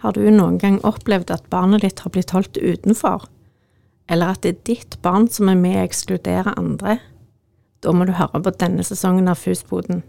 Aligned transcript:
Har 0.00 0.14
du 0.16 0.22
noen 0.32 0.56
gang 0.56 0.78
opplevd 0.86 1.28
at 1.34 1.48
barnet 1.52 1.82
ditt 1.84 2.00
har 2.00 2.12
blitt 2.14 2.32
holdt 2.32 2.56
utenfor? 2.56 3.26
Eller 4.08 4.32
at 4.32 4.40
det 4.46 4.54
er 4.54 4.62
ditt 4.64 4.96
barn 5.04 5.28
som 5.28 5.50
er 5.52 5.58
med 5.60 5.76
å 5.76 5.82
ekskludere 5.84 6.54
andre? 6.56 6.96
Da 7.84 7.92
må 7.92 8.06
du 8.08 8.14
høre 8.16 8.40
på 8.40 8.54
denne 8.56 8.84
sesongen 8.84 9.28
av 9.28 9.36
Fusboden. 9.42 10.00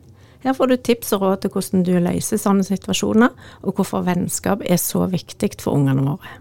Her 0.46 0.56
får 0.56 0.72
du 0.72 0.78
tips 0.78 1.12
og 1.18 1.26
råd 1.26 1.44
til 1.44 1.54
hvordan 1.54 1.84
du 1.86 1.92
løser 2.00 2.40
sånne 2.40 2.64
situasjoner, 2.66 3.36
og 3.68 3.76
hvorfor 3.76 4.08
vennskap 4.08 4.64
er 4.64 4.80
så 4.80 5.04
viktig 5.12 5.54
for 5.60 5.76
ungene 5.76 6.08
våre. 6.08 6.40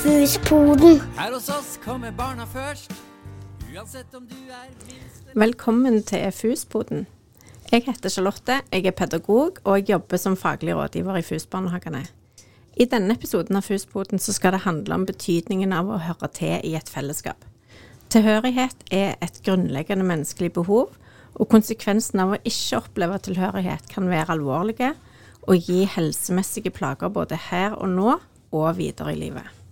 Fusboden. 0.00 1.02
Her 1.20 1.36
hos 1.36 1.52
oss 1.52 1.76
kommer 1.84 2.16
barna 2.16 2.48
først. 2.48 3.13
Velkommen 5.34 6.02
til 6.06 6.30
FUS-poden. 6.30 7.06
Jeg 7.72 7.82
heter 7.88 8.08
Charlotte, 8.08 8.60
jeg 8.72 8.86
er 8.86 8.94
pedagog, 8.94 9.56
og 9.64 9.78
jeg 9.78 9.88
jobber 9.88 10.16
som 10.16 10.36
faglig 10.36 10.76
rådgiver 10.76 11.16
i 11.18 11.22
FUS-barnehagene. 11.22 12.04
I 12.76 12.86
denne 12.86 13.16
episoden 13.18 13.58
av 13.58 13.66
FUS-poden 13.66 14.22
skal 14.22 14.54
det 14.54 14.60
handle 14.62 14.94
om 14.94 15.06
betydningen 15.08 15.74
av 15.74 15.90
å 15.90 15.98
høre 16.06 16.30
til 16.38 16.62
i 16.62 16.76
et 16.78 16.92
fellesskap. 16.92 17.42
Tilhørighet 18.14 18.86
er 18.94 19.16
et 19.18 19.42
grunnleggende 19.42 20.06
menneskelig 20.06 20.52
behov, 20.54 20.94
og 21.34 21.50
konsekvensen 21.50 22.22
av 22.22 22.36
å 22.36 22.40
ikke 22.46 22.78
oppleve 22.78 23.18
tilhørighet 23.26 23.90
kan 23.90 24.06
være 24.06 24.36
alvorlige 24.36 24.92
og 25.50 25.66
gi 25.66 25.82
helsemessige 25.96 26.70
plager 26.70 27.10
både 27.10 27.42
her 27.50 27.74
og 27.74 27.90
nå 27.90 28.16
og 28.54 28.70
videre 28.78 29.16
i 29.16 29.22
livet. 29.26 29.63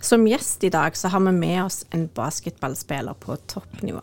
Som 0.00 0.26
gjest 0.28 0.64
i 0.64 0.70
dag 0.72 0.96
så 0.96 1.08
har 1.08 1.20
vi 1.20 1.32
med 1.32 1.64
oss 1.64 1.84
en 1.90 2.08
basketballspiller 2.14 3.14
på 3.20 3.36
toppnivå. 3.50 4.02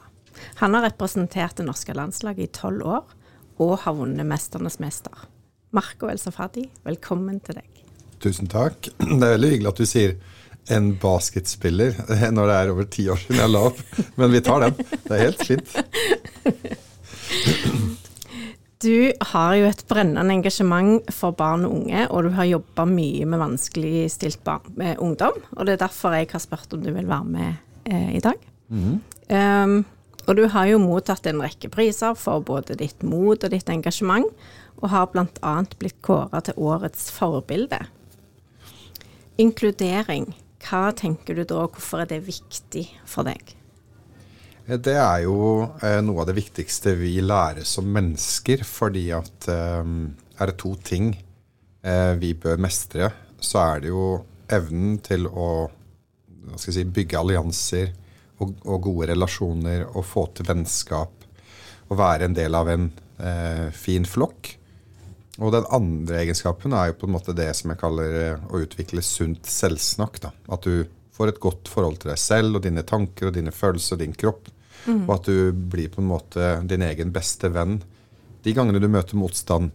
Han 0.61 0.73
har 0.73 0.85
representert 0.89 1.57
det 1.57 1.65
norske 1.65 1.93
landslaget 1.97 2.43
i 2.43 2.53
tolv 2.59 2.85
år, 2.85 3.03
og 3.57 3.79
har 3.79 3.93
vunnet 3.97 4.25
'Mesternes 4.25 4.79
mester'. 4.79 5.25
Marco 5.71 6.07
El 6.07 6.19
Safadi, 6.19 6.69
velkommen 6.85 7.39
til 7.39 7.55
deg. 7.55 7.83
Tusen 8.21 8.47
takk. 8.47 8.89
Det 8.97 9.23
er 9.23 9.35
veldig 9.35 9.49
hyggelig 9.49 9.71
at 9.73 9.81
du 9.81 9.85
sier 9.85 10.15
en 10.73 10.91
basketspiller 10.99 11.95
når 12.35 12.47
det 12.47 12.55
er 12.55 12.71
over 12.73 12.83
ti 12.91 13.07
år 13.09 13.19
siden 13.21 13.41
jeg 13.41 13.53
la 13.53 13.63
opp. 13.69 13.81
Men 14.15 14.31
vi 14.31 14.41
tar 14.41 14.65
den. 14.65 14.73
Det 15.07 15.11
er 15.11 15.25
helt 15.25 15.45
fint. 15.45 15.69
Du 18.83 19.11
har 19.31 19.55
jo 19.57 19.65
et 19.65 19.79
brennende 19.89 20.35
engasjement 20.35 21.07
for 21.13 21.33
barn 21.33 21.65
og 21.65 21.79
unge, 21.79 22.03
og 22.13 22.27
du 22.27 22.33
har 22.37 22.45
jobba 22.45 22.85
mye 22.85 23.25
med 23.25 23.41
vanskeligstilt 23.41 24.43
barn 24.45 24.69
med 24.77 25.01
ungdom. 25.01 25.39
Og 25.55 25.65
det 25.65 25.73
er 25.73 25.85
derfor 25.87 26.13
jeg 26.13 26.29
har 26.29 26.43
spurt 26.43 26.75
om 26.77 26.83
du 26.85 26.91
vil 26.93 27.09
være 27.09 27.25
med 27.25 27.55
eh, 27.89 28.15
i 28.19 28.21
dag. 28.21 28.37
um, 29.33 29.79
og 30.27 30.35
du 30.35 30.43
har 30.51 30.67
jo 30.67 30.79
mottatt 30.83 31.25
en 31.25 31.41
rekke 31.41 31.71
priser 31.73 32.13
for 32.19 32.43
både 32.43 32.75
ditt 32.77 33.01
mot 33.01 33.39
og 33.39 33.53
ditt 33.53 33.69
engasjement, 33.71 34.27
og 34.77 34.89
har 34.93 35.09
bl.a. 35.09 35.53
blitt 35.79 35.97
kåra 36.05 36.43
til 36.45 36.59
årets 36.61 37.07
forbilde. 37.15 37.79
Inkludering, 39.41 40.35
hva 40.67 40.91
tenker 40.93 41.37
du 41.37 41.45
da, 41.47 41.63
hvorfor 41.65 42.03
er 42.03 42.11
det 42.11 42.27
viktig 42.27 42.85
for 43.07 43.25
deg? 43.25 43.56
Det 44.67 44.97
er 44.99 45.21
jo 45.23 45.63
eh, 45.79 46.01
noe 46.03 46.25
av 46.25 46.27
det 46.27 46.35
viktigste 46.35 46.91
vi 46.99 47.13
lærer 47.23 47.63
som 47.63 47.87
mennesker, 47.87 48.65
fordi 48.67 49.05
at 49.15 49.47
eh, 49.47 49.93
er 50.37 50.51
det 50.51 50.57
to 50.59 50.73
ting 50.83 51.13
eh, 51.87 52.13
vi 52.19 52.33
bør 52.35 52.59
mestre, 52.59 53.07
så 53.39 53.61
er 53.63 53.85
det 53.85 53.93
jo 53.93 54.09
evnen 54.51 54.97
til 55.03 55.23
å 55.27 55.69
si, 56.59 56.83
bygge 56.83 57.19
allianser 57.19 57.93
og, 58.43 58.57
og 58.67 58.81
gode 58.89 59.07
relasjoner 59.13 59.85
og 59.87 60.03
få 60.05 60.25
til 60.35 60.49
vennskap 60.49 61.25
og 61.87 61.99
være 62.01 62.27
en 62.27 62.35
del 62.35 62.59
av 62.59 62.67
en 62.71 62.89
eh, 63.23 63.69
fin 63.71 64.03
flokk. 64.03 64.51
Og 65.37 65.53
den 65.53 65.67
andre 65.71 66.23
egenskapen 66.25 66.73
er 66.75 66.91
jo 66.91 66.99
på 66.99 67.07
en 67.07 67.15
måte 67.15 67.35
det 67.37 67.49
som 67.55 67.71
jeg 67.71 67.79
kaller 67.79 68.19
eh, 68.19 68.45
å 68.51 68.61
utvikle 68.65 69.03
sunt 69.05 69.47
selvsnakk. 69.47 70.19
Da. 70.27 70.33
At 70.51 70.67
du 70.67 70.83
får 71.15 71.31
et 71.31 71.41
godt 71.41 71.71
forhold 71.71 72.01
til 72.01 72.11
deg 72.11 72.21
selv 72.21 72.59
og 72.59 72.67
dine 72.67 72.83
tanker 72.83 73.29
og 73.29 73.37
dine 73.37 73.55
følelser 73.55 73.95
og 73.95 74.03
din 74.03 74.15
kropp. 74.17 74.51
Og 75.07 75.13
at 75.17 75.27
du 75.27 75.51
blir 75.51 75.89
på 75.93 76.01
en 76.03 76.11
måte 76.11 76.51
din 76.69 76.85
egen 76.85 77.13
beste 77.15 77.49
venn 77.51 77.79
de 78.47 78.53
gangene 78.55 78.79
du 78.79 78.87
møter 78.91 79.19
motstand, 79.19 79.71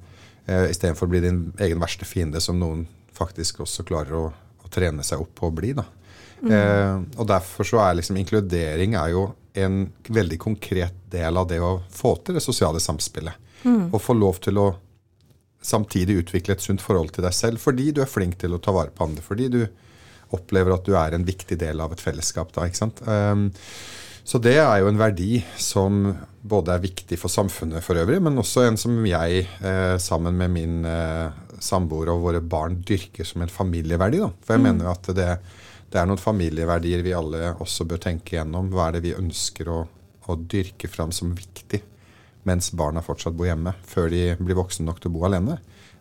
eh, 0.46 0.70
istedenfor 0.70 1.08
å 1.08 1.12
bli 1.12 1.20
din 1.24 1.40
egen 1.60 1.80
verste 1.82 2.08
fiende, 2.08 2.40
som 2.40 2.58
noen 2.60 2.86
faktisk 3.12 3.60
også 3.66 3.84
klarer 3.88 4.16
å, 4.16 4.24
å 4.32 4.70
trene 4.72 5.04
seg 5.04 5.20
opp 5.20 5.34
på 5.38 5.50
å 5.50 5.54
bli. 5.54 5.74
da. 5.76 5.84
Eh, 6.42 6.96
og 7.20 7.26
derfor 7.30 7.68
så 7.68 7.82
er 7.84 7.98
liksom 8.00 8.18
inkludering 8.18 8.96
er 8.98 9.12
jo 9.12 9.26
en 9.54 9.84
veldig 10.08 10.38
konkret 10.42 10.96
del 11.12 11.36
av 11.36 11.46
det 11.50 11.60
å 11.62 11.82
få 11.92 12.16
til 12.24 12.38
det 12.38 12.42
sosiale 12.42 12.80
samspillet. 12.82 13.50
Og 13.92 14.00
få 14.02 14.16
lov 14.19 14.40
til 14.42 14.58
å 14.58 14.72
samtidig 15.62 16.16
utvikle 16.24 16.56
et 16.56 16.64
sunt 16.64 16.82
forhold 16.82 17.12
til 17.14 17.22
deg 17.22 17.34
selv 17.36 17.62
fordi 17.62 17.92
du 17.94 18.00
er 18.02 18.10
flink 18.10 18.34
til 18.40 18.56
å 18.56 18.58
ta 18.58 18.72
vare 18.74 18.90
på 18.90 19.04
andre. 19.06 19.22
Fordi 19.22 19.46
du 19.52 19.60
opplever 20.34 20.74
at 20.74 20.88
du 20.88 20.96
er 20.98 21.14
en 21.14 21.26
viktig 21.28 21.60
del 21.60 21.78
av 21.84 21.92
et 21.92 22.02
fellesskap. 22.02 22.50
da, 22.56 22.64
ikke 22.66 22.80
sant? 22.80 23.04
Um, 23.06 23.50
så 24.25 24.38
det 24.38 24.55
er 24.60 24.83
jo 24.83 24.91
en 24.91 25.00
verdi 25.00 25.41
som 25.59 26.05
både 26.43 26.75
er 26.75 26.83
viktig 26.83 27.19
for 27.19 27.31
samfunnet 27.31 27.83
for 27.84 27.99
øvrig, 27.99 28.21
men 28.22 28.38
også 28.38 28.66
en 28.66 28.78
som 28.78 28.94
jeg 29.06 29.47
eh, 29.62 29.97
sammen 30.03 30.37
med 30.38 30.53
min 30.55 30.87
eh, 30.87 31.34
samboer 31.62 32.10
og 32.12 32.25
våre 32.27 32.43
barn 32.43 32.81
dyrker 32.87 33.27
som 33.27 33.43
en 33.43 33.53
familieverdi. 33.53 34.21
Da. 34.22 34.31
For 34.43 34.56
jeg 34.56 34.65
mener 34.65 34.87
jo 34.87 34.93
at 34.93 35.11
det, 35.16 35.28
det 35.91 36.00
er 36.00 36.09
noen 36.11 36.22
familieverdier 36.22 37.05
vi 37.06 37.15
alle 37.19 37.55
også 37.62 37.87
bør 37.88 38.03
tenke 38.03 38.37
gjennom. 38.37 38.71
Hva 38.72 38.88
er 38.88 38.99
det 38.99 39.05
vi 39.06 39.16
ønsker 39.19 39.71
å, 39.71 39.81
å 40.27 40.38
dyrke 40.38 40.91
fram 40.91 41.15
som 41.15 41.34
viktig 41.38 41.82
mens 42.49 42.72
barna 42.75 43.03
fortsatt 43.06 43.37
bor 43.38 43.47
hjemme, 43.47 43.77
før 43.87 44.11
de 44.11 44.25
blir 44.41 44.59
voksne 44.59 44.87
nok 44.88 44.99
til 45.03 45.12
å 45.12 45.15
bo 45.15 45.27
alene? 45.28 45.61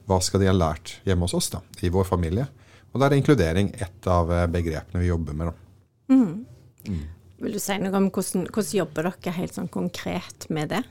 Hva 0.10 0.18
skal 0.26 0.42
de 0.42 0.50
ha 0.50 0.58
lært 0.58 0.98
hjemme 1.06 1.28
hos 1.28 1.38
oss, 1.38 1.52
da, 1.54 1.62
i 1.86 1.94
vår 1.94 2.10
familie? 2.10 2.48
Og 2.92 3.00
da 3.00 3.08
er 3.08 3.20
inkludering 3.20 3.70
et 3.78 4.10
av 4.10 4.34
eh, 4.34 4.50
begrepene 4.52 5.02
vi 5.04 5.10
jobber 5.10 5.38
med. 5.38 5.52
da. 5.52 6.14
Vil 7.42 7.58
du 7.58 7.62
si 7.62 7.78
noe 7.82 7.98
om 7.98 8.10
hvordan, 8.14 8.46
hvordan 8.54 8.78
jobber 8.78 9.08
dere 9.10 9.36
helt 9.40 9.58
sånn 9.58 9.72
konkret 9.74 10.46
med 10.54 10.72
det? 10.74 10.82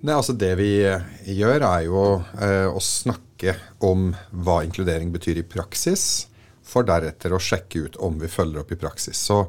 Nei, 0.00 0.16
altså 0.16 0.34
Det 0.34 0.54
vi 0.58 0.70
eh, 0.88 1.04
gjør, 1.28 1.66
er 1.68 1.84
jo 1.86 2.04
eh, 2.40 2.66
å 2.66 2.80
snakke 2.82 3.54
om 3.86 4.10
hva 4.30 4.60
inkludering 4.66 5.12
betyr 5.14 5.42
i 5.42 5.46
praksis, 5.46 6.26
for 6.66 6.86
deretter 6.86 7.34
å 7.34 7.42
sjekke 7.42 7.86
ut 7.86 8.00
om 8.02 8.18
vi 8.20 8.30
følger 8.30 8.62
opp 8.62 8.72
i 8.74 8.78
praksis. 8.80 9.18
Så 9.18 9.44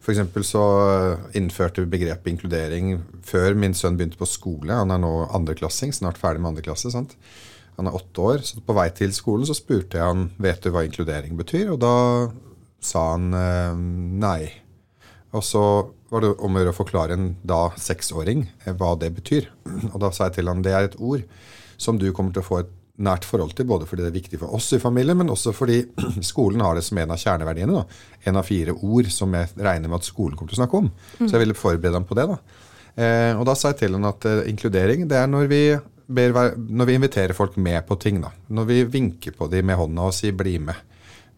for 0.00 0.16
så 0.46 0.64
innførte 1.36 1.84
vi 1.84 1.92
begrepet 1.92 2.32
inkludering 2.32 3.02
før 3.26 3.54
min 3.54 3.74
sønn 3.76 3.98
begynte 3.98 4.18
på 4.18 4.26
skole. 4.26 4.72
Han 4.72 4.90
er 4.90 5.02
nå 5.02 5.12
andreklassing, 5.28 5.92
snart 5.92 6.18
ferdig 6.18 6.40
med 6.40 6.54
andreklasse. 6.54 6.90
sant? 6.90 7.16
Han 7.76 7.86
er 7.86 7.94
åtte 7.94 8.20
år. 8.20 8.42
så 8.42 8.60
På 8.64 8.74
vei 8.76 8.88
til 8.96 9.12
skolen 9.12 9.46
så 9.46 9.54
spurte 9.54 10.00
jeg 10.00 10.06
han 10.06 10.30
vet 10.40 10.62
du 10.64 10.70
hva 10.72 10.86
inkludering 10.86 11.36
betyr, 11.36 11.70
og 11.74 11.80
da 11.84 11.94
sa 12.80 13.10
han 13.12 13.32
eh, 13.36 13.76
nei. 14.24 14.50
Og 15.36 15.44
så 15.44 15.64
var 16.10 16.24
det 16.24 16.34
om 16.42 16.56
å 16.56 16.62
gjøre 16.62 16.74
å 16.74 16.80
forklare 16.80 17.16
en 17.16 17.30
da 17.46 17.68
seksåring 17.78 18.44
eh, 18.64 18.74
hva 18.74 18.96
det 18.98 19.12
betyr. 19.16 19.48
Og 19.92 19.98
da 20.02 20.10
sa 20.14 20.28
jeg 20.28 20.40
til 20.40 20.50
han 20.50 20.62
det 20.66 20.74
er 20.76 20.90
et 20.90 20.98
ord 20.98 21.24
som 21.80 21.98
du 21.98 22.10
kommer 22.12 22.34
til 22.34 22.44
å 22.44 22.48
få 22.48 22.62
et 22.64 22.72
nært 23.00 23.24
forhold 23.24 23.54
til, 23.56 23.64
både 23.68 23.86
fordi 23.88 24.04
det 24.04 24.10
er 24.10 24.18
viktig 24.18 24.40
for 24.42 24.56
oss 24.56 24.66
i 24.76 24.80
familien, 24.82 25.16
men 25.16 25.32
også 25.32 25.54
fordi 25.56 25.78
skolen 26.30 26.60
har 26.64 26.76
det 26.76 26.84
som 26.86 26.98
en 27.00 27.14
av 27.14 27.20
kjerneverdiene. 27.22 27.78
Da. 27.78 28.18
En 28.28 28.40
av 28.40 28.48
fire 28.48 28.74
ord 28.76 29.08
som 29.14 29.32
jeg 29.36 29.54
regner 29.56 29.88
med 29.88 30.00
at 30.02 30.08
skolen 30.08 30.36
kommer 30.36 30.52
til 30.52 30.60
å 30.60 30.64
snakke 30.64 30.82
om. 30.82 30.90
Så 31.22 31.32
jeg 31.32 31.46
ville 31.46 31.56
forberede 31.56 31.96
ham 31.96 32.08
på 32.08 32.18
det. 32.18 32.26
da. 32.28 32.66
Eh, 33.00 33.32
og 33.38 33.46
da 33.48 33.54
sa 33.56 33.72
jeg 33.72 33.84
til 33.84 33.96
han 33.96 34.10
at 34.10 34.26
eh, 34.28 34.44
inkludering 34.50 35.06
det 35.08 35.16
er 35.16 35.30
når 35.30 35.48
vi, 35.50 35.62
ber, 36.10 36.36
når 36.58 36.90
vi 36.90 36.96
inviterer 36.98 37.36
folk 37.36 37.56
med 37.56 37.80
på 37.88 37.96
ting. 38.02 38.20
da. 38.20 38.34
Når 38.52 38.68
vi 38.68 38.82
vinker 38.98 39.36
på 39.38 39.48
dem 39.52 39.70
med 39.70 39.80
hånda 39.80 40.10
og 40.10 40.16
sier 40.16 40.36
'bli 40.36 40.58
med'. 40.58 40.86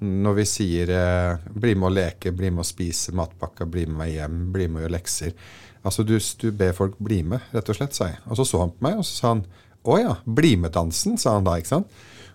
Når 0.03 0.35
vi 0.41 0.45
sier 0.49 0.91
eh, 0.91 1.43
'bli 1.47 1.75
med 1.79 1.89
å 1.89 1.95
leke', 1.95 2.33
'bli 2.35 2.51
med 2.51 2.65
å 2.65 2.67
spise 2.67 3.15
matpakka', 3.15 3.69
'bli 3.71 3.87
med 3.87 3.97
meg 3.97 4.15
hjem', 4.17 4.41
'bli 4.53 4.69
med 4.69 4.81
å 4.81 4.85
gjøre 4.85 4.97
lekser'. 4.97 5.35
Altså 5.83 6.05
du, 6.07 6.17
du 6.19 6.51
ber 6.51 6.73
folk 6.75 6.99
bli 6.99 7.23
med, 7.23 7.41
rett 7.53 7.69
og 7.71 7.79
slett, 7.79 7.95
sa 7.95 8.09
jeg. 8.11 8.19
Og 8.27 8.39
så 8.39 8.47
så 8.47 8.63
han 8.63 8.75
på 8.75 8.87
meg, 8.87 8.99
og 8.99 9.07
så 9.07 9.15
sa 9.15 9.29
han 9.35 9.45
'Å 9.83 9.99
ja, 9.99 10.17
bli 10.27 10.57
med-dansen', 10.57 11.19
sa 11.19 11.35
han 11.35 11.47
da. 11.47 11.57
ikke 11.59 11.75
sant? 11.75 11.87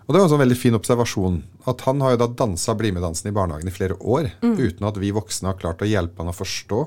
Og 0.08 0.14
det 0.14 0.20
var 0.20 0.26
en 0.26 0.32
sånn 0.32 0.40
veldig 0.40 0.56
fin 0.56 0.76
observasjon. 0.76 1.42
At 1.68 1.84
han 1.84 2.00
har 2.00 2.14
jo 2.14 2.20
da 2.22 2.28
dansa 2.32 2.74
Bli 2.74 2.92
med-dansen 2.96 3.28
i 3.28 3.34
barnehagen 3.36 3.68
i 3.68 3.74
flere 3.74 3.96
år, 4.00 4.30
uten 4.40 4.88
at 4.88 4.96
vi 4.96 5.12
voksne 5.12 5.50
har 5.50 5.60
klart 5.60 5.84
å 5.84 5.88
hjelpe 5.88 6.22
han 6.22 6.32
å 6.32 6.36
forstå 6.36 6.86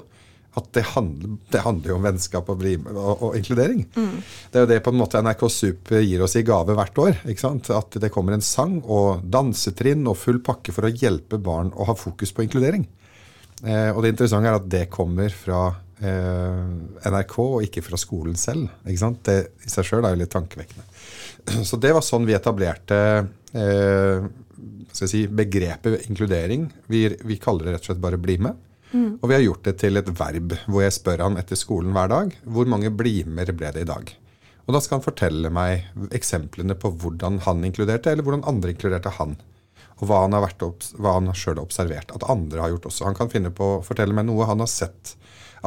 at 0.59 0.65
det 0.75 0.81
handler, 0.92 1.36
det 1.51 1.62
handler 1.63 1.94
jo 1.94 1.95
om 1.95 2.03
vennskap 2.03 2.50
og, 2.51 2.63
og, 2.92 3.21
og 3.24 3.36
inkludering. 3.39 3.86
Det 4.51 4.59
er 4.59 4.65
jo 4.65 4.69
det 4.74 4.81
på 4.83 4.92
en 4.92 5.00
måte 5.00 5.21
NRK 5.24 5.45
Super 5.48 6.01
gir 6.03 6.24
oss 6.25 6.36
i 6.36 6.44
gave 6.44 6.75
hvert 6.75 6.98
år. 7.00 7.21
At 7.24 8.00
det 8.03 8.12
kommer 8.12 8.36
en 8.36 8.44
sang 8.44 8.81
og 8.81 9.24
dansetrinn 9.24 10.03
og 10.12 10.19
full 10.19 10.42
pakke 10.44 10.75
for 10.75 10.88
å 10.88 10.92
hjelpe 10.92 11.39
barn 11.39 11.71
å 11.71 11.88
ha 11.88 11.95
fokus 11.95 12.36
på 12.36 12.44
inkludering. 12.44 12.83
Eh, 13.63 13.92
og 13.94 14.03
det 14.03 14.12
interessante 14.15 14.51
er 14.51 14.57
at 14.57 14.68
det 14.74 14.86
kommer 14.92 15.31
fra 15.31 15.62
eh, 16.01 17.12
NRK 17.13 17.36
og 17.44 17.68
ikke 17.68 17.83
fra 17.86 18.00
skolen 18.01 18.36
selv. 18.39 18.68
Det 18.83 19.38
i 19.48 19.71
seg 19.71 19.88
sjøl 19.88 20.03
er 20.03 20.15
jo 20.15 20.21
litt 20.24 20.33
tankevekkende. 20.33 20.83
Så 21.69 21.80
det 21.80 21.94
var 21.95 22.03
sånn 22.06 22.27
vi 22.27 22.36
etablerte 22.36 23.00
eh, 23.56 24.27
si, 24.92 25.24
begrepet 25.31 26.09
inkludering. 26.09 26.68
Vi, 26.92 27.06
vi 27.24 27.39
kaller 27.39 27.69
det 27.69 27.77
rett 27.77 27.88
og 27.88 27.94
slett 27.94 28.03
bare 28.03 28.19
'bli 28.19 28.38
med'. 28.42 28.68
Og 28.93 29.29
vi 29.29 29.38
har 29.38 29.43
gjort 29.45 29.63
det 29.67 29.77
til 29.79 29.99
et 29.99 30.09
verb, 30.19 30.55
hvor 30.67 30.83
jeg 30.83 30.95
spør 30.95 31.23
han 31.25 31.39
etter 31.39 31.59
skolen 31.59 31.93
hver 31.95 32.11
dag 32.11 32.33
hvor 32.43 32.67
mange 32.69 32.91
blimer 32.91 33.51
ble 33.55 33.71
det 33.75 33.85
i 33.85 33.89
dag. 33.89 34.11
Og 34.67 34.75
da 34.75 34.81
skal 34.83 34.99
han 34.99 35.05
fortelle 35.05 35.51
meg 35.53 35.88
eksemplene 36.15 36.75
på 36.79 36.91
hvordan 37.01 37.41
han 37.47 37.63
inkluderte, 37.67 38.11
eller 38.11 38.25
hvordan 38.25 38.45
andre 38.47 38.73
inkluderte 38.75 39.13
han. 39.17 39.38
Og 39.99 40.07
hva 40.09 40.23
han 40.23 40.35
har 40.35 40.45
vært 40.45 40.63
hva 40.97 41.15
han 41.17 41.31
sjøl 41.35 41.57
har 41.57 41.65
observert 41.65 42.13
at 42.15 42.27
andre 42.29 42.63
har 42.63 42.73
gjort 42.73 42.88
også. 42.91 43.07
Han 43.09 43.17
kan 43.17 43.31
finne 43.33 43.53
på 43.53 43.77
å 43.77 43.81
fortelle 43.85 44.15
meg 44.17 44.27
noe 44.29 44.47
han 44.49 44.63
har 44.63 44.69
sett. 44.71 45.15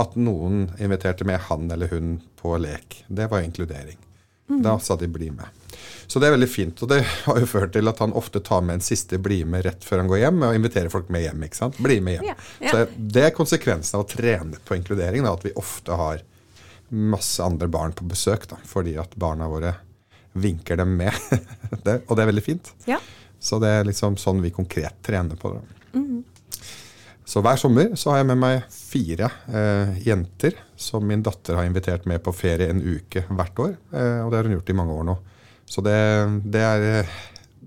At 0.01 0.17
noen 0.19 0.71
inviterte 0.83 1.27
med 1.29 1.43
han 1.49 1.69
eller 1.71 1.93
hun 1.93 2.17
på 2.41 2.57
lek. 2.59 3.05
Det 3.09 3.29
var 3.31 3.47
inkludering. 3.47 4.01
Da 4.65 4.79
sa 4.79 4.97
de 4.97 5.07
'bli 5.09 5.31
med'. 5.31 5.64
Så 6.07 6.21
det 6.21 6.29
er 6.29 6.35
veldig 6.37 6.49
fint. 6.51 6.83
Og 6.85 6.91
det 6.91 7.01
har 7.05 7.41
jo 7.41 7.49
ført 7.49 7.75
til 7.77 7.91
at 7.91 8.03
han 8.03 8.15
ofte 8.17 8.43
tar 8.45 8.65
med 8.67 8.79
en 8.79 8.85
siste 8.85 9.19
'bli 9.19 9.43
med' 9.45 9.65
rett 9.67 9.85
før 9.85 10.03
han 10.03 10.11
går 10.11 10.23
hjem, 10.25 10.43
og 10.43 10.59
inviterer 10.59 10.93
folk 10.93 11.09
med 11.09 11.27
hjem. 11.27 11.43
ikke 11.47 11.61
sant? 11.61 11.79
Bli 11.79 12.01
med 12.01 12.19
hjem. 12.19 12.29
Ja, 12.31 12.37
ja. 12.61 12.71
Så 12.71 12.87
det 12.97 13.25
er 13.25 13.37
konsekvensen 13.37 13.99
av 13.99 14.05
å 14.05 14.09
trene 14.09 14.61
på 14.65 14.77
inkludering. 14.79 15.25
Da, 15.25 15.35
at 15.35 15.45
vi 15.45 15.55
ofte 15.57 15.99
har 15.99 16.23
masse 16.89 17.43
andre 17.43 17.69
barn 17.69 17.93
på 17.93 18.07
besøk, 18.07 18.49
da, 18.49 18.57
fordi 18.65 18.97
at 19.01 19.17
barna 19.17 19.49
våre 19.49 19.75
vinker 20.33 20.77
dem 20.77 20.97
med. 20.97 21.13
det, 21.85 22.03
og 22.09 22.17
det 22.17 22.23
er 22.23 22.33
veldig 22.33 22.45
fint. 22.45 22.75
Ja. 22.87 23.01
Så 23.41 23.59
det 23.61 23.69
er 23.69 23.89
liksom 23.89 24.17
sånn 24.17 24.41
vi 24.43 24.51
konkret 24.55 25.03
trener 25.05 25.37
på 25.37 25.57
det. 25.57 25.65
Så 27.25 27.41
hver 27.41 27.57
sommer 27.57 27.95
så 27.97 28.13
har 28.13 28.21
jeg 28.21 28.29
med 28.29 28.41
meg 28.41 28.65
fire 28.71 29.31
eh, 29.49 29.95
jenter 30.05 30.59
som 30.77 31.07
min 31.09 31.23
datter 31.25 31.57
har 31.57 31.65
invitert 31.65 32.05
med 32.09 32.21
på 32.25 32.35
ferie 32.37 32.69
en 32.69 32.83
uke 32.85 33.25
hvert 33.31 33.63
år. 33.65 33.73
Eh, 33.97 34.19
og 34.21 34.29
det 34.31 34.39
har 34.39 34.49
hun 34.49 34.57
gjort 34.59 34.73
i 34.73 34.77
mange 34.77 34.97
år 34.99 35.07
nå. 35.09 35.15
Så 35.71 35.85
det, 35.85 35.97
det 36.45 36.65
er 36.65 37.07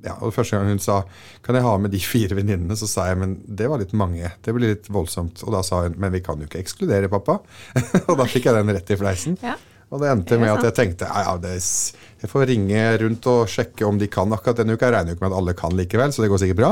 ja, 0.06 0.14
og 0.22 0.34
Første 0.36 0.58
gang 0.58 0.70
hun 0.70 0.82
sa 0.82 1.02
kan 1.46 1.58
jeg 1.58 1.66
ha 1.66 1.74
med 1.80 1.94
de 1.94 2.02
fire 2.04 2.36
venninnene, 2.38 2.76
så 2.80 2.90
sa 2.90 3.08
jeg 3.10 3.20
men 3.22 3.38
det 3.48 3.70
var 3.72 3.82
litt 3.82 3.96
mange. 3.98 4.34
Det 4.44 4.54
blir 4.56 4.76
litt 4.76 4.90
voldsomt. 4.92 5.42
Og 5.48 5.56
da 5.56 5.64
sa 5.66 5.86
hun 5.86 5.98
men 6.00 6.14
vi 6.14 6.24
kan 6.26 6.40
jo 6.40 6.50
ikke 6.50 6.62
ekskludere 6.62 7.10
pappa. 7.12 7.40
og 8.10 8.14
da 8.20 8.28
fikk 8.28 8.50
jeg 8.50 8.58
den 8.58 8.76
rett 8.76 8.94
i 8.94 9.00
fleisen. 9.00 9.40
Ja. 9.44 9.56
Og 9.88 10.02
det 10.04 10.10
endte 10.12 10.36
med 10.36 10.52
at 10.52 10.66
jeg 10.68 10.76
tenkte 10.76 11.08
ja, 11.08 11.22
ja, 11.24 11.36
det 11.40 11.54
jeg 11.56 12.28
får 12.28 12.50
ringe 12.50 12.82
rundt 13.00 13.28
og 13.32 13.52
sjekke 13.52 13.86
om 13.88 14.00
de 14.02 14.10
kan 14.12 14.34
akkurat 14.36 14.60
denne 14.60 14.76
uka. 14.76 14.90
Jeg 14.90 14.98
regner 14.98 15.14
jo 15.14 15.16
ikke 15.16 15.24
med 15.24 15.32
at 15.32 15.38
alle 15.40 15.56
kan 15.56 15.78
likevel, 15.80 16.12
så 16.12 16.24
det 16.24 16.32
går 16.34 16.42
sikkert 16.44 16.60
bra. 16.60 16.72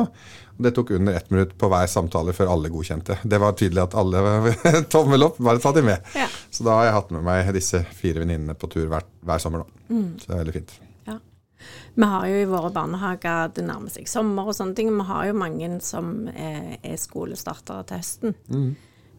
Og 0.55 0.65
det 0.67 0.73
tok 0.75 0.91
under 0.97 1.15
ett 1.15 1.31
minutt 1.31 1.53
på 1.59 1.69
hver 1.71 1.87
samtale 1.91 2.35
før 2.35 2.51
alle 2.51 2.71
godkjente. 2.73 3.21
Det 3.23 3.39
var 3.39 3.55
tydelig 3.55 3.85
at 3.85 3.95
alle 4.01 4.55
tommel 4.95 5.29
opp, 5.29 5.39
bare 5.47 5.63
ta 5.63 5.71
de 5.75 5.85
med. 5.87 6.11
Ja. 6.17 6.27
Så 6.51 6.67
da 6.67 6.75
har 6.79 6.89
jeg 6.89 6.97
hatt 6.97 7.15
med 7.15 7.23
meg 7.27 7.53
disse 7.55 7.85
fire 7.95 8.25
venninnene 8.25 8.57
på 8.59 8.71
tur 8.73 8.89
hver, 8.91 9.07
hver 9.23 9.43
sommer. 9.43 9.63
nå. 9.63 9.85
Mm. 9.95 10.09
Så 10.19 10.27
det 10.27 10.35
er 10.35 10.43
veldig 10.43 10.57
fint. 10.59 10.75
Vi 11.95 12.07
har 12.11 12.27
jo 12.27 12.41
i 12.41 12.49
våre 12.49 12.71
barnehager, 12.75 13.53
det 13.55 13.63
nærmer 13.63 13.93
seg 13.93 14.09
sommer 14.11 14.49
og 14.51 14.57
sånne 14.57 14.75
ting, 14.75 14.91
vi 14.91 15.07
har 15.07 15.29
jo 15.29 15.37
mange 15.39 15.69
som 15.85 16.27
er, 16.33 16.75
er 16.83 16.99
skolestartere 16.99 17.85
til 17.87 18.01
høsten. 18.01 18.35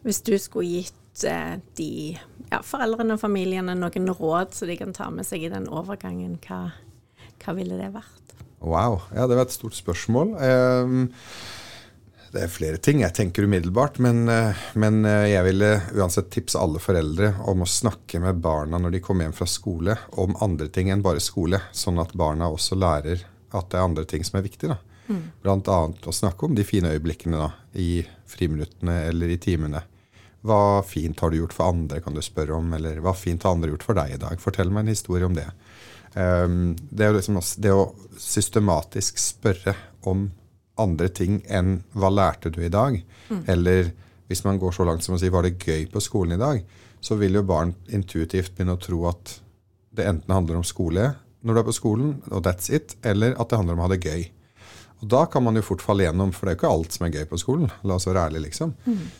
Hvis 0.05 0.21
du 0.21 0.35
skulle 0.39 0.83
gitt 0.83 1.25
eh, 1.25 1.57
de 1.79 1.91
ja, 2.51 2.61
foreldrene 2.61 3.17
og 3.17 3.23
familiene 3.23 3.75
noen 3.75 4.13
råd 4.13 4.53
så 4.55 4.69
de 4.69 4.77
kan 4.79 4.93
ta 4.95 5.09
med 5.11 5.25
seg 5.27 5.47
i 5.47 5.51
den 5.51 5.65
overgangen, 5.73 6.37
hva, 6.45 6.67
hva 7.41 7.57
ville 7.57 7.79
det 7.81 7.89
vært? 7.97 8.37
Wow. 8.61 9.01
Ja, 9.13 9.27
det 9.27 9.37
var 9.37 9.45
et 9.45 9.53
stort 9.53 9.77
spørsmål. 9.77 10.33
Ehm, 10.41 11.09
det 12.33 12.43
er 12.43 12.51
flere 12.51 12.79
ting 12.83 13.01
jeg 13.03 13.15
tenker 13.15 13.47
umiddelbart, 13.47 13.99
men, 14.03 14.25
eh, 14.31 14.65
men 14.79 15.05
eh, 15.07 15.29
jeg 15.31 15.45
ville 15.47 15.69
uansett 15.95 16.29
tipse 16.33 16.59
alle 16.59 16.81
foreldre 16.83 17.33
om 17.47 17.63
å 17.63 17.69
snakke 17.69 18.21
med 18.23 18.41
barna 18.43 18.79
når 18.81 18.97
de 18.97 19.03
kommer 19.03 19.27
hjem 19.27 19.37
fra 19.37 19.47
skole, 19.49 19.97
om 20.19 20.35
andre 20.43 20.67
ting 20.73 20.91
enn 20.93 21.05
bare 21.05 21.23
skole, 21.23 21.61
sånn 21.71 22.01
at 22.03 22.15
barna 22.17 22.51
også 22.51 22.77
lærer 22.79 23.23
at 23.55 23.69
det 23.71 23.79
er 23.79 23.87
andre 23.87 24.05
ting 24.09 24.25
som 24.27 24.39
er 24.39 24.47
viktig. 24.47 24.71
da. 24.73 24.79
Blant 25.41 25.69
annet 25.71 26.07
å 26.07 26.15
snakke 26.15 26.45
om 26.45 26.55
de 26.55 26.65
fine 26.67 26.91
øyeblikkene 26.91 27.39
da, 27.39 27.51
i 27.79 28.01
friminuttene 28.27 29.05
eller 29.07 29.31
i 29.31 29.39
timene. 29.39 29.83
Hva 30.47 30.83
fint 30.85 31.19
har 31.23 31.31
du 31.31 31.39
gjort 31.39 31.55
for 31.55 31.71
andre, 31.71 32.01
kan 32.03 32.15
du 32.15 32.21
spørre 32.23 32.57
om. 32.59 32.73
Eller 32.75 32.99
hva 33.03 33.13
fint 33.17 33.43
har 33.43 33.55
andre 33.55 33.71
gjort 33.71 33.85
for 33.87 33.97
deg 33.97 34.15
i 34.15 34.19
dag? 34.21 34.41
Fortell 34.43 34.71
meg 34.71 34.85
en 34.85 34.93
historie 34.93 35.27
om 35.27 35.35
det. 35.35 35.47
Um, 36.13 36.75
det 36.91 37.07
er 37.07 37.15
liksom 37.15 37.39
også 37.39 37.63
det 37.63 37.73
å 37.75 37.87
systematisk 38.19 39.19
spørre 39.21 39.75
om 40.07 40.27
andre 40.77 41.09
ting 41.09 41.41
enn 41.49 41.83
'hva 41.95 42.09
lærte 42.13 42.51
du 42.53 42.61
i 42.61 42.69
dag'? 42.69 43.03
Eller 43.47 43.91
hvis 44.27 44.43
man 44.43 44.59
går 44.59 44.71
så 44.71 44.85
langt 44.85 45.03
som 45.03 45.15
å 45.15 45.19
si 45.19 45.29
'var 45.29 45.43
det 45.43 45.59
gøy 45.59 45.89
på 45.91 46.01
skolen 46.01 46.33
i 46.33 46.43
dag'? 46.43 46.63
Så 47.01 47.17
vil 47.17 47.33
jo 47.33 47.43
barn 47.43 47.75
intuitivt 47.89 48.55
begynne 48.55 48.77
å 48.77 48.81
tro 48.81 49.07
at 49.07 49.39
det 49.93 50.05
enten 50.05 50.33
handler 50.33 50.57
om 50.57 50.63
skole 50.63 51.15
når 51.43 51.53
du 51.53 51.59
er 51.59 51.63
på 51.63 51.75
skolen, 51.75 52.23
og 52.31 52.43
that's 52.43 52.69
it, 52.73 52.95
eller 53.03 53.35
at 53.39 53.49
det 53.49 53.57
handler 53.57 53.73
om 53.73 53.79
å 53.79 53.87
ha 53.87 53.95
det 53.95 54.03
gøy. 54.03 54.29
Og 55.01 55.07
da 55.07 55.25
kan 55.25 55.43
man 55.43 55.55
jo 55.55 55.61
fort 55.61 55.81
falle 55.81 56.03
gjennom, 56.03 56.31
for 56.33 56.45
det 56.45 56.51
er 56.51 56.55
jo 56.55 56.59
ikke 56.59 56.73
alt 56.73 56.91
som 56.91 57.05
er 57.05 57.11
gøy 57.13 57.25
på 57.29 57.37
skolen. 57.37 57.71
La 57.83 57.95
oss 57.95 58.07
være 58.07 58.23
ærlige, 58.25 58.47
liksom. 58.47 58.73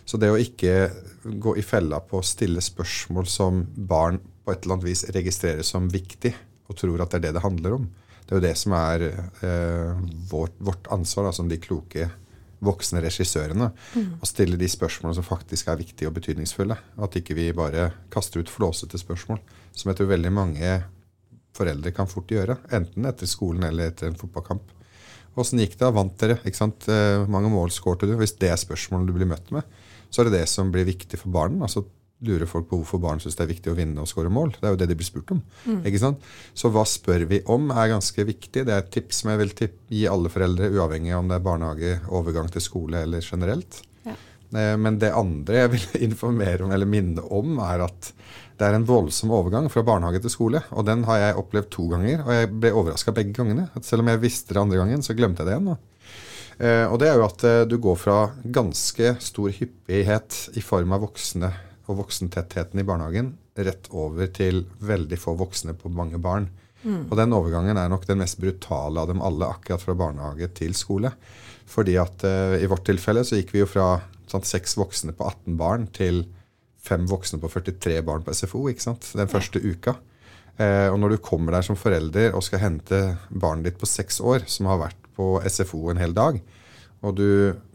Så 0.05 0.17
det 0.17 0.31
å 0.33 0.39
ikke 0.41 0.91
gå 1.37 1.57
i 1.57 1.61
fella 1.61 1.99
på 1.99 2.17
å 2.17 2.25
stille 2.25 2.61
spørsmål 2.61 3.27
som 3.27 3.61
barn 3.75 4.19
på 4.43 4.51
et 4.51 4.65
eller 4.65 4.73
annet 4.79 4.89
vis 4.89 5.05
registrerer 5.13 5.63
som 5.63 5.87
viktig, 5.87 6.33
og 6.67 6.75
tror 6.75 7.01
at 7.01 7.11
det 7.11 7.17
er 7.17 7.25
det 7.27 7.33
det 7.37 7.45
handler 7.45 7.77
om, 7.77 7.87
det 8.27 8.33
er 8.35 8.39
jo 8.41 8.43
det 8.43 8.55
som 8.59 8.73
er 8.75 9.03
eh, 9.07 10.07
vårt, 10.27 10.55
vårt 10.59 10.89
ansvar 10.91 11.29
da, 11.29 11.35
som 11.35 11.47
de 11.47 11.59
kloke 11.63 12.09
voksne 12.59 12.99
regissørene. 13.05 13.69
Å 14.21 14.27
stille 14.27 14.59
de 14.59 14.67
spørsmålene 14.67 15.15
som 15.15 15.25
faktisk 15.25 15.69
er 15.69 15.79
viktige 15.79 16.09
og 16.09 16.17
betydningsfulle. 16.17 16.75
At 16.75 17.15
ikke 17.19 17.37
vi 17.37 17.51
bare 17.55 17.91
kaster 18.13 18.43
ut 18.43 18.51
flåsete 18.51 18.99
spørsmål, 18.99 19.39
som 19.71 19.91
jeg 19.91 19.99
tror 19.99 20.11
veldig 20.11 20.33
mange 20.33 20.73
foreldre 21.57 21.93
kan 21.95 22.09
fort 22.09 22.31
gjøre. 22.33 22.59
Enten 22.75 23.07
etter 23.09 23.29
skolen 23.29 23.63
eller 23.69 23.93
etter 23.93 24.09
en 24.09 24.19
fotballkamp. 24.19 24.73
Åssen 25.37 25.61
gikk 25.61 25.77
det? 25.77 25.93
Vant 25.93 26.15
dere? 26.19 26.39
Ikke 26.43 26.59
sant? 26.59 26.87
Eh, 26.89 27.23
mange 27.29 27.51
mål 27.53 27.71
skårte 27.73 28.09
du? 28.09 28.15
Hvis 28.19 28.35
det 28.41 28.49
er 28.51 28.59
spørsmålet 28.59 29.07
du 29.07 29.15
blir 29.19 29.29
møtt 29.29 29.53
med, 29.53 29.63
så 30.09 30.23
er 30.23 30.29
det 30.29 30.41
det 30.41 30.47
som 30.49 30.71
blir 30.73 30.87
viktig 30.87 31.19
for 31.21 31.31
barn. 31.33 31.59
Altså 31.61 31.85
lurer 32.25 32.49
folk 32.49 32.65
på 32.69 32.79
hvorfor 32.79 33.01
barn 33.03 33.19
syns 33.21 33.35
det 33.37 33.43
er 33.45 33.51
viktig 33.51 33.71
å 33.71 33.75
vinne 33.77 34.01
og 34.01 34.09
skåre 34.09 34.31
mål. 34.33 34.55
Det 34.57 34.65
er 34.65 34.73
jo 34.73 34.79
det 34.81 34.87
de 34.89 34.95
blir 34.97 35.05
spurt 35.07 35.33
om. 35.35 35.41
Ikke 35.85 36.01
sant? 36.01 36.23
Så 36.57 36.71
hva 36.73 36.81
spør 36.89 37.27
vi 37.29 37.41
om, 37.53 37.69
er 37.69 37.91
ganske 37.93 38.25
viktig. 38.25 38.63
Det 38.65 38.73
er 38.73 38.81
et 38.81 38.89
tips 38.95 39.21
som 39.21 39.31
jeg 39.33 39.41
vil 39.43 39.53
gi 39.93 40.07
alle 40.09 40.31
foreldre, 40.33 40.71
uavhengig 40.73 41.13
av 41.13 41.21
om 41.21 41.29
det 41.29 41.37
er 41.37 41.45
barnehage, 41.45 41.93
overgang 42.09 42.49
til 42.53 42.63
skole 42.65 43.03
eller 43.05 43.21
generelt. 43.21 43.83
Ja. 44.07 44.15
Eh, 44.53 44.73
Men 44.81 44.97
det 44.97 45.13
andre 45.13 45.63
jeg 45.65 45.73
vil 45.75 45.87
informere 46.09 46.65
om, 46.65 46.73
eller 46.73 46.89
minne 46.89 47.21
om, 47.21 47.59
er 47.61 47.85
at 47.85 48.11
det 48.57 48.65
er 48.65 48.73
en 48.73 48.87
voldsom 48.89 49.29
overgang 49.37 49.67
fra 49.69 49.83
barnehage 49.85 50.23
til 50.23 50.33
skole. 50.33 50.63
Og 50.73 50.87
den 50.87 51.03
har 51.05 51.21
jeg 51.21 51.37
opplevd 51.37 51.69
to 51.75 51.85
ganger, 51.91 52.25
og 52.25 52.33
jeg 52.33 52.49
ble 52.57 52.73
overraska 52.73 53.13
begge 53.13 53.35
gangene. 53.37 53.67
At 53.77 53.85
selv 53.85 54.01
om 54.01 54.09
jeg 54.09 54.23
visste 54.25 54.57
det 54.57 54.63
andre 54.63 54.81
gangen, 54.81 55.05
så 55.05 55.13
glemte 55.13 55.45
jeg 55.45 55.51
det 55.51 55.53
igjen. 55.59 55.69
Da. 55.69 55.77
Eh, 56.57 56.85
og 56.89 56.97
det 56.97 57.11
er 57.11 57.19
jo 57.21 57.27
at 57.27 57.43
eh, 57.45 57.61
du 57.69 57.77
går 57.77 57.97
fra 58.01 58.17
ganske 58.41 59.13
stor 59.21 59.53
hyppighet 59.53 60.57
i 60.57 60.65
form 60.65 60.97
av 60.97 61.05
voksne 61.05 61.53
og 61.87 62.01
voksentettheten 62.03 62.79
i 62.81 62.85
barnehagen 62.87 63.33
rett 63.57 63.89
over 63.95 64.29
til 64.35 64.65
veldig 64.83 65.17
få 65.19 65.33
voksne 65.39 65.73
på 65.79 65.89
mange 65.89 66.19
barn. 66.21 66.49
Og 66.87 67.15
den 67.19 67.33
overgangen 67.35 67.79
er 67.79 67.89
nok 67.91 68.05
den 68.07 68.21
mest 68.21 68.39
brutale 68.39 69.01
av 69.01 69.09
dem 69.09 69.23
alle, 69.25 69.49
akkurat 69.49 69.83
fra 69.83 69.95
barnehage 69.97 70.47
til 70.55 70.75
skole. 70.77 71.11
Fordi 71.67 71.97
at 71.99 72.23
uh, 72.23 72.55
i 72.55 72.69
vårt 72.69 72.85
tilfelle 72.87 73.25
så 73.27 73.39
gikk 73.39 73.55
vi 73.55 73.63
jo 73.63 73.69
fra 73.69 73.87
sånn, 74.29 74.45
seks 74.47 74.77
voksne 74.79 75.15
på 75.17 75.25
18 75.27 75.57
barn 75.59 75.87
til 75.95 76.23
fem 76.87 77.07
voksne 77.09 77.41
på 77.41 77.49
43 77.51 77.97
barn 78.07 78.23
på 78.23 78.35
SFO 78.35 78.67
ikke 78.71 78.85
sant? 78.85 79.09
den 79.17 79.31
første 79.31 79.59
uka. 79.59 79.97
Eh, 80.57 80.87
og 80.89 80.95
når 81.01 81.15
du 81.15 81.23
kommer 81.23 81.57
der 81.57 81.65
som 81.65 81.77
forelder 81.77 82.31
og 82.35 82.45
skal 82.45 82.61
hente 82.63 83.01
barnet 83.29 83.67
ditt 83.67 83.81
på 83.81 83.89
seks 83.89 84.21
år, 84.23 84.45
som 84.49 84.69
har 84.71 84.79
vært 84.85 85.09
på 85.17 85.35
SFO 85.43 85.89
en 85.91 85.99
hel 85.99 86.15
dag, 86.17 86.39
og 87.05 87.13
du 87.19 87.27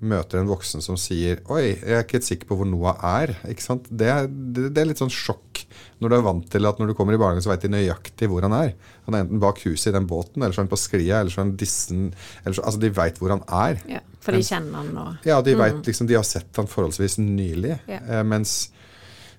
møter 0.02 0.40
en 0.40 0.50
voksen 0.50 0.82
som 0.82 0.96
sier 0.98 1.38
'oi, 1.46 1.78
jeg 1.78 1.94
er 1.94 2.02
ikke 2.02 2.18
helt 2.18 2.26
sikker 2.26 2.48
på 2.48 2.58
hvor 2.58 2.66
Noah 2.66 2.98
er'? 3.22 3.36
Det, 3.46 4.08
det, 4.28 4.72
det 4.74 4.82
er 4.82 4.88
litt 4.88 5.02
sånn 5.02 5.12
sjokk 5.12 5.62
når 6.02 6.10
du 6.10 6.16
er 6.16 6.24
vant 6.26 6.48
til 6.50 6.66
at 6.66 6.80
når 6.80 6.90
du 6.90 6.96
kommer 6.98 7.14
i 7.14 7.20
barnehagen, 7.20 7.44
så 7.44 7.52
vet 7.52 7.62
de 7.62 7.70
nøyaktig 7.70 8.26
hvor 8.30 8.42
han 8.42 8.54
er. 8.56 8.72
Han 9.06 9.14
er 9.14 9.24
enten 9.24 9.42
bak 9.42 9.60
huset 9.62 9.92
i 9.92 9.94
den 9.94 10.08
båten, 10.10 10.42
eller 10.42 10.54
så 10.54 10.62
er 10.62 10.66
han 10.66 10.72
på 10.72 10.80
sklia, 10.80 11.20
eller 11.20 11.30
så 11.30 11.40
er 11.40 11.46
han 11.46 11.56
dissen 11.60 12.08
eller 12.42 12.56
så, 12.56 12.64
Altså, 12.66 12.82
de 12.82 12.90
veit 12.96 13.20
hvor 13.22 13.34
han 13.34 13.44
er. 13.46 13.78
Ja, 13.90 14.02
for 14.22 14.34
de 14.34 14.42
kjenner 14.42 14.80
han 14.80 14.90
nå. 14.96 15.06
Ja, 15.28 15.38
de 15.46 15.54
vet 15.58 15.86
liksom, 15.86 16.10
de 16.10 16.18
har 16.18 16.26
sett 16.26 16.58
han 16.58 16.70
forholdsvis 16.70 17.20
nylig. 17.22 17.76
Ja. 17.86 18.00
Eh, 18.02 18.24
mens 18.26 18.72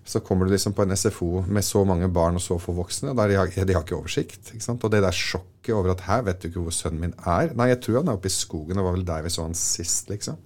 så 0.04 0.20
kommer 0.20 0.46
du 0.46 0.52
liksom 0.52 0.74
på 0.76 0.84
en 0.84 0.96
SFO 0.98 1.44
med 1.48 1.64
så 1.64 1.84
mange 1.88 2.10
barn 2.12 2.36
og 2.36 2.44
så 2.44 2.58
få 2.60 2.76
voksne, 2.76 3.14
der 3.16 3.32
de 3.32 3.38
har, 3.40 3.52
de 3.52 3.76
har 3.76 3.86
ikke 3.86 3.96
oversikt. 3.96 4.52
Ikke? 4.52 4.76
Og 4.76 4.90
det 4.92 5.04
der 5.06 5.16
sjokket 5.16 5.72
over 5.76 5.94
at 5.94 6.04
her 6.10 6.26
vet 6.28 6.42
du 6.42 6.50
ikke 6.50 6.66
hvor 6.66 6.76
sønnen 6.76 7.06
min 7.06 7.16
er. 7.20 7.54
Nei, 7.56 7.70
jeg 7.72 7.80
tror 7.86 8.02
han 8.02 8.12
er 8.12 8.20
oppe 8.20 8.32
i 8.32 8.36
skogen, 8.36 8.76
det 8.76 8.84
var 8.84 8.98
vel 8.98 9.08
der 9.08 9.24
vi 9.24 9.32
så 9.32 9.48
han 9.48 9.56
sist, 9.58 10.12
liksom. 10.12 10.42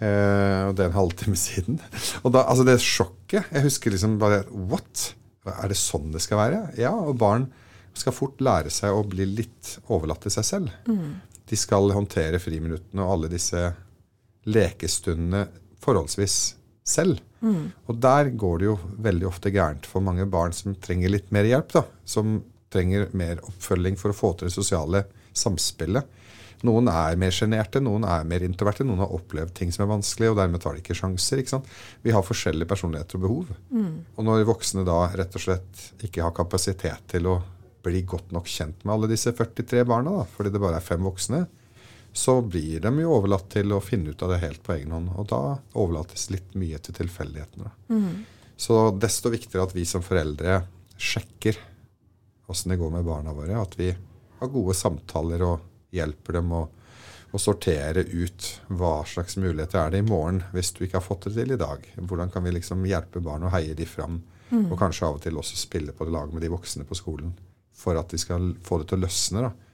Eh, 0.00 0.60
og 0.68 0.76
det 0.76 0.84
er 0.84 0.90
en 0.90 0.98
halvtime 0.98 1.36
siden. 1.36 1.80
Og 2.24 2.32
da, 2.32 2.46
altså 2.48 2.64
det 2.64 2.78
sjokket 2.80 3.50
Jeg 3.52 3.66
husker 3.66 3.92
liksom 3.92 4.14
bare 4.20 4.46
What? 4.48 5.10
Er 5.44 5.68
det 5.68 5.76
sånn 5.76 6.08
det 6.14 6.22
skal 6.24 6.40
være? 6.40 6.60
Ja, 6.80 6.92
og 6.92 7.18
barn 7.20 7.50
skal 7.96 8.14
fort 8.16 8.40
lære 8.44 8.72
seg 8.72 8.94
å 8.94 9.04
bli 9.08 9.26
litt 9.28 9.74
overlatt 9.92 10.22
til 10.24 10.32
seg 10.32 10.46
selv. 10.46 10.72
De 11.48 11.58
skal 11.58 11.92
håndtere 11.92 12.40
friminuttene 12.40 13.04
og 13.04 13.12
alle 13.14 13.30
disse 13.32 13.60
lekestundene 14.48 15.46
forholdsvis 15.80 16.36
selv. 16.90 17.20
Og 17.88 17.96
der 18.02 18.30
går 18.36 18.58
det 18.60 18.66
jo 18.68 18.78
veldig 19.00 19.28
ofte 19.30 19.52
gærent 19.54 19.86
for 19.88 20.04
mange 20.04 20.26
barn 20.30 20.52
som 20.56 20.74
trenger 20.76 21.14
litt 21.14 21.30
mer 21.32 21.48
hjelp. 21.48 21.72
da, 21.72 21.84
Som 22.04 22.42
trenger 22.70 23.08
mer 23.16 23.40
oppfølging 23.46 23.96
for 23.98 24.12
å 24.12 24.16
få 24.16 24.34
til 24.38 24.50
det 24.50 24.54
sosiale 24.54 25.04
samspillet. 25.32 26.16
Noen 26.66 26.90
er 26.92 27.16
mer 27.16 27.32
sjenerte, 27.32 27.80
noen 27.80 28.04
er 28.04 28.26
mer 28.28 28.42
introverte, 28.44 28.84
noen 28.84 29.00
har 29.00 29.14
opplevd 29.16 29.54
ting 29.56 29.70
som 29.72 29.86
er 29.86 29.94
vanskelig, 29.94 30.28
og 30.28 30.36
dermed 30.36 30.60
tar 30.60 30.76
de 30.76 30.82
ikke 30.82 30.98
sjanser. 30.98 31.40
ikke 31.40 31.54
sant? 31.54 31.70
Vi 32.04 32.12
har 32.12 32.26
forskjellige 32.26 32.68
personligheter 32.68 33.16
og 33.16 33.24
behov. 33.24 33.54
Og 34.18 34.26
når 34.26 34.44
voksne 34.50 34.84
da 34.84 34.98
rett 35.16 35.34
og 35.34 35.40
slett 35.46 36.04
ikke 36.04 36.22
har 36.26 36.36
kapasitet 36.36 37.06
til 37.08 37.30
å 37.32 37.38
bli 37.82 38.02
godt 38.04 38.34
nok 38.36 38.44
kjent 38.44 38.84
med 38.84 38.92
alle 38.92 39.08
disse 39.08 39.32
43 39.32 39.86
barna, 39.88 40.18
da, 40.20 40.26
fordi 40.36 40.52
det 40.52 40.60
bare 40.60 40.76
er 40.76 40.84
fem 40.84 41.00
voksne, 41.00 41.46
så 42.12 42.40
blir 42.42 42.80
de 42.80 42.90
jo 43.02 43.12
overlatt 43.14 43.48
til 43.52 43.72
å 43.72 43.80
finne 43.84 44.10
ut 44.10 44.22
av 44.22 44.32
det 44.32 44.40
helt 44.42 44.62
på 44.66 44.74
egen 44.74 44.92
hånd. 44.94 45.12
Og 45.14 45.28
da 45.30 45.42
overlates 45.78 46.28
litt 46.34 46.56
mye 46.58 46.80
til 46.82 46.96
tilfeldighetene. 46.96 47.70
Mm. 47.88 48.24
Så 48.60 48.82
desto 48.98 49.32
viktigere 49.32 49.68
at 49.68 49.76
vi 49.76 49.86
som 49.88 50.04
foreldre 50.04 50.62
sjekker 51.00 51.56
åssen 52.50 52.74
det 52.74 52.80
går 52.80 52.90
med 52.96 53.06
barna 53.06 53.32
våre. 53.32 53.60
At 53.60 53.78
vi 53.78 53.92
har 54.40 54.52
gode 54.52 54.74
samtaler 54.74 55.44
og 55.46 55.94
hjelper 55.94 56.40
dem 56.40 56.50
å, 56.56 56.64
å 57.30 57.40
sortere 57.40 58.02
ut 58.02 58.48
hva 58.68 59.00
slags 59.06 59.38
muligheter 59.40 59.80
er 59.84 59.94
det 59.94 60.02
i 60.02 60.06
morgen 60.10 60.42
hvis 60.54 60.74
du 60.74 60.84
ikke 60.84 60.98
har 60.98 61.06
fått 61.06 61.28
det 61.28 61.36
til 61.38 61.54
i 61.54 61.60
dag. 61.60 61.86
Hvordan 62.00 62.34
kan 62.34 62.44
vi 62.44 62.56
liksom 62.58 62.84
hjelpe 62.90 63.22
barn 63.24 63.46
og 63.46 63.54
heie 63.54 63.76
de 63.78 63.86
fram? 63.88 64.20
Og 64.50 64.74
kanskje 64.78 65.06
av 65.06 65.20
og 65.20 65.22
til 65.22 65.36
også 65.38 65.56
spille 65.56 65.94
på 65.94 66.08
lag 66.10 66.32
med 66.34 66.42
de 66.42 66.50
voksne 66.50 66.82
på 66.88 66.96
skolen 66.98 67.30
for 67.80 67.96
at 67.96 68.10
de 68.10 68.18
skal 68.18 68.50
få 68.66 68.80
det 68.80 68.90
til 68.90 68.98
å 68.98 69.04
løsne. 69.06 69.44
da. 69.46 69.69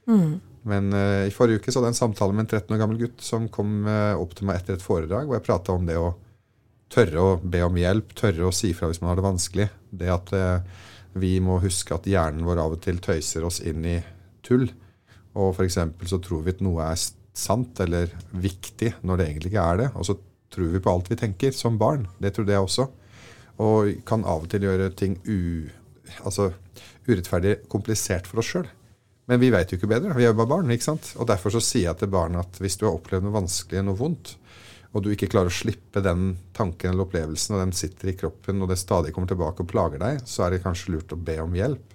Men 0.67 0.91
uh, 0.95 1.25
i 1.27 1.35
forrige 1.35 1.61
uke 1.61 1.73
så 1.73 1.79
hadde 1.79 1.93
jeg 1.93 1.97
en 1.97 2.03
samtale 2.03 2.35
med 2.35 2.47
en 2.47 2.53
13 2.59 2.75
år 2.75 2.81
gammel 2.83 3.03
gutt 3.05 3.23
som 3.23 3.47
kom 3.53 3.85
uh, 3.87 4.19
opp 4.19 4.35
til 4.35 4.49
meg 4.49 4.61
etter 4.61 4.77
et 4.77 4.85
foredrag 4.85 5.29
hvor 5.29 5.39
jeg 5.39 5.47
prata 5.47 5.77
om 5.77 5.87
det 5.87 5.99
å 6.01 6.15
tørre 6.93 7.23
å 7.23 7.37
be 7.43 7.63
om 7.67 7.79
hjelp, 7.79 8.15
tørre 8.19 8.49
å 8.49 8.55
si 8.55 8.73
fra 8.75 8.91
hvis 8.91 9.01
man 9.03 9.13
har 9.13 9.21
det 9.21 9.27
vanskelig. 9.27 9.69
Det 9.91 10.11
at 10.11 10.33
uh, 10.35 10.87
vi 11.19 11.37
må 11.43 11.61
huske 11.63 11.95
at 11.97 12.07
hjernen 12.11 12.47
vår 12.47 12.61
av 12.63 12.77
og 12.77 12.83
til 12.85 12.99
tøyser 13.03 13.47
oss 13.47 13.63
inn 13.65 13.87
i 13.89 13.97
tull. 14.47 14.69
Og 15.37 15.55
f.eks. 15.55 15.79
så 16.11 16.21
tror 16.23 16.45
vi 16.45 16.55
at 16.55 16.63
noe 16.65 16.85
er 16.87 17.01
sant 17.37 17.81
eller 17.85 18.13
viktig 18.33 18.95
når 19.05 19.21
det 19.21 19.29
egentlig 19.31 19.53
ikke 19.53 19.67
er 19.73 19.83
det. 19.83 19.89
Og 19.95 20.09
så 20.09 20.17
tror 20.53 20.73
vi 20.73 20.83
på 20.83 20.93
alt 20.93 21.11
vi 21.13 21.19
tenker, 21.21 21.53
som 21.57 21.79
barn. 21.81 22.07
Det 22.23 22.33
trodde 22.37 22.55
jeg 22.55 22.65
også. 22.65 22.89
Og 23.65 23.93
kan 24.09 24.25
av 24.29 24.45
og 24.45 24.51
til 24.53 24.67
gjøre 24.67 24.91
ting 24.97 25.19
u, 25.25 25.69
altså, 26.23 26.51
urettferdig 27.09 27.59
komplisert 27.73 28.29
for 28.29 28.43
oss 28.43 28.53
sjøl. 28.53 28.69
Men 29.27 29.43
vi 29.43 29.51
veit 29.51 29.73
jo 29.73 29.79
ikke 29.79 29.91
bedre. 29.91 30.15
Vi 30.15 30.25
er 30.25 30.31
jo 30.31 30.39
bare 30.39 30.53
barn. 30.55 30.71
ikke 30.71 30.87
sant? 30.87 31.13
Og 31.19 31.27
Derfor 31.27 31.55
så 31.55 31.63
sier 31.65 31.89
jeg 31.89 32.01
til 32.03 32.11
barn 32.13 32.39
at 32.39 32.61
hvis 32.63 32.79
du 32.79 32.87
har 32.87 32.95
opplevd 32.95 33.27
noe 33.27 33.35
vanskelig, 33.35 33.83
noe 33.87 33.99
vondt, 33.99 34.37
og 34.95 35.03
du 35.05 35.11
ikke 35.13 35.29
klarer 35.29 35.51
å 35.51 35.57
slippe 35.57 36.01
den 36.01 36.37
tanken 36.57 36.93
eller 36.93 37.05
opplevelsen, 37.05 37.57
og 37.57 37.65
den 37.65 37.75
sitter 37.77 38.13
i 38.13 38.17
kroppen, 38.17 38.63
og 38.63 38.71
det 38.71 38.79
stadig 38.81 39.13
kommer 39.13 39.29
tilbake 39.29 39.65
og 39.65 39.69
plager 39.69 40.01
deg, 40.01 40.23
så 40.25 40.47
er 40.47 40.55
det 40.55 40.63
kanskje 40.65 40.95
lurt 40.95 41.13
å 41.13 41.19
be 41.21 41.37
om 41.43 41.57
hjelp. 41.59 41.93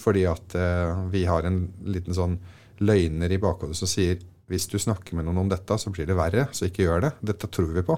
Fordi 0.00 0.24
at 0.26 0.56
eh, 0.58 1.02
vi 1.12 1.26
har 1.30 1.46
en 1.46 1.60
liten 1.86 2.16
sånn 2.16 2.40
løgner 2.82 3.30
i 3.30 3.38
bakhodet 3.38 3.76
som 3.78 3.90
sier 3.90 4.18
hvis 4.50 4.66
du 4.66 4.80
snakker 4.82 5.14
med 5.14 5.28
noen 5.28 5.44
om 5.44 5.50
dette, 5.52 5.76
så 5.78 5.92
blir 5.94 6.08
det 6.10 6.16
verre, 6.18 6.48
så 6.50 6.66
ikke 6.66 6.82
gjør 6.88 7.04
det. 7.04 7.10
Dette 7.22 7.46
tror 7.54 7.70
vi 7.76 7.84
på. 7.86 7.94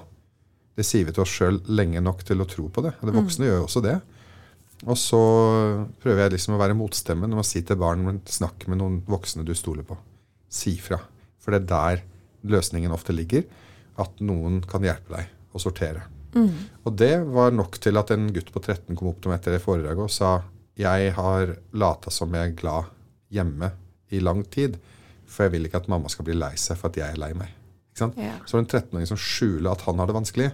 Det 0.77 0.85
sier 0.85 1.07
vi 1.07 1.15
til 1.15 1.23
oss 1.23 1.33
sjøl 1.33 1.57
lenge 1.73 2.01
nok 2.03 2.21
til 2.27 2.43
å 2.43 2.49
tro 2.49 2.67
på 2.69 2.83
det. 2.85 2.91
Og 2.99 3.09
det 3.09 3.15
voksne 3.17 3.47
gjør 3.47 3.57
jo 3.61 3.65
også 3.65 3.81
det. 3.85 3.95
Og 4.83 4.97
så 4.99 5.19
prøver 6.03 6.25
jeg 6.25 6.35
liksom 6.35 6.57
å 6.57 6.61
være 6.61 6.75
motstemmen 6.77 7.31
og 7.31 7.39
man 7.39 7.47
si 7.47 7.61
til 7.63 7.79
barn 7.79 8.03
men 8.03 8.19
snakk 8.27 8.65
med 8.67 8.81
noen 8.81 8.97
voksne 9.07 9.45
du 9.47 9.53
stoler 9.55 9.85
på. 9.87 9.95
Si 10.51 10.75
fra. 10.81 10.99
For 11.39 11.55
det 11.55 11.63
er 11.63 11.69
der 11.71 12.03
løsningen 12.55 12.91
ofte 12.95 13.15
ligger. 13.15 13.45
At 14.01 14.19
noen 14.25 14.59
kan 14.67 14.83
hjelpe 14.83 15.15
deg 15.15 15.55
å 15.55 15.61
sortere. 15.61 16.07
Og 16.83 16.95
det 16.97 17.13
var 17.29 17.53
nok 17.53 17.77
til 17.81 17.99
at 18.01 18.11
en 18.13 18.27
gutt 18.33 18.49
på 18.53 18.61
13 18.61 18.97
kom 18.97 19.11
opp 19.11 19.21
til 19.21 19.31
meg 19.31 19.39
etter 19.39 19.55
det 19.55 19.63
foredraget 19.63 20.01
og 20.01 20.13
sa 20.13 20.33
jeg 20.79 21.11
har 21.13 21.51
lata 21.77 22.09
som 22.09 22.33
jeg 22.33 22.49
er 22.49 22.55
glad 22.57 22.89
hjemme 23.33 23.69
i 24.13 24.21
lang 24.21 24.41
tid, 24.49 24.79
for 25.29 25.45
jeg 25.45 25.53
vil 25.53 25.67
ikke 25.67 25.83
at 25.83 25.89
mamma 25.91 26.09
skal 26.09 26.25
bli 26.25 26.37
lei 26.37 26.55
seg 26.57 26.79
for 26.79 26.89
at 26.89 26.97
jeg 26.97 27.13
er 27.13 27.21
lei 27.21 27.29
meg. 27.37 27.51
Ikke 27.93 28.01
sant? 28.01 28.17
Ja. 28.17 28.39
Så 28.49 28.57
er 28.57 28.63
det 28.63 28.65
en 28.65 28.81
13-åring 28.81 29.09
som 29.11 29.21
skjuler 29.21 29.69
at 29.73 29.85
han 29.85 30.01
har 30.01 30.09
det 30.09 30.17
vanskelig 30.17 30.49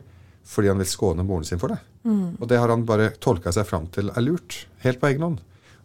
fordi 0.49 0.71
han 0.71 0.79
vil 0.81 0.89
skåne 0.89 1.21
moren 1.27 1.45
sin 1.45 1.59
for 1.61 1.69
det. 1.75 1.77
Og 2.41 2.47
det 2.49 2.57
har 2.57 2.71
han 2.73 2.87
bare 2.89 3.11
tolka 3.21 3.51
seg 3.53 3.67
fram 3.69 3.85
til 3.93 4.09
er 4.09 4.23
lurt. 4.25 4.63
Helt 4.81 4.99
på 5.01 5.11
egen 5.11 5.21
hånd. 5.27 5.39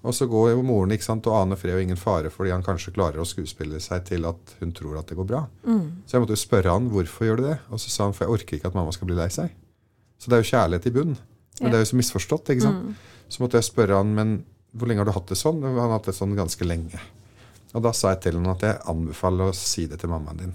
Og 0.05 0.13
så 0.17 0.27
går 0.29 0.51
jo 0.53 0.63
moren 0.65 0.93
ikke 0.93 1.05
sant, 1.07 1.27
og 1.29 1.37
aner 1.39 1.57
fred 1.57 1.77
og 1.79 1.83
ingen 1.83 1.97
fare 2.01 2.29
fordi 2.33 2.51
han 2.53 2.65
kanskje 2.65 2.93
klarer 2.97 3.21
å 3.23 3.25
skuespille 3.29 3.79
seg 3.81 4.03
til 4.09 4.27
at 4.29 4.55
hun 4.61 4.73
tror 4.77 4.99
at 5.01 5.09
det 5.09 5.17
går 5.17 5.29
bra. 5.29 5.43
Så 6.05 6.17
jeg 6.17 6.25
måtte 6.25 6.37
jo 6.37 6.43
spørre 6.43 6.73
han 6.75 6.91
hvorfor 6.93 7.29
gjør 7.29 7.41
du 7.41 7.45
det. 7.49 7.59
Og 7.73 7.81
så 7.81 7.93
sa 7.93 8.05
han 8.09 8.13
for 8.17 8.27
jeg 8.27 8.35
orker 8.37 8.59
ikke 8.59 8.69
at 8.73 8.77
mamma 8.77 8.93
skal 8.93 9.09
bli 9.09 9.17
lei 9.17 9.29
seg. 9.33 9.53
Så 10.21 10.29
det 10.29 10.37
er 10.39 10.45
jo 10.45 10.51
kjærlighet 10.53 10.89
i 10.91 10.95
bunn. 10.99 11.17
Men 11.61 11.71
det 11.71 11.79
er 11.79 11.85
jo 11.85 11.91
så 11.93 12.01
misforstått. 12.01 12.51
ikke 12.53 12.67
sant? 12.67 12.97
Så 13.33 13.41
måtte 13.45 13.57
jeg 13.61 13.69
spørre 13.69 13.97
han 14.01 14.13
men 14.17 14.35
hvor 14.75 14.89
lenge 14.91 15.05
har 15.05 15.09
du 15.09 15.15
hatt 15.17 15.29
det 15.33 15.39
sånn. 15.41 15.63
Han 15.65 15.77
har 15.79 15.93
hatt 15.97 16.09
det 16.11 16.17
sånn 16.17 16.37
ganske 16.37 16.65
lenge. 16.69 17.01
Og 17.75 17.83
da 17.83 17.93
sa 17.97 18.13
jeg 18.15 18.25
til 18.29 18.39
han 18.41 18.53
at 18.53 18.63
jeg 18.63 18.81
anbefaler 18.91 19.51
å 19.51 19.57
si 19.57 19.87
det 19.91 20.01
til 20.03 20.13
mammaen 20.13 20.41
din. 20.41 20.55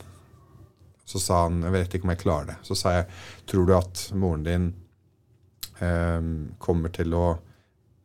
Så 1.10 1.22
sa 1.24 1.44
han 1.48 1.64
jeg 1.66 1.74
vet 1.74 1.98
ikke 1.98 2.06
om 2.06 2.14
jeg 2.14 2.22
klarer 2.22 2.52
det. 2.52 2.60
Så 2.68 2.78
sa 2.78 3.00
jeg 3.00 3.10
tror 3.50 3.66
du 3.66 3.74
at 3.78 4.06
moren 4.14 4.46
din 4.46 4.70
eh, 5.82 6.22
kommer 6.62 6.94
til 6.94 7.18
å 7.18 7.26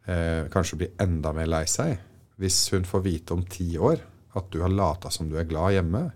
eh, 0.09 0.49
kanskje 0.53 0.81
bli 0.81 0.91
enda 1.05 1.35
mer 1.37 1.51
lei 1.51 1.65
seg 1.71 1.99
hvis 2.41 2.65
hun 2.75 2.87
får 2.89 3.05
vite 3.05 3.35
om 3.37 3.45
ti 3.47 3.77
år 3.79 4.01
at 4.35 4.49
du 4.51 4.59
har 4.65 4.73
lata 4.73 5.11
som 5.15 5.29
du 5.31 5.37
er 5.39 5.47
glad 5.47 5.77
hjemme, 5.77 6.09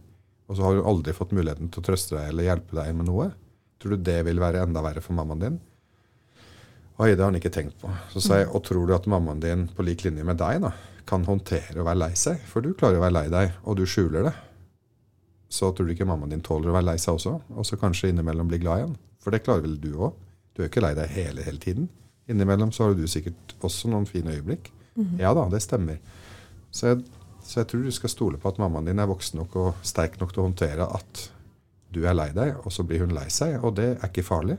og 0.48 0.56
så 0.56 0.64
har 0.64 0.78
hun 0.78 0.88
aldri 0.90 1.14
fått 1.14 1.34
muligheten 1.36 1.70
til 1.70 1.82
å 1.82 1.86
trøste 1.86 2.16
deg 2.16 2.32
eller 2.32 2.48
hjelpe 2.48 2.74
deg 2.74 2.96
med 2.98 3.06
noe? 3.06 3.28
Tror 3.78 3.94
du 3.94 4.06
det 4.08 4.18
vil 4.26 4.40
være 4.42 4.64
enda 4.64 4.82
verre 4.82 5.02
for 5.04 5.14
mammaen 5.14 5.44
din? 5.44 5.58
Oi, 6.98 7.12
det 7.12 7.22
har 7.22 7.28
han 7.28 7.38
ikke 7.38 7.52
tenkt 7.54 7.76
på. 7.78 7.92
Så 8.10 8.24
sa 8.24 8.40
jeg, 8.40 8.48
og 8.50 8.64
tror 8.66 8.88
du 8.88 8.94
at 8.96 9.06
mammaen 9.06 9.38
din 9.44 9.68
på 9.70 9.84
lik 9.86 10.02
linje 10.02 10.24
med 10.26 10.40
deg 10.40 10.64
da, 10.64 10.72
kan 11.06 11.22
håndtere 11.28 11.78
å 11.78 11.86
være 11.86 12.02
lei 12.02 12.10
seg? 12.18 12.42
For 12.50 12.64
du 12.64 12.72
klarer 12.74 12.98
å 12.98 13.04
være 13.04 13.14
lei 13.20 13.26
deg, 13.30 13.52
og 13.62 13.78
du 13.78 13.84
skjuler 13.86 14.26
det. 14.26 14.34
Så 15.48 15.70
tror 15.72 15.88
du 15.88 15.94
ikke 15.94 16.06
mammaen 16.08 16.32
din 16.32 16.44
tåler 16.44 16.70
å 16.70 16.76
være 16.76 16.90
lei 16.90 16.96
seg 17.00 17.16
også? 17.16 17.34
Og 17.56 17.66
så 17.66 17.78
kanskje 17.80 18.10
innimellom 18.12 18.50
bli 18.50 18.60
glad 18.62 18.82
igjen? 18.82 18.96
For 19.22 19.34
det 19.34 19.44
klarer 19.46 19.64
vel 19.64 19.78
du 19.80 19.92
òg? 19.96 20.16
Du 20.54 20.62
er 20.62 20.68
ikke 20.70 20.82
lei 20.84 20.94
deg 20.98 21.12
hele, 21.14 21.44
hele 21.46 21.62
tiden. 21.62 21.88
Innimellom 22.28 22.72
så 22.74 22.88
har 22.88 22.98
du 22.98 23.06
sikkert 23.08 23.54
også 23.64 23.88
noen 23.92 24.06
fine 24.08 24.34
øyeblikk. 24.36 24.72
Ja 25.20 25.30
da, 25.36 25.46
det 25.48 25.62
stemmer. 25.62 26.00
Så 26.74 26.90
jeg, 26.90 27.04
så 27.46 27.60
jeg 27.60 27.68
tror 27.70 27.84
du 27.86 27.92
skal 27.94 28.10
stole 28.12 28.40
på 28.40 28.50
at 28.50 28.58
mammaen 28.60 28.88
din 28.90 28.98
er 28.98 29.08
voksen 29.08 29.38
nok 29.40 29.56
og 29.56 29.84
sterk 29.86 30.18
nok 30.20 30.34
til 30.34 30.42
å 30.42 30.48
håndtere 30.48 30.88
at 30.98 31.22
du 31.94 32.02
er 32.04 32.16
lei 32.18 32.28
deg, 32.36 32.58
og 32.66 32.72
så 32.74 32.84
blir 32.84 33.06
hun 33.06 33.14
lei 33.16 33.28
seg. 33.32 33.56
Og 33.64 33.76
det 33.78 33.94
er 33.94 34.10
ikke 34.10 34.26
farlig. 34.26 34.58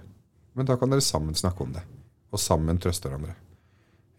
Men 0.58 0.66
da 0.66 0.80
kan 0.80 0.90
dere 0.90 1.06
sammen 1.06 1.38
snakke 1.38 1.64
om 1.64 1.76
det. 1.76 1.84
Og 2.34 2.42
sammen 2.42 2.80
trøste 2.82 3.10
hverandre. 3.12 3.36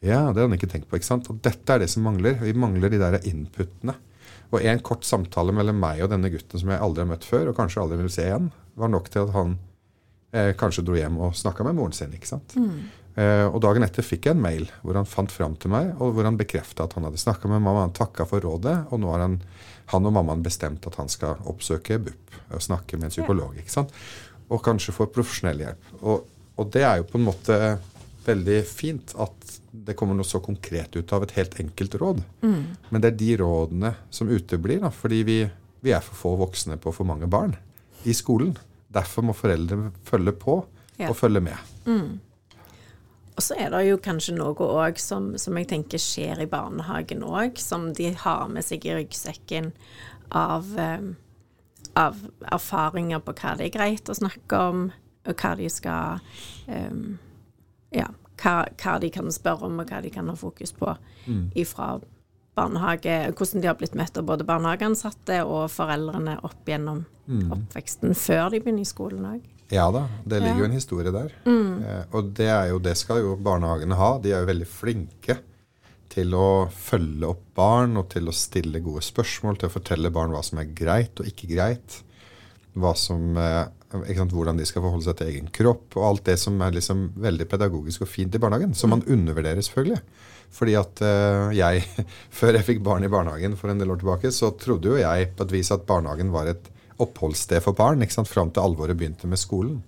Ja, 0.01 0.31
det 0.31 0.39
hadde 0.39 0.47
han 0.47 0.57
ikke 0.57 0.71
tenkt 0.71 0.89
på. 0.89 0.97
ikke 0.97 1.09
sant? 1.09 1.27
Og 1.33 1.41
dette 1.45 1.75
er 1.75 1.83
det 1.83 1.91
som 1.93 2.07
mangler. 2.07 2.39
Vi 2.41 2.55
mangler 2.57 2.93
de 2.93 3.01
der 3.01 3.19
inputene. 3.29 3.97
Og 4.51 4.63
en 4.67 4.81
kort 4.83 5.07
samtale 5.07 5.55
mellom 5.55 5.79
meg 5.79 6.03
og 6.05 6.11
denne 6.13 6.31
gutten 6.33 6.61
som 6.61 6.73
jeg 6.73 6.83
aldri 6.83 7.05
har 7.05 7.11
møtt 7.13 7.27
før, 7.27 7.51
og 7.51 7.59
kanskje 7.59 7.83
aldri 7.85 8.01
vil 8.03 8.13
se 8.13 8.25
igjen, 8.27 8.49
var 8.81 8.91
nok 8.91 9.11
til 9.13 9.27
at 9.27 9.35
han 9.37 9.59
eh, 10.35 10.51
kanskje 10.59 10.85
dro 10.87 10.97
hjem 10.99 11.21
og 11.23 11.37
snakka 11.39 11.67
med 11.67 11.79
moren 11.79 11.95
sin. 11.97 12.13
ikke 12.17 12.31
sant? 12.31 12.57
Eh, 13.19 13.47
og 13.47 13.59
dagen 13.63 13.85
etter 13.87 14.07
fikk 14.07 14.29
jeg 14.29 14.37
en 14.37 14.43
mail 14.43 14.69
hvor 14.85 14.99
han 14.99 15.09
fant 15.09 15.33
fram 15.35 15.57
til 15.61 15.73
meg, 15.75 15.93
og 15.99 16.15
hvor 16.17 16.27
han 16.27 16.39
bekrefta 16.41 16.87
at 16.87 16.97
han 16.99 17.07
hadde 17.09 17.21
snakka 17.23 17.51
med 17.51 17.63
mamma. 17.63 17.87
Han 17.87 17.95
takka 17.97 18.27
for 18.29 18.43
rådet, 18.43 18.77
og 18.91 19.03
nå 19.03 19.13
har 19.15 19.25
han, 19.27 19.39
han 19.95 20.11
og 20.11 20.17
mammaen 20.19 20.45
bestemt 20.47 20.87
at 20.91 20.99
han 21.01 21.11
skal 21.13 21.41
oppsøke 21.51 22.01
BUP 22.03 22.39
og 22.51 22.67
snakke 22.67 22.99
med 22.99 23.11
en 23.11 23.15
psykolog. 23.15 23.59
ikke 23.59 23.75
sant? 23.75 23.95
Og 24.51 24.63
kanskje 24.67 24.95
få 24.97 25.07
profesjonell 25.15 25.63
hjelp. 25.63 25.95
Og, 26.03 26.27
og 26.59 26.75
det 26.75 26.83
er 26.87 27.01
jo 27.01 27.11
på 27.11 27.21
en 27.21 27.29
måte 27.29 27.61
veldig 28.27 28.59
fint 28.69 29.15
at 29.21 29.57
det 29.73 29.95
kommer 29.97 30.15
noe 30.19 30.27
så 30.27 30.41
konkret 30.43 30.97
ut 30.97 31.13
av 31.17 31.23
et 31.27 31.35
helt 31.39 31.55
enkelt 31.63 31.95
råd. 32.01 32.23
Men 32.43 33.01
det 33.01 33.13
er 33.13 33.19
de 33.21 33.31
rådene 33.41 33.93
som 34.11 34.29
uteblir, 34.29 34.81
da, 34.83 34.91
fordi 34.91 35.23
vi, 35.29 35.39
vi 35.81 35.93
er 35.95 36.03
for 36.05 36.19
få 36.19 36.33
voksne 36.43 36.77
på 36.83 36.93
for 36.93 37.09
mange 37.09 37.29
barn 37.31 37.55
i 38.05 38.15
skolen. 38.17 38.57
Derfor 38.91 39.23
må 39.29 39.37
foreldre 39.37 39.93
følge 40.09 40.33
på 40.33 40.65
Ja. 41.01 41.09
og 41.09 41.17
følge 41.17 41.41
med. 41.41 41.57
Og 43.37 43.43
så 43.47 43.55
er 43.57 43.71
det 43.73 43.87
jo 43.89 43.97
kanskje 44.05 44.35
noe 44.37 44.53
òg 44.69 44.99
som, 45.01 45.31
som 45.41 45.57
jeg 45.57 45.69
tenker 45.71 45.99
skjer 46.03 46.43
i 46.43 46.49
barnehagen 46.51 47.23
òg, 47.25 47.57
som 47.57 47.87
de 47.97 48.11
har 48.13 48.49
med 48.53 48.67
seg 48.67 48.85
i 48.85 48.93
ryggsekken 48.99 49.71
av, 50.37 50.67
eh, 50.77 51.07
av 51.97 52.19
erfaringer 52.53 53.23
på 53.25 53.33
hva 53.39 53.55
det 53.57 53.71
er 53.71 53.79
greit 53.79 54.11
å 54.13 54.19
snakke 54.19 54.61
om, 54.61 54.83
og 55.25 55.35
hva 55.41 55.55
de 55.57 55.71
skal 55.73 56.21
eh, 56.69 56.93
Ja, 57.93 58.07
hva, 58.43 58.55
hva 58.81 58.99
de 59.03 59.11
kan 59.11 59.29
spørre 59.35 59.67
om, 59.69 59.81
og 59.83 59.91
hva 59.91 60.01
de 60.05 60.11
kan 60.15 60.29
ha 60.31 60.35
fokus 60.39 60.73
på 60.77 60.93
ifra 61.59 62.01
barnehage. 62.57 63.33
Hvordan 63.37 63.61
de 63.63 63.69
har 63.71 63.77
blitt 63.79 63.95
møtt 63.99 64.17
av 64.19 64.25
både 64.29 64.45
barnehageansatte 64.49 65.41
og 65.47 65.69
foreldrene 65.71 66.39
opp 66.47 66.67
gjennom 66.69 67.05
oppveksten 67.55 68.15
før 68.19 68.51
de 68.51 68.61
begynner 68.61 68.83
i 68.83 68.89
skolen 68.91 69.27
òg. 69.37 69.41
Ja 69.71 69.85
da, 69.95 70.09
det 70.27 70.41
ligger 70.43 70.57
Ja. 70.57 70.59
jo 70.59 70.65
en 70.67 70.75
historie 70.75 71.13
der. 71.15 71.31
Eh, 71.47 72.05
og 72.13 72.33
det, 72.35 72.49
jo, 72.71 72.79
det 72.83 72.97
skal 72.99 73.21
jo 73.23 73.37
barnehagene 73.37 73.95
ha. 73.95 74.19
De 74.19 74.33
er 74.33 74.41
jo 74.43 74.49
veldig 74.51 74.67
flinke 74.67 75.37
til 76.11 76.35
å 76.35 76.67
følge 76.75 77.29
opp 77.29 77.45
barn 77.55 77.97
og 78.01 78.09
til 78.11 78.27
å 78.27 78.35
stille 78.35 78.81
gode 78.83 79.01
spørsmål, 79.07 79.59
til 79.61 79.69
å 79.69 79.75
fortelle 79.77 80.11
barn 80.11 80.33
hva 80.35 80.43
som 80.43 80.59
er 80.59 80.73
greit 80.75 81.21
og 81.23 81.27
ikke 81.31 81.53
greit. 81.55 82.01
Hva 82.75 82.97
som 82.99 83.37
eh, 83.39 83.69
sant, 83.91 84.35
hvordan 84.35 84.59
de 84.61 84.67
skal 84.69 84.85
forholde 84.85 85.07
seg 85.07 85.19
til 85.19 85.31
egen 85.33 85.49
kropp, 85.55 85.97
og 85.99 86.07
alt 86.07 86.27
det 86.31 86.37
som 86.41 86.59
er 86.63 86.77
liksom 86.77 87.09
veldig 87.21 87.47
pedagogisk 87.51 88.05
og 88.07 88.11
fint 88.11 88.35
i 88.35 88.43
barnehagen. 88.43 88.75
Som 88.79 88.95
man 88.95 89.05
undervurderer, 89.07 89.63
selvfølgelig. 89.67 90.01
Fordi 90.55 90.75
at 90.79 91.03
uh, 91.07 91.55
jeg, 91.55 91.87
før 92.41 92.59
jeg 92.59 92.67
fikk 92.67 92.85
barn 92.87 93.07
i 93.07 93.13
barnehagen 93.13 93.57
for 93.59 93.73
en 93.73 93.83
del 93.83 93.91
år 93.95 94.03
tilbake, 94.03 94.33
så 94.35 94.53
trodde 94.59 94.93
jo 94.93 95.01
jeg 95.01 95.33
på 95.37 95.47
et 95.47 95.57
vis 95.59 95.73
at 95.75 95.87
barnehagen 95.89 96.33
var 96.35 96.51
et 96.51 96.71
oppholdssted 97.01 97.63
for 97.65 97.77
barn. 97.77 98.03
ikke 98.05 98.19
sant, 98.19 98.29
Fram 98.29 98.51
til 98.53 98.63
alvoret 98.63 98.99
begynte 98.99 99.29
med 99.31 99.41
skolen. 99.41 99.79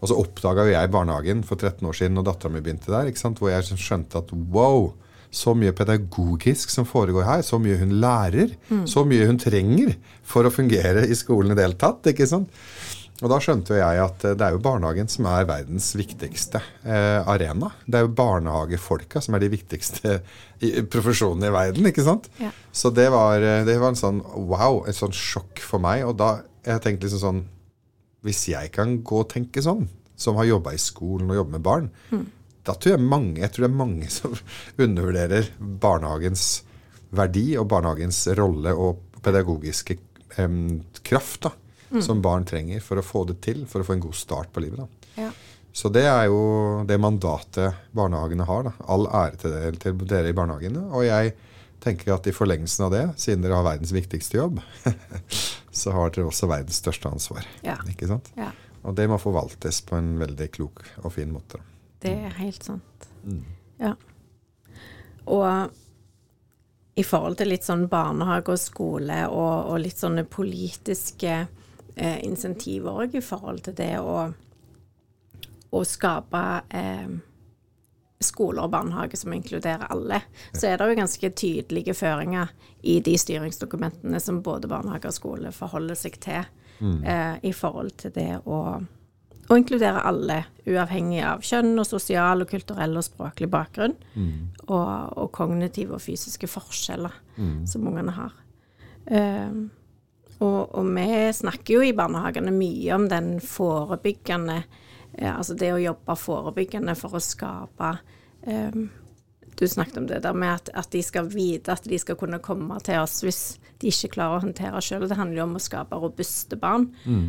Og 0.00 0.10
så 0.10 0.18
oppdaga 0.20 0.68
jo 0.68 0.76
jeg 0.76 0.92
barnehagen 0.92 1.40
for 1.46 1.58
13 1.58 1.88
år 1.88 1.96
siden, 1.98 2.20
og 2.20 2.28
dattera 2.28 2.52
mi 2.52 2.62
begynte 2.62 2.92
der. 2.92 3.10
ikke 3.10 3.24
sant, 3.24 3.40
Hvor 3.42 3.50
jeg 3.50 3.64
skjønte 3.64 4.22
at 4.22 4.30
wow, 4.54 4.92
så 5.34 5.50
mye 5.58 5.74
pedagogisk 5.74 6.70
som 6.70 6.86
foregår 6.86 7.26
her. 7.26 7.42
Så 7.42 7.58
mye 7.58 7.80
hun 7.80 7.96
lærer. 7.98 8.54
Så 8.86 9.02
mye 9.08 9.26
hun 9.26 9.40
trenger 9.40 9.96
for 10.22 10.46
å 10.46 10.54
fungere 10.54 11.08
i 11.08 11.16
skolen 11.18 11.52
i 11.52 11.58
det 11.58 11.66
hele 11.66 11.80
tatt. 11.80 12.06
ikke 12.06 12.28
sant? 12.30 12.48
Og 13.22 13.30
da 13.30 13.38
skjønte 13.38 13.76
jo 13.76 13.78
jeg 13.78 14.00
at 14.02 14.24
eh, 14.26 14.34
det 14.34 14.46
er 14.46 14.56
jo 14.56 14.62
barnehagen 14.64 15.10
som 15.10 15.28
er 15.30 15.46
verdens 15.46 15.92
viktigste 15.94 16.58
eh, 16.82 17.20
arena. 17.30 17.70
Det 17.86 18.00
er 18.00 18.08
jo 18.08 18.14
barnehagefolka 18.18 19.22
som 19.22 19.36
er 19.36 19.44
de 19.44 19.52
viktigste 19.52 20.18
profesjonene 20.90 21.50
i 21.50 21.54
verden, 21.54 21.90
ikke 21.90 22.06
sant? 22.06 22.26
Ja. 22.42 22.50
Så 22.74 22.90
det 22.94 23.06
var, 23.14 23.38
eh, 23.38 23.62
det 23.68 23.78
var 23.78 23.94
en 23.94 24.00
sånn 24.00 24.22
wow, 24.34 24.82
et 24.90 24.98
sånn 24.98 25.14
sjokk 25.14 25.62
for 25.62 25.82
meg. 25.84 26.02
Og 26.08 26.18
da 26.18 26.40
jeg 26.66 26.82
tenkte 26.82 27.06
liksom 27.06 27.22
sånn 27.22 27.42
Hvis 28.24 28.46
jeg 28.48 28.70
kan 28.72 29.02
gå 29.04 29.18
og 29.20 29.28
tenke 29.28 29.60
sånn, 29.60 29.82
som 30.16 30.38
har 30.40 30.46
jobba 30.48 30.72
i 30.72 30.80
skolen 30.80 31.28
og 31.28 31.36
jobber 31.36 31.58
med 31.58 31.64
barn, 31.66 31.88
da 32.64 32.72
tror 32.72 32.94
jeg 32.94 33.04
mange, 33.04 33.42
jeg 33.42 33.52
tror 33.52 33.66
det 33.66 33.68
er 33.68 33.82
mange 33.82 34.06
som 34.08 34.36
undervurderer 34.86 35.50
barnehagens 35.60 36.46
verdi 37.14 37.50
og 37.60 37.68
barnehagens 37.68 38.22
rolle 38.38 38.72
og 38.72 39.20
pedagogiske 39.20 39.98
eh, 40.40 40.56
kraft 41.04 41.44
da, 41.44 41.52
som 42.02 42.22
barn 42.22 42.44
trenger 42.48 42.80
for 42.82 42.98
å 42.98 43.04
få 43.04 43.24
det 43.28 43.40
til, 43.44 43.64
for 43.70 43.82
å 43.82 43.86
få 43.86 43.96
en 43.96 44.04
god 44.06 44.16
start 44.18 44.52
på 44.52 44.64
livet. 44.64 44.80
da. 44.82 45.24
Ja. 45.26 45.30
Så 45.74 45.90
det 45.90 46.04
er 46.06 46.28
jo 46.30 46.84
det 46.86 47.00
mandatet 47.02 47.74
barnehagene 47.90 48.46
har. 48.46 48.68
da. 48.68 48.72
All 48.86 49.08
ære 49.10 49.40
til 49.42 49.54
dere, 49.54 49.76
til 49.82 49.98
dere 50.06 50.30
i 50.30 50.36
barnehagene. 50.36 50.84
Og 50.94 51.02
jeg 51.06 51.32
tenker 51.82 52.14
at 52.14 52.28
i 52.30 52.34
forlengelsen 52.34 52.86
av 52.86 52.92
det, 52.94 53.04
siden 53.20 53.42
dere 53.42 53.58
har 53.58 53.66
verdens 53.66 53.92
viktigste 53.92 54.38
jobb, 54.38 54.60
så 55.82 55.94
har 55.96 56.14
dere 56.14 56.30
også 56.30 56.48
verdens 56.50 56.78
største 56.78 57.10
ansvar. 57.10 57.48
Ja. 57.66 57.76
Ikke 57.90 58.08
sant? 58.10 58.30
ja. 58.38 58.52
Og 58.84 58.92
det 58.98 59.06
må 59.08 59.16
forvaltes 59.16 59.78
på 59.88 59.96
en 59.96 60.10
veldig 60.20 60.50
klok 60.52 60.82
og 61.00 61.14
fin 61.14 61.30
måte. 61.32 61.56
Det 62.04 62.12
er 62.28 62.34
helt 62.36 62.66
sant. 62.66 63.06
Ja. 63.80 63.94
Og 65.24 65.72
i 66.94 67.02
forhold 67.02 67.38
til 67.40 67.50
litt 67.50 67.64
sånn 67.64 67.86
barnehage 67.90 68.52
og 68.52 68.60
skole 68.60 69.22
og, 69.30 69.70
og 69.72 69.80
litt 69.82 69.98
sånne 69.98 70.26
politiske 70.28 71.46
eh, 71.96 72.24
insentiver 72.24 73.04
òg 73.04 73.14
i 73.18 73.22
forhold 73.24 73.64
til 73.66 73.76
det 73.78 73.92
å, 74.00 74.26
å 75.70 75.84
skape 75.86 76.42
eh, 76.74 77.14
skoler 78.24 78.64
og 78.64 78.72
barnehage 78.72 79.18
som 79.20 79.34
inkluderer 79.36 79.90
alle, 79.92 80.22
så 80.52 80.70
er 80.70 80.78
det 80.78 80.88
jo 80.88 80.98
ganske 81.02 81.30
tydelige 81.36 81.94
føringer 81.98 82.52
i 82.82 82.98
de 83.04 83.16
styringsdokumentene 83.20 84.20
som 84.22 84.42
både 84.44 84.70
barnehage 84.70 85.10
og 85.10 85.16
skole 85.18 85.54
forholder 85.54 85.98
seg 85.98 86.20
til, 86.24 86.44
eh, 87.04 87.36
i 87.42 87.52
forhold 87.52 87.96
til 88.04 88.14
det 88.16 88.30
å 88.44 88.60
å 89.44 89.58
inkludere 89.60 90.00
alle, 90.08 90.38
uavhengig 90.64 91.18
av 91.20 91.42
kjønn 91.44 91.74
og 91.76 91.84
sosial 91.84 92.40
og 92.40 92.48
kulturell 92.48 92.96
og 92.96 93.04
språklig 93.04 93.50
bakgrunn, 93.52 93.92
og, 94.70 95.18
og 95.20 95.28
kognitive 95.36 95.98
og 95.98 96.00
fysiske 96.00 96.48
forskjeller 96.48 97.12
som 97.68 97.84
ungene 97.90 98.14
har. 98.16 98.32
Um, 99.04 99.66
og, 100.44 100.74
og 100.76 100.90
vi 100.96 101.06
snakker 101.36 101.78
jo 101.78 101.84
i 101.84 101.94
barnehagene 101.96 102.52
mye 102.54 102.90
om 102.96 103.06
den 103.10 103.38
forebyggende 103.42 104.58
eh, 104.60 105.30
Altså 105.32 105.56
det 105.58 105.72
å 105.72 105.80
jobbe 105.82 106.16
forebyggende 106.18 106.96
for 106.98 107.16
å 107.16 107.22
skape 107.22 107.94
eh, 108.46 108.80
Du 109.54 109.64
snakket 109.70 110.00
om 110.02 110.08
det 110.10 110.22
der 110.26 110.36
med 110.36 110.52
at, 110.58 110.72
at 110.74 110.90
de 110.92 111.02
skal 111.04 111.30
vite 111.32 111.72
at 111.72 111.88
de 111.88 111.98
skal 112.00 112.18
kunne 112.20 112.42
komme 112.44 112.78
til 112.84 113.00
oss 113.02 113.22
hvis 113.24 113.42
de 113.82 113.90
ikke 113.90 114.14
klarer 114.16 114.38
å 114.38 114.44
håndtere 114.44 114.80
sjøl. 114.80 115.08
Det 115.10 115.16
handler 115.18 115.42
jo 115.42 115.46
om 115.48 115.56
å 115.58 115.62
skape 115.62 115.98
robuste 115.98 116.56
barn 116.56 116.86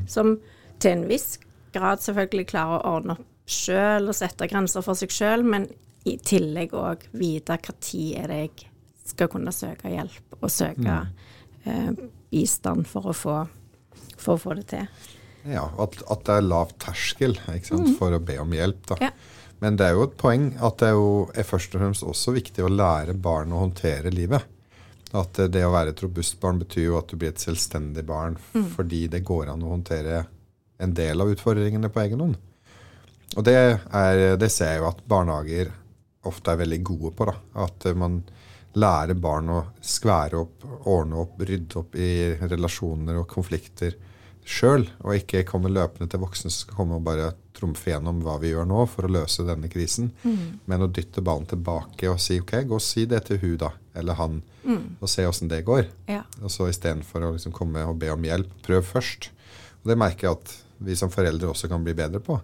som 0.07 0.35
til 0.79 0.91
en 0.91 1.07
viss 1.09 1.39
grad 1.75 2.03
selvfølgelig 2.03 2.47
klarer 2.51 2.79
å 2.79 2.95
ordne 2.97 3.15
opp 3.17 3.25
sjøl 3.45 4.09
og 4.09 4.17
sette 4.17 4.47
grenser 4.49 4.81
for 4.85 4.97
seg 4.97 5.13
sjøl, 5.13 5.43
men 5.45 5.67
i 6.05 6.17
tillegg 6.17 6.73
òg 6.77 7.05
vite 7.17 7.57
tid 7.79 8.17
er 8.21 8.31
det 8.31 8.39
jeg 8.39 8.69
skal 9.05 9.29
kunne 9.29 9.53
søke 9.53 9.89
hjelp 9.89 10.37
og 10.39 10.49
søke 10.51 10.95
eh, 11.65 11.91
bistand 12.35 12.89
for 12.91 13.09
å, 13.11 13.15
få, 13.15 13.37
for 14.19 14.35
å 14.35 14.41
få 14.41 14.59
det 14.59 14.67
til. 14.75 15.07
Ja, 15.47 15.69
at, 15.81 15.97
at 16.11 16.25
det 16.27 16.35
er 16.39 16.45
lav 16.45 16.73
terskel 16.81 17.37
sant, 17.39 17.95
for 17.99 18.15
å 18.15 18.21
be 18.21 18.37
om 18.41 18.53
hjelp. 18.53 18.83
da. 18.91 18.99
Ja. 19.07 19.11
Men 19.63 19.77
det 19.79 19.87
er 19.87 19.95
jo 19.95 20.07
et 20.07 20.17
poeng 20.19 20.49
at 20.63 20.81
det 20.81 20.91
er 20.91 20.97
jo 20.97 21.11
er 21.33 21.47
først 21.47 21.75
og 21.75 21.81
fremst 21.81 22.05
også 22.05 22.33
viktig 22.35 22.65
å 22.65 22.71
lære 22.71 23.15
barn 23.17 23.53
å 23.55 23.61
håndtere 23.63 24.11
livet. 24.13 24.51
At 25.15 25.37
det 25.51 25.61
å 25.63 25.71
være 25.71 25.93
et 25.93 26.01
robust 26.03 26.39
barn 26.41 26.59
betyr 26.59 26.89
jo 26.89 26.97
at 26.99 27.07
du 27.11 27.15
blir 27.19 27.31
et 27.31 27.41
selvstendig 27.41 28.03
barn 28.07 28.35
fordi 28.75 29.05
det 29.11 29.23
går 29.23 29.53
an 29.53 29.63
å 29.63 29.71
håndtere 29.71 30.25
en 30.83 30.93
del 30.97 31.23
av 31.23 31.31
utfordringene 31.31 31.91
på 31.93 32.01
egen 32.03 32.23
hånd. 32.25 32.35
Og 33.35 33.45
det, 33.47 33.55
er, 33.55 34.23
det 34.39 34.51
ser 34.51 34.73
jeg 34.73 34.81
jo 34.81 34.89
at 34.89 34.99
barnehager 35.07 35.71
ofte 36.27 36.51
er 36.51 36.59
veldig 36.59 36.81
gode 36.85 37.13
på. 37.15 37.29
da. 37.29 37.37
At 37.63 37.87
man 37.95 38.19
lærer 38.75 39.17
barn 39.19 39.51
å 39.53 39.61
skvære 39.83 40.39
opp, 40.39 40.65
ordne 40.91 41.21
opp, 41.23 41.39
rydde 41.39 41.79
opp 41.79 41.95
i 41.95 42.09
relasjoner 42.41 43.21
og 43.21 43.29
konflikter 43.31 43.95
sjøl, 44.45 44.83
og 45.01 45.15
ikke 45.17 45.45
komme 45.49 45.71
løpende 45.73 46.07
til 46.11 46.21
voksne 46.21 46.51
som 46.51 46.67
skal 46.67 46.77
komme 46.77 46.99
og 46.99 47.05
bare 47.07 47.31
trumfe 47.55 47.89
gjennom 47.89 48.19
hva 48.21 48.35
vi 48.41 48.51
gjør 48.51 48.67
nå 48.69 48.83
for 48.91 49.07
å 49.07 49.13
løse 49.15 49.45
denne 49.47 49.71
krisen, 49.71 50.11
men 50.69 50.85
å 50.85 50.89
dytte 50.91 51.23
ballen 51.25 51.47
tilbake 51.49 52.11
og 52.11 52.19
si 52.21 52.37
OK, 52.43 52.53
gå 52.69 52.77
og 52.77 52.83
si 52.83 53.07
det 53.09 53.23
til 53.25 53.39
hun 53.41 53.55
da, 53.63 53.71
eller 53.97 54.19
han, 54.19 54.41
og 54.99 55.09
se 55.09 55.25
åssen 55.25 55.49
det 55.49 55.63
går. 55.65 55.87
Ja. 56.11 56.21
Og 56.43 56.53
så 56.53 56.69
istedenfor 56.69 57.25
å 57.25 57.31
liksom 57.33 57.55
komme 57.55 57.87
og 57.89 57.97
be 58.01 58.11
om 58.13 58.27
hjelp, 58.27 58.51
prøv 58.65 58.85
først. 58.85 59.31
Og 59.81 59.89
det 59.89 59.97
merker 59.97 60.27
jeg 60.27 60.37
at 60.37 60.53
vi 60.85 60.97
som 60.99 61.09
foreldre 61.13 61.49
også 61.49 61.71
kan 61.71 61.83
bli 61.85 61.95
bedre 61.97 62.21
på. 62.21 62.37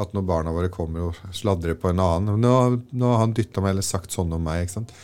At 0.00 0.14
når 0.14 0.26
barna 0.28 0.52
våre 0.54 0.70
kommer 0.72 1.08
og 1.08 1.34
sladrer 1.34 1.74
på 1.74 1.90
en 1.90 2.00
annen 2.00 2.38
'Nå, 2.40 2.52
nå 2.92 3.10
har 3.10 3.24
han 3.24 3.34
dytta 3.34 3.60
meg 3.60 3.74
eller 3.74 3.86
sagt 3.86 4.14
sånn 4.14 4.32
om 4.32 4.42
meg.' 4.42 4.62
ikke 4.64 4.76
sant? 4.78 4.94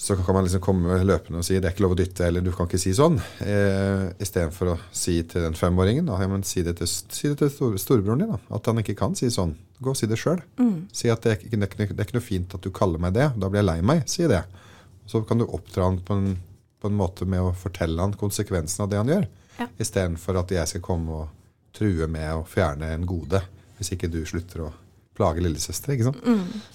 Så 0.00 0.16
kan 0.16 0.32
man 0.34 0.46
liksom 0.46 0.62
komme 0.64 0.96
løpende 1.04 1.42
og 1.42 1.44
si 1.44 1.58
'det 1.58 1.68
er 1.68 1.74
ikke 1.74 1.82
lov 1.84 1.92
å 1.92 1.98
dytte', 1.98 2.24
eller 2.24 2.40
'du 2.40 2.52
kan 2.56 2.66
ikke 2.66 2.78
si 2.80 2.92
sånn'. 2.96 3.18
Eh, 3.44 4.12
Istedenfor 4.24 4.72
å 4.72 4.78
si 4.96 5.22
til 5.22 5.42
den 5.42 5.52
femåringen 5.52 6.06
da, 6.06 6.16
ja, 6.18 6.26
men 6.26 6.42
si 6.42 6.62
det 6.62 6.78
til, 6.78 6.86
si 6.88 7.28
det 7.28 7.36
til 7.38 7.50
store, 7.50 7.78
storebroren 7.78 8.18
din. 8.18 8.30
da, 8.30 8.38
At 8.56 8.64
han 8.66 8.78
ikke 8.80 8.96
kan 8.96 9.14
si 9.14 9.26
sånn. 9.28 9.54
Gå 9.82 9.90
og 9.90 9.96
si 9.96 10.06
det 10.06 10.16
sjøl. 10.16 10.40
Si 10.92 11.10
at 11.10 11.20
det 11.20 11.32
er, 11.32 11.36
ikke, 11.36 11.50
det, 11.50 11.68
er 11.68 11.92
det 11.92 12.00
er 12.00 12.06
ikke 12.06 12.16
noe 12.16 12.30
fint 12.30 12.54
at 12.54 12.62
du 12.62 12.70
kaller 12.70 12.98
meg 12.98 13.12
det. 13.12 13.28
Da 13.38 13.48
blir 13.48 13.60
jeg 13.60 13.68
lei 13.68 13.80
meg. 13.82 14.08
Si 14.08 14.26
det. 14.26 14.42
Så 15.06 15.20
kan 15.28 15.38
du 15.38 15.44
oppdra 15.44 15.84
han 15.84 15.98
på 16.00 16.14
en, 16.14 16.38
på 16.80 16.88
en 16.88 16.96
måte 16.96 17.26
med 17.26 17.40
å 17.40 17.52
fortelle 17.52 18.00
han 18.00 18.14
konsekvensen 18.16 18.84
av 18.84 18.88
det 18.88 18.96
han 18.96 19.08
gjør. 19.08 19.28
Ja. 19.58 19.66
Istedenfor 19.78 20.40
at 20.40 20.50
jeg 20.50 20.66
skal 20.66 20.80
komme 20.80 21.10
og 21.10 21.28
true 21.76 22.06
med 22.06 22.34
å 22.34 22.46
fjerne 22.48 22.94
en 22.94 23.04
gode 23.06 23.42
hvis 23.76 23.92
ikke 23.92 24.10
du 24.12 24.24
slutter 24.24 24.64
å 24.64 24.72
plage 25.18 25.42
lillesøster. 25.44 25.92
ikke 25.94 26.06
sant? 26.08 26.22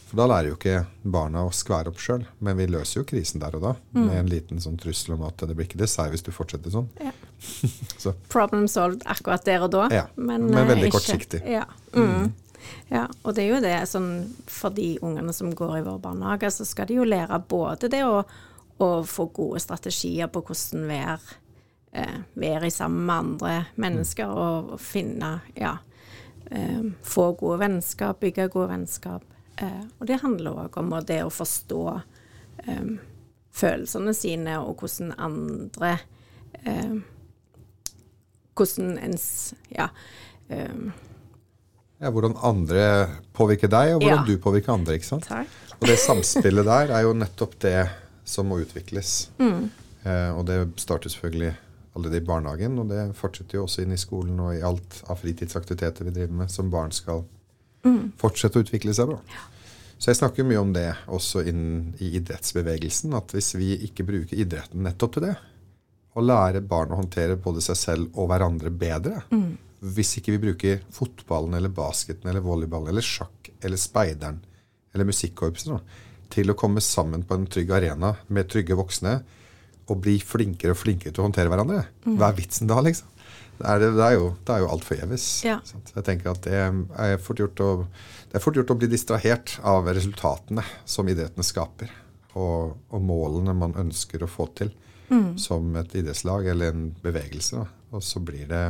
For 0.09 0.19
da 0.19 0.25
lærer 0.29 0.49
jo 0.51 0.55
ikke 0.57 0.85
barna 1.15 1.45
å 1.47 1.51
skvære 1.55 1.89
opp 1.91 1.99
sjøl. 2.03 2.25
Men 2.45 2.57
vi 2.59 2.67
løser 2.69 2.99
jo 3.01 3.05
krisen 3.09 3.41
der 3.41 3.55
og 3.57 3.63
da 3.63 3.71
med 3.95 4.15
en 4.19 4.29
liten 4.29 4.59
sånn 4.61 4.77
trussel 4.81 5.15
om 5.15 5.23
at 5.27 5.37
det 5.47 5.55
blir 5.55 5.65
ikke 5.69 5.79
dessert 5.81 6.11
hvis 6.13 6.25
du 6.25 6.31
fortsetter 6.35 6.73
sånn. 6.73 6.89
Ja. 7.01 7.13
Så 8.01 8.13
Problem 8.31 8.67
solved 8.71 9.05
akkurat 9.09 9.45
der 9.47 9.65
og 9.65 9.71
da, 9.75 9.87
Ja, 9.93 10.05
men, 10.15 10.49
men 10.51 10.61
eh, 10.63 10.67
veldig 10.73 10.89
ikke- 10.91 10.97
kortsiktig. 10.99 11.41
Ja. 11.55 11.63
Mm. 11.95 12.33
ja. 12.91 13.05
Og 13.23 13.33
det 13.37 13.45
er 13.45 13.49
jo 13.55 13.61
det, 13.63 13.75
sånn 13.89 14.11
for 14.51 14.69
de 14.75 14.91
ungene 15.01 15.33
som 15.33 15.49
går 15.55 15.79
i 15.79 15.85
vår 15.87 15.97
barnehage, 16.03 16.51
så 16.53 16.67
skal 16.67 16.87
de 16.91 16.99
jo 16.99 17.07
lære 17.07 17.39
både 17.49 17.89
det 17.91 18.03
å, 18.05 18.21
å 18.83 18.91
få 19.07 19.29
gode 19.33 19.63
strategier 19.63 20.27
på 20.29 20.43
hvordan 20.45 20.85
være, 20.91 21.39
eh, 21.95 22.17
være 22.35 22.69
sammen 22.71 23.05
med 23.09 23.17
andre 23.25 23.57
mennesker 23.81 24.27
og, 24.29 24.73
og 24.75 24.79
finne 24.83 25.39
Ja. 25.57 25.77
Eh, 26.51 26.83
få 27.03 27.31
gode 27.39 27.59
vennskap, 27.59 28.19
bygge 28.21 28.47
gode 28.53 28.69
vennskap. 28.69 29.23
Eh, 29.57 29.83
og 29.99 30.07
det 30.07 30.19
handler 30.21 30.65
òg 30.65 30.77
om 30.77 30.93
det 31.07 31.21
å 31.25 31.31
forstå 31.33 31.81
eh, 32.67 32.89
følelsene 33.55 34.13
sine, 34.13 34.59
og 34.59 34.77
hvordan 34.83 35.13
andre 35.17 35.97
Hvordan 38.55 38.97
ens 39.03 39.53
Ja. 39.69 39.89
ja, 40.49 42.09
hvordan 42.09 42.37
andre 42.41 42.85
påvirker 43.35 43.67
deg, 43.69 43.95
og 43.95 44.01
hvordan 44.01 44.23
Ja. 44.23 44.23
du 44.25 44.37
påvirker 44.37 44.73
andre. 44.73 44.93
ikke 44.95 45.05
sant? 45.05 45.23
takk. 45.27 45.47
Og 45.81 45.87
det 45.87 45.99
samspillet 45.99 46.65
der 46.65 46.93
er 46.95 47.01
jo 47.03 47.13
nettopp 47.13 47.59
det 47.59 47.89
som 48.23 48.47
må 48.47 48.61
utvikles. 48.63 49.29
Eh, 49.39 50.31
og 50.37 50.45
det 50.45 50.79
starter 50.79 51.09
selvfølgelig 51.09 51.55
allerede 51.95 52.19
i 52.19 52.27
barnehagen, 52.27 52.77
og 52.81 52.91
det 52.91 53.07
fortsetter 53.17 53.59
jo 53.59 53.65
også 53.65 53.85
inn 53.85 53.95
i 53.95 53.99
skolen 53.99 54.39
og 54.43 54.55
i 54.57 54.63
alt 54.67 55.01
av 55.07 55.19
fritidsaktiviteter 55.21 56.07
vi 56.07 56.15
driver 56.15 56.39
med, 56.43 56.51
som 56.51 56.71
barn 56.73 56.93
skal 56.95 57.23
fortsette 58.19 58.59
å 58.59 58.65
utvikle 58.65 58.93
seg 58.97 59.11
på. 59.11 59.19
Så 59.95 60.11
jeg 60.11 60.19
snakker 60.19 60.47
mye 60.47 60.59
om 60.59 60.73
det 60.75 60.89
også 61.07 61.45
innen 61.47 61.93
i 62.03 62.11
idrettsbevegelsen, 62.19 63.13
at 63.15 63.31
hvis 63.35 63.53
vi 63.55 63.75
ikke 63.87 64.05
bruker 64.07 64.41
idretten 64.41 64.83
nettopp 64.83 65.15
til 65.15 65.29
det, 65.29 65.35
å 66.15 66.23
lære 66.23 66.63
barn 66.63 66.93
å 66.93 66.99
håndtere 67.01 67.37
både 67.39 67.63
seg 67.63 67.79
selv 67.79 68.19
og 68.19 68.29
hverandre 68.31 68.71
bedre. 68.71 69.21
Hvis 69.95 70.15
ikke 70.19 70.35
vi 70.35 70.43
bruker 70.47 70.83
fotballen 70.95 71.57
eller 71.57 71.73
basketen 71.75 72.29
eller 72.31 72.43
volleyballen 72.43 72.93
eller 72.93 73.05
sjakk 73.05 73.51
eller 73.59 73.79
speideren 73.79 74.39
eller 74.95 75.07
musikkorpset 75.09 75.97
til 76.31 76.51
å 76.51 76.57
komme 76.57 76.81
sammen 76.81 77.25
på 77.27 77.35
en 77.35 77.47
trygg 77.51 77.73
arena 77.75 78.13
med 78.27 78.47
trygge 78.51 78.77
voksne 78.79 79.19
og 79.87 79.99
bli 80.01 80.15
flinkere 80.23 80.73
og 80.73 80.79
flinkere 80.81 81.13
til 81.13 81.21
å 81.23 81.27
håndtere 81.27 81.51
hverandre. 81.51 81.83
Hva 82.05 82.31
er 82.31 82.37
vitsen 82.39 82.69
da, 82.69 82.79
liksom? 82.81 83.11
Det 83.55 83.67
er, 83.71 83.83
det, 83.85 84.03
er 84.03 84.15
jo, 84.17 84.31
det 84.43 84.51
er 84.55 84.63
jo 84.65 84.69
alt 84.73 84.83
forgjeves. 84.83 85.25
Ja. 85.45 85.59
Jeg 85.95 86.03
tenker 86.03 86.33
at 86.33 86.41
det 86.43 86.55
er, 86.59 87.17
fort 87.23 87.39
gjort 87.39 87.61
å, 87.63 87.69
det 88.31 88.35
er 88.39 88.43
fort 88.43 88.57
gjort 88.59 88.73
å 88.73 88.77
bli 88.81 88.89
distrahert 88.91 89.53
av 89.63 89.87
resultatene 89.95 90.65
som 90.83 91.07
idrettene 91.07 91.45
skaper. 91.47 91.93
Og, 92.35 92.73
og 92.91 93.05
målene 93.05 93.53
man 93.55 93.77
ønsker 93.79 94.25
å 94.25 94.27
få 94.27 94.49
til 94.59 94.73
som 95.39 95.69
et 95.79 95.93
idrettslag 95.95 96.47
eller 96.51 96.73
en 96.73 96.89
bevegelse. 97.03 97.61
Da. 97.61 97.67
Og 97.95 98.03
så 98.03 98.19
blir 98.25 98.49
det 98.49 98.63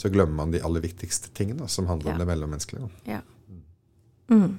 så 0.00 0.08
glemmer 0.08 0.32
man 0.38 0.52
de 0.54 0.62
aller 0.64 0.80
viktigste 0.80 1.28
tingene 1.36 1.60
da, 1.60 1.68
som 1.68 1.90
handler 1.90 2.08
Ja. 2.08 2.14
om 2.14 2.20
det 2.22 2.26
mellommenneskelige. 2.30 2.88
Ja. 3.04 3.18
Mm. 4.30 4.58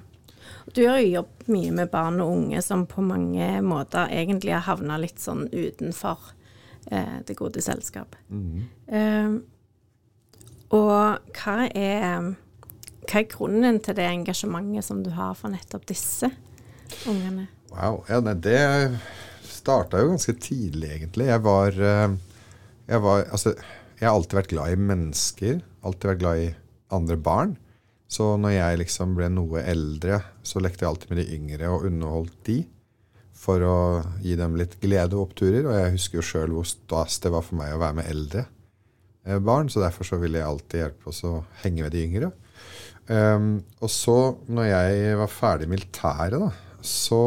Du 0.72 0.86
har 0.88 1.00
jo 1.02 1.10
jobbet 1.18 1.48
mye 1.52 1.72
med 1.76 1.90
barn 1.92 2.20
og 2.24 2.32
unge 2.32 2.62
som 2.64 2.86
på 2.88 3.04
mange 3.04 3.48
måter 3.64 4.08
egentlig 4.12 4.54
har 4.54 4.64
havna 4.64 4.96
litt 5.00 5.20
sånn 5.20 5.44
utenfor 5.52 6.30
eh, 6.90 7.18
det 7.28 7.36
gode 7.36 7.60
selskap. 7.64 8.16
Eh, 8.88 9.34
og 10.72 11.34
hva 11.36 11.56
er, 11.68 12.30
hva 13.04 13.20
er 13.20 13.28
grunnen 13.28 13.82
til 13.84 13.98
det 13.98 14.08
engasjementet 14.08 14.88
som 14.88 15.02
du 15.04 15.10
har 15.12 15.36
for 15.36 15.52
nettopp 15.52 15.84
disse 15.90 16.30
ungene? 17.10 17.50
Wow. 17.72 18.00
Ja, 18.08 18.20
nei, 18.24 18.34
det 18.40 18.60
starta 19.44 20.00
jo 20.00 20.14
ganske 20.14 20.34
tidlig, 20.40 20.88
egentlig. 20.96 21.28
Jeg 21.28 21.44
var, 21.44 21.76
eh, 21.76 22.16
jeg 22.88 23.04
var 23.04 23.26
Altså, 23.28 23.54
jeg 24.00 24.08
har 24.08 24.16
alltid 24.16 24.38
vært 24.40 24.54
glad 24.54 24.72
i 24.72 24.80
mennesker. 24.88 25.60
Alltid 25.84 26.10
vært 26.10 26.22
glad 26.24 26.40
i 26.40 26.54
andre 26.90 27.16
barn. 27.16 27.56
Så 28.12 28.34
når 28.40 28.56
jeg 28.56 28.80
liksom 28.82 29.14
ble 29.16 29.30
noe 29.32 29.62
eldre, 29.64 30.20
så 30.44 30.60
lekte 30.60 30.84
jeg 30.84 30.90
alltid 30.90 31.12
med 31.12 31.20
de 31.22 31.36
yngre 31.38 31.70
og 31.72 31.86
underholdt 31.88 32.38
de. 32.48 32.58
For 33.42 33.64
å 33.64 33.78
gi 34.22 34.36
dem 34.38 34.58
litt 34.60 34.76
glede 34.82 35.16
og 35.16 35.30
oppturer. 35.30 35.64
Og 35.64 35.78
jeg 35.78 35.94
husker 35.96 36.20
jo 36.20 36.26
sjøl 36.28 36.52
hvor 36.58 36.68
stas 36.68 37.18
det 37.24 37.32
var 37.32 37.46
for 37.46 37.58
meg 37.58 37.72
å 37.74 37.80
være 37.80 37.98
med 38.02 38.10
eldre 38.12 38.44
eh, 39.24 39.40
barn. 39.40 39.72
Så 39.72 39.80
derfor 39.82 40.06
så 40.06 40.20
ville 40.20 40.42
jeg 40.42 40.48
alltid 40.50 40.84
hjelpe 40.84 41.10
oss 41.10 41.22
å 41.26 41.38
henge 41.64 41.86
med 41.86 41.96
de 41.96 42.04
yngre. 42.04 42.30
Um, 43.08 43.56
og 43.82 43.90
så, 43.90 44.18
når 44.46 44.68
jeg 44.68 45.16
var 45.18 45.32
ferdig 45.32 45.66
i 45.66 45.72
militæret, 45.72 46.38
da, 46.38 46.52
så 46.86 47.22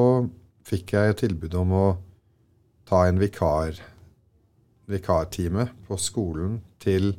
fikk 0.65 0.95
jeg 0.95 1.17
tilbud 1.19 1.57
om 1.59 1.73
å 1.75 1.85
ta 2.87 3.03
en 3.09 3.19
vikar, 3.19 3.81
vikartime 4.89 5.67
på 5.89 5.97
skolen 5.99 6.61
til 6.81 7.11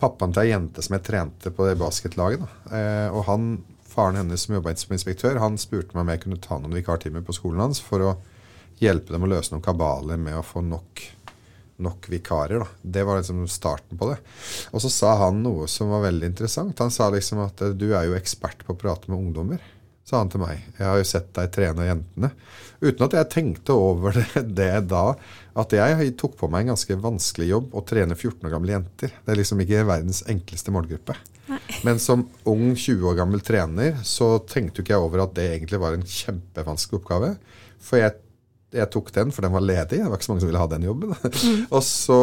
pappaen 0.00 0.34
til 0.34 0.44
ei 0.44 0.52
jente 0.52 0.84
som 0.84 0.96
jeg 0.96 1.06
trente 1.06 1.52
på 1.54 1.66
det 1.66 1.76
basketlaget. 1.80 2.44
Eh, 2.72 3.08
og 3.12 3.26
han, 3.28 3.50
faren 3.88 4.20
hennes 4.20 4.46
som 4.46 4.56
jobba 4.56 4.74
som 4.78 4.96
inspektør, 4.96 5.40
han 5.42 5.58
spurte 5.60 5.94
meg 5.94 6.04
om 6.04 6.12
jeg 6.14 6.24
kunne 6.24 6.42
ta 6.44 6.58
noen 6.58 6.76
vikartimer 6.78 7.24
på 7.26 7.36
skolen 7.36 7.66
hans 7.66 7.82
for 7.84 8.04
å 8.04 8.16
hjelpe 8.82 9.14
dem 9.14 9.26
å 9.26 9.30
løse 9.30 9.54
noen 9.54 9.64
kabaler 9.64 10.20
med 10.22 10.38
å 10.38 10.44
få 10.46 10.62
nok, 10.62 11.02
nok 11.82 12.10
vikarer. 12.12 12.62
Da. 12.62 12.90
Det 12.98 13.06
var 13.08 13.18
liksom 13.18 13.42
starten 13.50 13.98
på 13.98 14.12
det. 14.12 14.20
Og 14.70 14.84
så 14.84 14.92
sa 14.92 15.16
han 15.24 15.42
noe 15.42 15.66
som 15.70 15.90
var 15.94 16.06
veldig 16.06 16.30
interessant. 16.30 16.78
Han 16.78 16.94
sa 16.94 17.10
liksom 17.14 17.42
at 17.46 17.64
du 17.78 17.90
er 17.90 18.06
jo 18.06 18.18
ekspert 18.18 18.62
på 18.66 18.76
å 18.76 18.80
prate 18.80 19.10
med 19.10 19.18
ungdommer 19.18 19.74
sa 20.08 20.22
han 20.22 20.30
til 20.32 20.40
meg. 20.40 20.62
Jeg 20.78 20.88
har 20.88 20.96
jo 20.96 21.06
sett 21.06 21.28
deg 21.36 21.50
trene 21.52 21.88
jentene. 21.88 22.30
Uten 22.80 23.04
at 23.04 23.16
jeg 23.18 23.30
tenkte 23.34 23.76
over 23.76 24.16
det, 24.18 24.44
det 24.56 24.72
da, 24.88 25.10
at 25.58 25.74
jeg 25.74 26.12
tok 26.20 26.36
på 26.38 26.48
meg 26.52 26.64
en 26.64 26.74
ganske 26.74 26.96
vanskelig 27.02 27.48
jobb 27.50 27.74
å 27.74 27.82
trene 27.86 28.14
14 28.14 28.46
år 28.46 28.54
gamle 28.54 28.76
jenter. 28.76 29.12
Det 29.24 29.32
er 29.32 29.40
liksom 29.40 29.62
ikke 29.64 29.86
verdens 29.88 30.22
enkleste 30.30 30.74
målgruppe. 30.74 31.16
Men 31.86 31.98
som 32.02 32.26
ung 32.48 32.70
20 32.76 33.02
år 33.08 33.18
gammel 33.18 33.42
trener 33.44 33.98
så 34.06 34.36
tenkte 34.46 34.84
ikke 34.84 34.94
jeg 34.94 35.04
over 35.04 35.24
at 35.24 35.34
det 35.36 35.48
egentlig 35.54 35.80
var 35.82 35.96
en 35.96 36.04
kjempevanskelig 36.06 37.00
oppgave. 37.00 37.30
For 37.82 38.00
jeg, 38.00 38.18
jeg 38.76 38.90
tok 38.92 39.10
den, 39.16 39.32
for 39.34 39.46
den 39.46 39.54
var 39.56 39.64
ledig. 39.64 39.98
Det 39.98 40.04
var 40.06 40.18
ikke 40.18 40.28
så 40.28 40.34
mange 40.34 40.44
som 40.44 40.52
ville 40.52 40.62
ha 40.62 40.70
den 40.70 40.86
jobben. 40.86 41.16
og 41.74 41.82
så 41.86 42.20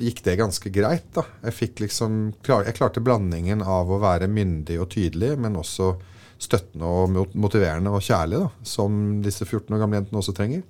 gikk 0.00 0.22
det 0.28 0.38
ganske 0.40 0.72
greit. 0.74 1.10
da. 1.16 1.26
Jeg, 1.48 1.72
liksom, 1.82 2.22
klar, 2.46 2.64
jeg 2.68 2.78
klarte 2.78 3.04
blandingen 3.04 3.64
av 3.66 3.90
å 3.90 4.00
være 4.02 4.30
myndig 4.30 4.78
og 4.82 4.92
tydelig, 4.94 5.34
men 5.42 5.58
også 5.60 5.94
støttende 6.42 6.88
og 6.88 7.34
motiverende 7.38 7.92
og 7.94 8.02
kjærlig, 8.02 8.40
da, 8.42 8.66
som 8.66 9.02
disse 9.22 9.46
14 9.46 9.76
år 9.76 9.82
gamle 9.82 10.00
jentene 10.00 10.22
også 10.22 10.34
trenger. 10.36 10.64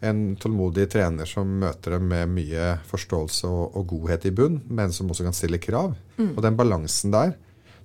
En 0.00 0.36
tålmodig 0.40 0.86
trener 0.94 1.28
som 1.28 1.48
møter 1.60 1.98
dem 1.98 2.06
med 2.08 2.30
mye 2.32 2.72
forståelse 2.88 3.48
og, 3.48 3.76
og 3.76 3.86
godhet 3.92 4.24
i 4.30 4.32
bunn, 4.32 4.62
men 4.72 4.94
som 4.96 5.10
også 5.12 5.26
kan 5.26 5.36
stille 5.36 5.60
krav. 5.60 5.92
Og 6.20 6.40
den 6.44 6.56
balansen 6.56 7.12
der, 7.12 7.34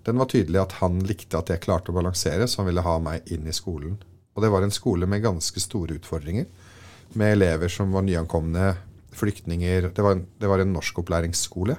den 0.06 0.20
var 0.22 0.30
tydelig 0.32 0.62
at 0.62 0.78
han 0.80 1.00
likte 1.04 1.40
at 1.40 1.50
jeg 1.52 1.64
klarte 1.66 1.92
å 1.92 1.98
balansere, 1.98 2.48
så 2.48 2.62
han 2.62 2.70
ville 2.70 2.86
ha 2.86 2.96
meg 3.02 3.28
inn 3.34 3.48
i 3.50 3.56
skolen. 3.56 3.98
Og 4.36 4.44
det 4.44 4.52
var 4.54 4.64
en 4.66 4.74
skole 4.74 5.08
med 5.10 5.24
ganske 5.24 5.60
store 5.64 5.98
utfordringer, 5.98 6.48
med 7.16 7.38
elever 7.38 7.72
som 7.72 7.94
var 7.96 8.04
nyankomne, 8.06 8.74
flyktninger. 9.16 9.90
Det 9.96 10.04
var 10.04 10.18
en, 10.18 10.26
det 10.40 10.50
var 10.52 10.62
en 10.62 10.74
norskopplæringsskole 10.76 11.78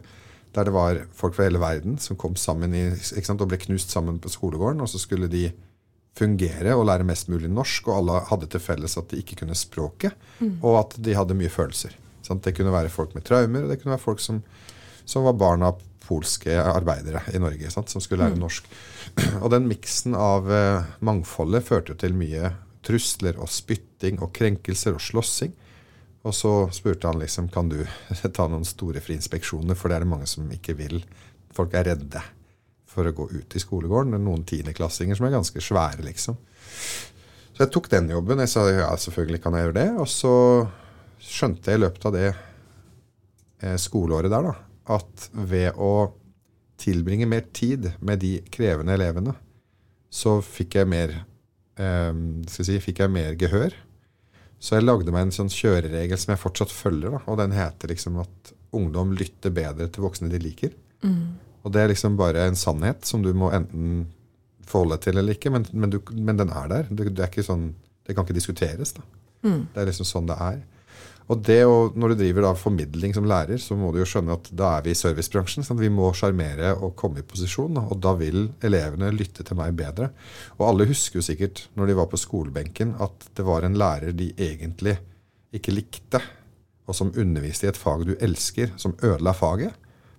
der 0.57 0.64
det 0.64 0.72
var 0.72 1.03
folk 1.12 1.35
fra 1.37 1.44
hele 1.44 1.61
verden 1.61 1.99
som 2.01 2.16
kom 2.16 2.33
sammen 2.40 2.72
i, 2.72 2.87
sant, 2.96 3.42
og 3.44 3.51
ble 3.51 3.59
knust 3.61 3.90
sammen 3.92 4.16
på 4.22 4.31
skolegården. 4.33 4.81
Og 4.81 4.88
så 4.88 5.01
skulle 5.03 5.29
de 5.29 5.51
fungere 6.17 6.75
og 6.77 6.87
lære 6.89 7.07
mest 7.09 7.29
mulig 7.33 7.51
norsk, 7.53 7.91
og 7.91 8.01
alle 8.01 8.21
hadde 8.31 8.49
til 8.53 8.63
felles 8.63 8.97
at 8.99 9.11
de 9.13 9.21
ikke 9.21 9.41
kunne 9.43 9.57
språket, 9.59 10.17
og 10.63 10.79
at 10.81 10.97
de 11.05 11.17
hadde 11.17 11.37
mye 11.37 11.53
følelser. 11.53 11.97
Sant? 12.27 12.45
Det 12.45 12.57
kunne 12.57 12.75
være 12.75 12.93
folk 12.93 13.15
med 13.15 13.27
traumer, 13.27 13.65
og 13.65 13.73
det 13.73 13.81
kunne 13.83 13.95
være 13.95 14.03
folk 14.03 14.23
som, 14.23 14.41
som 15.05 15.27
var 15.29 15.37
barn 15.39 15.67
av 15.67 15.83
polske 16.07 16.55
arbeidere 16.61 17.23
i 17.35 17.41
Norge, 17.43 17.71
sant? 17.71 17.91
som 17.91 18.03
skulle 18.03 18.27
lære 18.27 18.39
norsk. 18.39 18.69
Og 19.43 19.51
den 19.51 19.67
miksen 19.67 20.15
av 20.19 20.51
eh, 20.53 20.87
mangfoldet 21.05 21.67
førte 21.67 21.95
jo 21.95 21.99
til 21.99 22.15
mye 22.19 22.53
trusler 22.87 23.39
og 23.43 23.51
spytting 23.51 24.21
og 24.23 24.31
krenkelser 24.37 24.95
og 24.95 25.03
slåssing. 25.03 25.55
Og 26.27 26.35
så 26.35 26.53
spurte 26.75 27.11
han 27.11 27.19
liksom 27.23 27.51
kan 27.55 27.71
du 27.71 27.81
ta 28.39 28.47
noen 28.47 28.67
store 28.67 29.03
friinspeksjoner, 29.03 29.79
for 29.79 29.91
det 29.91 29.99
er 29.99 30.07
det 30.07 30.13
mange 30.15 30.31
som 30.31 30.47
ikke 30.53 30.79
vil. 30.79 31.01
Folk 31.57 31.75
er 31.75 31.91
redde 31.91 32.23
for 32.97 33.09
å 33.09 33.15
gå 33.17 33.29
ut 33.35 33.57
i 33.57 33.63
skolegården. 33.63 34.15
Det 34.15 34.21
er 34.21 34.27
noen 34.27 34.47
tiendeklassinger 34.49 35.19
som 35.19 35.29
er 35.29 35.37
ganske 35.37 35.63
svære, 35.63 36.03
liksom. 36.07 36.39
Så 37.57 37.65
jeg 37.65 37.73
tok 37.73 37.89
den 37.93 38.11
jobben. 38.13 38.43
Jeg 38.45 38.53
sa 38.53 38.67
ja, 38.69 38.91
selvfølgelig 39.01 39.41
kan 39.45 39.57
jeg 39.57 39.69
gjøre 39.69 39.79
det. 39.79 39.89
Og 40.03 40.09
så 40.13 40.35
skjønte 41.23 41.73
jeg 41.73 41.81
i 41.81 41.85
løpet 41.87 42.05
av 42.09 42.17
det 42.17 42.29
eh, 42.29 43.79
skoleåret 43.81 44.33
der 44.33 44.51
da, 44.51 44.55
at 44.97 45.29
ved 45.33 45.81
å 45.81 46.11
tilbringe 46.81 47.29
mer 47.29 47.47
tid 47.57 47.95
med 48.05 48.21
de 48.21 48.37
krevende 48.53 48.93
elevene, 48.99 49.33
så 50.13 50.37
fikk 50.45 50.77
jeg 50.81 50.91
mer, 50.93 51.15
eh, 51.81 52.13
si, 52.53 52.77
fikk 52.85 53.01
jeg 53.05 53.15
mer 53.15 53.39
gehør. 53.41 53.73
Så 54.61 54.77
jeg 54.77 54.87
lagde 54.87 55.13
meg 55.13 55.27
en 55.27 55.35
sånn 55.37 55.53
kjøreregel 55.53 56.21
som 56.21 56.33
jeg 56.33 56.43
fortsatt 56.43 56.73
følger, 56.73 57.17
da, 57.17 57.25
og 57.29 57.41
den 57.41 57.57
heter 57.57 57.93
liksom 57.93 58.21
at 58.23 58.53
ungdom 58.77 59.17
lytter 59.17 59.53
bedre 59.55 59.89
til 59.89 60.05
voksne 60.05 60.29
de 60.33 60.41
liker. 60.43 60.77
Og 61.67 61.75
det 61.75 61.83
er 61.83 61.91
liksom 61.91 62.15
bare 62.19 62.47
en 62.47 62.59
sannhet 62.59 63.03
som 63.09 63.25
du 63.25 63.33
må 63.35 63.51
enten 63.55 64.07
forholde 64.67 64.97
deg 64.97 65.07
til 65.07 65.21
eller 65.21 65.37
ikke, 65.37 65.51
men, 65.55 65.67
men, 65.75 65.91
du, 65.91 65.99
men 66.15 66.39
den 66.39 66.53
er 66.55 66.71
der. 66.71 66.89
Det, 66.91 67.11
det, 67.11 67.23
er 67.25 67.31
ikke 67.31 67.47
sånn, 67.47 67.69
det 68.07 68.15
kan 68.15 68.27
ikke 68.27 68.39
diskuteres. 68.39 68.95
da. 68.95 69.03
Det 69.75 69.83
er 69.83 69.89
liksom 69.91 70.09
sånn 70.09 70.31
det 70.31 70.39
er. 70.43 70.65
Og 71.27 71.41
det 71.43 71.59
å, 71.67 71.89
når 71.99 72.13
du 72.13 72.21
driver 72.21 72.45
da 72.47 72.53
formidling 72.55 73.15
som 73.17 73.27
lærer, 73.27 73.59
så 73.59 73.75
må 73.79 73.91
du 73.91 73.99
jo 73.99 74.07
skjønne 74.07 74.37
at 74.37 74.51
da 74.55 74.77
er 74.77 74.85
vi 74.87 74.93
i 74.95 74.99
servicebransjen. 74.99 75.67
sånn 75.67 75.79
at 75.81 75.83
Vi 75.83 75.91
må 75.91 76.13
sjarmere 76.15 76.77
og 76.77 76.95
komme 76.99 77.23
i 77.23 77.27
posisjon, 77.27 77.81
og 77.83 77.97
da 78.03 78.13
vil 78.19 78.47
elevene 78.67 79.11
lytte 79.15 79.43
til 79.47 79.59
meg 79.59 79.75
bedre. 79.79 80.13
Og 80.61 80.69
alle 80.69 80.87
husker 80.87 81.19
jo 81.19 81.27
sikkert 81.27 81.65
når 81.75 81.91
de 81.91 81.99
var 81.99 82.11
på 82.13 82.21
skolebenken, 82.23 82.95
at 83.03 83.27
det 83.35 83.47
var 83.47 83.67
en 83.67 83.79
lærer 83.79 84.15
de 84.15 84.31
egentlig 84.39 85.01
ikke 85.55 85.75
likte, 85.75 86.23
og 86.87 86.95
som 86.95 87.11
underviste 87.19 87.67
i 87.67 87.73
et 87.73 87.81
fag 87.81 88.07
du 88.07 88.15
elsker, 88.23 88.77
som 88.79 88.95
ødela 89.03 89.35
faget 89.35 89.75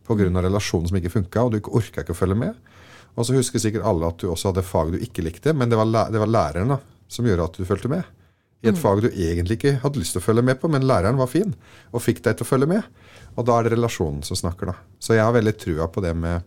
pga. 0.08 0.28
relasjonen 0.48 0.90
som 0.90 1.00
ikke 1.00 1.14
funka, 1.14 1.44
og 1.44 1.54
du 1.54 1.72
orka 1.72 2.04
ikke 2.04 2.16
å 2.16 2.22
følge 2.22 2.40
med. 2.40 2.58
Og 3.18 3.26
så 3.26 3.34
husker 3.34 3.62
sikkert 3.62 3.88
alle 3.88 4.08
at 4.08 4.22
du 4.22 4.30
også 4.30 4.52
hadde 4.52 4.66
fag 4.66 4.94
du 4.94 5.02
ikke 5.02 5.26
likte, 5.26 5.54
men 5.54 5.70
det 5.72 5.80
var, 5.80 5.90
det 6.12 6.22
var 6.22 6.30
læreren 6.30 6.76
da, 6.76 6.80
som 7.10 7.26
gjorde 7.26 7.50
at 7.50 7.58
du 7.58 7.66
fulgte 7.66 7.92
med. 7.92 8.06
I 8.66 8.72
et 8.72 8.80
fag 8.82 9.04
du 9.04 9.08
egentlig 9.12 9.60
ikke 9.60 9.76
hadde 9.84 10.02
lyst 10.02 10.16
til 10.16 10.22
å 10.22 10.26
følge 10.26 10.44
med 10.46 10.58
på, 10.62 10.70
men 10.74 10.86
læreren 10.90 11.20
var 11.20 11.30
fin 11.30 11.52
og 11.92 12.02
fikk 12.02 12.24
deg 12.26 12.38
til 12.38 12.48
å 12.48 12.50
følge 12.50 12.70
med. 12.70 12.86
Og 13.38 13.46
da 13.46 13.58
er 13.58 13.68
det 13.68 13.76
relasjonen 13.76 14.24
som 14.26 14.38
snakker, 14.40 14.72
da. 14.72 14.78
Så 14.98 15.14
jeg 15.14 15.26
har 15.26 15.36
veldig 15.36 15.54
trua 15.62 15.88
på 15.94 16.02
det 16.02 16.14
med, 16.18 16.46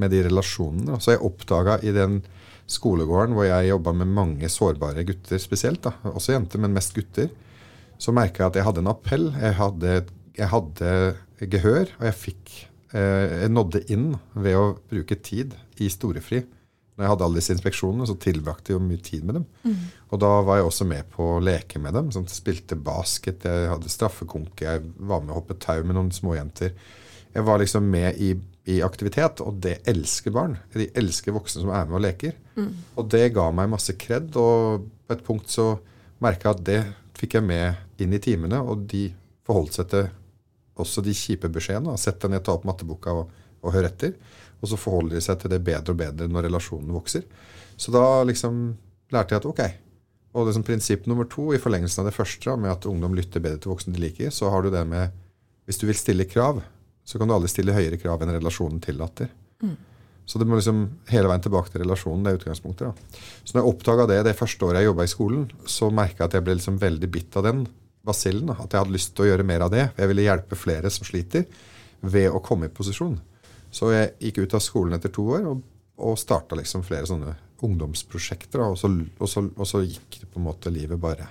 med 0.00 0.12
de 0.14 0.22
relasjonene. 0.30 0.94
da. 0.94 1.00
Så 1.00 1.12
jeg 1.12 1.24
oppdaga 1.28 1.76
i 1.84 1.92
den 1.96 2.22
skolegården 2.70 3.36
hvor 3.36 3.48
jeg 3.48 3.68
jobba 3.68 3.92
med 4.00 4.14
mange 4.16 4.48
sårbare 4.52 5.04
gutter 5.08 5.42
spesielt, 5.42 5.82
da, 5.84 5.92
også 6.08 6.36
jenter, 6.36 6.62
men 6.62 6.76
mest 6.76 6.94
gutter, 6.96 7.28
så 8.00 8.14
merka 8.16 8.44
jeg 8.44 8.52
at 8.52 8.60
jeg 8.60 8.68
hadde 8.70 8.84
en 8.84 8.92
appell. 8.94 9.26
Jeg 9.36 9.56
hadde, 9.58 9.96
jeg 10.38 10.52
hadde 10.54 10.92
gehør, 11.48 11.92
og 11.98 12.04
jeg 12.08 12.16
fikk 12.18 12.54
eh, 12.92 13.44
Jeg 13.44 13.52
nådde 13.52 13.84
inn 13.94 14.08
ved 14.34 14.56
å 14.58 14.64
bruke 14.90 15.16
tid 15.24 15.54
i 15.80 15.88
storefri 15.92 16.42
når 17.00 17.06
jeg 17.06 17.12
hadde 17.14 17.24
alle 17.24 17.40
disse 17.40 17.54
inspeksjonene, 17.54 18.04
så 18.04 18.14
tilbrakte 18.20 18.74
jeg 18.74 18.76
jo 18.76 18.84
mye 18.84 19.00
tid 19.00 19.22
med 19.24 19.38
dem. 19.38 19.44
Og 20.12 20.20
da 20.20 20.28
var 20.44 20.58
jeg 20.58 20.66
også 20.68 20.84
med 20.84 21.06
på 21.08 21.28
å 21.38 21.38
leke 21.40 21.80
med 21.80 21.94
dem. 21.96 22.10
Sånn, 22.12 22.26
spilte 22.28 22.76
basket, 22.76 23.46
jeg 23.48 23.70
hadde 23.70 23.88
straffekonke, 23.88 24.66
jeg 24.66 24.82
var 25.08 25.22
med 25.24 25.32
å 25.32 25.38
hoppe 25.38 25.56
tau 25.56 25.78
med 25.80 25.96
noen 25.96 26.10
småjenter. 26.12 26.74
Jeg 27.32 27.46
var 27.46 27.62
liksom 27.62 27.88
med 27.88 28.20
i, 28.20 28.34
i 28.68 28.82
aktivitet, 28.84 29.40
og 29.40 29.62
det 29.64 29.78
elsker 29.88 30.34
barn. 30.36 30.58
De 30.76 30.90
elsker 31.00 31.32
voksne 31.32 31.64
som 31.64 31.72
er 31.72 31.88
med 31.88 32.02
og 32.02 32.04
leker. 32.04 32.36
Og 33.00 33.08
det 33.16 33.30
ga 33.32 33.48
meg 33.48 33.72
masse 33.72 33.96
kred, 33.96 34.36
og 34.36 34.84
på 35.08 35.16
et 35.16 35.24
punkt 35.24 35.48
så 35.48 35.70
merka 36.20 36.50
jeg 36.50 36.58
at 36.58 36.64
det 36.68 36.80
fikk 37.16 37.38
jeg 37.38 37.48
med 37.48 38.04
inn 38.04 38.12
i 38.12 38.20
timene, 38.20 38.60
og 38.60 38.84
de 38.92 39.06
forholdt 39.48 39.80
seg 39.80 39.88
til 39.94 40.12
også 40.82 41.04
de 41.04 41.14
kjipe 41.16 41.50
beskjedene. 41.52 41.96
Sett 42.00 42.20
deg 42.22 42.34
ned, 42.34 42.44
ta 42.46 42.56
opp 42.56 42.66
matteboka 42.68 43.14
og, 43.22 43.30
og 43.60 43.74
hør 43.74 43.88
etter. 43.90 44.16
Og 44.60 44.70
så 44.70 44.78
forholder 44.80 45.16
de 45.18 45.24
seg 45.24 45.40
til 45.40 45.52
det 45.52 45.62
bedre 45.64 45.94
og 45.94 46.00
bedre 46.00 46.28
når 46.28 46.48
relasjonen 46.48 46.92
vokser. 46.94 47.24
Så 47.80 47.92
da 47.94 48.22
liksom 48.28 48.58
lærte 49.14 49.34
jeg 49.34 49.42
at 49.42 49.48
ok. 49.48 49.62
Og 50.36 50.46
liksom 50.46 50.64
prinsipp 50.66 51.06
nummer 51.10 51.26
to 51.30 51.48
i 51.56 51.60
forlengelsen 51.60 52.02
av 52.02 52.10
det 52.10 52.16
første, 52.16 52.56
med 52.60 52.70
at 52.72 52.86
ungdom 52.86 53.16
lytter 53.18 53.42
bedre 53.42 53.62
til 53.62 53.72
voksne 53.72 53.94
de 53.96 54.02
liker, 54.04 54.30
så 54.34 54.52
har 54.52 54.62
du 54.62 54.70
det 54.70 54.84
med 54.86 55.16
Hvis 55.66 55.78
du 55.78 55.86
vil 55.86 55.94
stille 55.94 56.24
krav, 56.26 56.60
så 57.06 57.18
kan 57.18 57.28
du 57.28 57.34
aldri 57.34 57.48
stille 57.50 57.74
høyere 57.74 57.98
krav 58.00 58.22
enn 58.22 58.32
relasjonen 58.34 58.80
tillater. 58.82 59.28
Så 60.26 60.38
det 60.38 60.46
må 60.46 60.58
liksom 60.58 60.84
hele 61.10 61.26
veien 61.30 61.42
tilbake 61.42 61.72
til 61.72 61.82
relasjonen. 61.82 62.22
det 62.24 62.32
er 62.32 62.38
utgangspunktet 62.38 62.86
da. 62.86 63.18
Så 63.44 63.54
når 63.54 63.62
jeg 63.62 63.70
oppdaga 63.72 64.06
det 64.06 64.18
det 64.28 64.36
første 64.38 64.66
året 64.66 64.80
jeg 64.80 64.90
jobba 64.90 65.06
i 65.06 65.10
skolen, 65.10 65.44
så 65.66 65.90
merka 65.90 66.22
jeg 66.22 66.28
at 66.28 66.36
jeg 66.38 66.46
ble 66.46 66.54
liksom 66.58 66.78
veldig 66.78 67.10
bitt 67.10 67.38
av 67.38 67.46
den 67.48 67.64
basillen. 68.06 68.52
At 68.54 68.72
jeg 68.72 68.82
hadde 68.82 68.94
lyst 68.94 69.14
til 69.14 69.26
å 69.26 69.30
gjøre 69.32 69.46
mer 69.46 69.66
av 69.66 69.72
det. 69.74 69.88
Jeg 69.96 70.10
ville 70.10 70.26
hjelpe 70.26 70.58
flere 70.58 70.92
som 70.92 71.06
sliter, 71.08 71.46
ved 72.00 72.30
å 72.32 72.40
komme 72.44 72.70
i 72.70 72.72
posisjon. 72.72 73.18
Så 73.70 73.92
jeg 73.92 74.14
gikk 74.18 74.42
ut 74.44 74.56
av 74.56 74.64
skolen 74.64 74.96
etter 74.96 75.12
to 75.14 75.26
år 75.36 75.44
og, 75.50 75.60
og 76.00 76.18
starta 76.18 76.56
liksom 76.58 76.82
flere 76.86 77.06
sånne 77.08 77.34
ungdomsprosjekter. 77.66 78.62
Og, 78.64 78.78
så, 78.80 78.90
og, 78.90 79.28
så, 79.30 79.44
og 79.52 79.68
så 79.68 79.82
gikk 79.84 80.22
det 80.22 80.30
på 80.32 80.40
en 80.40 80.48
måte 80.48 80.72
livet 80.72 81.00
bare 81.00 81.28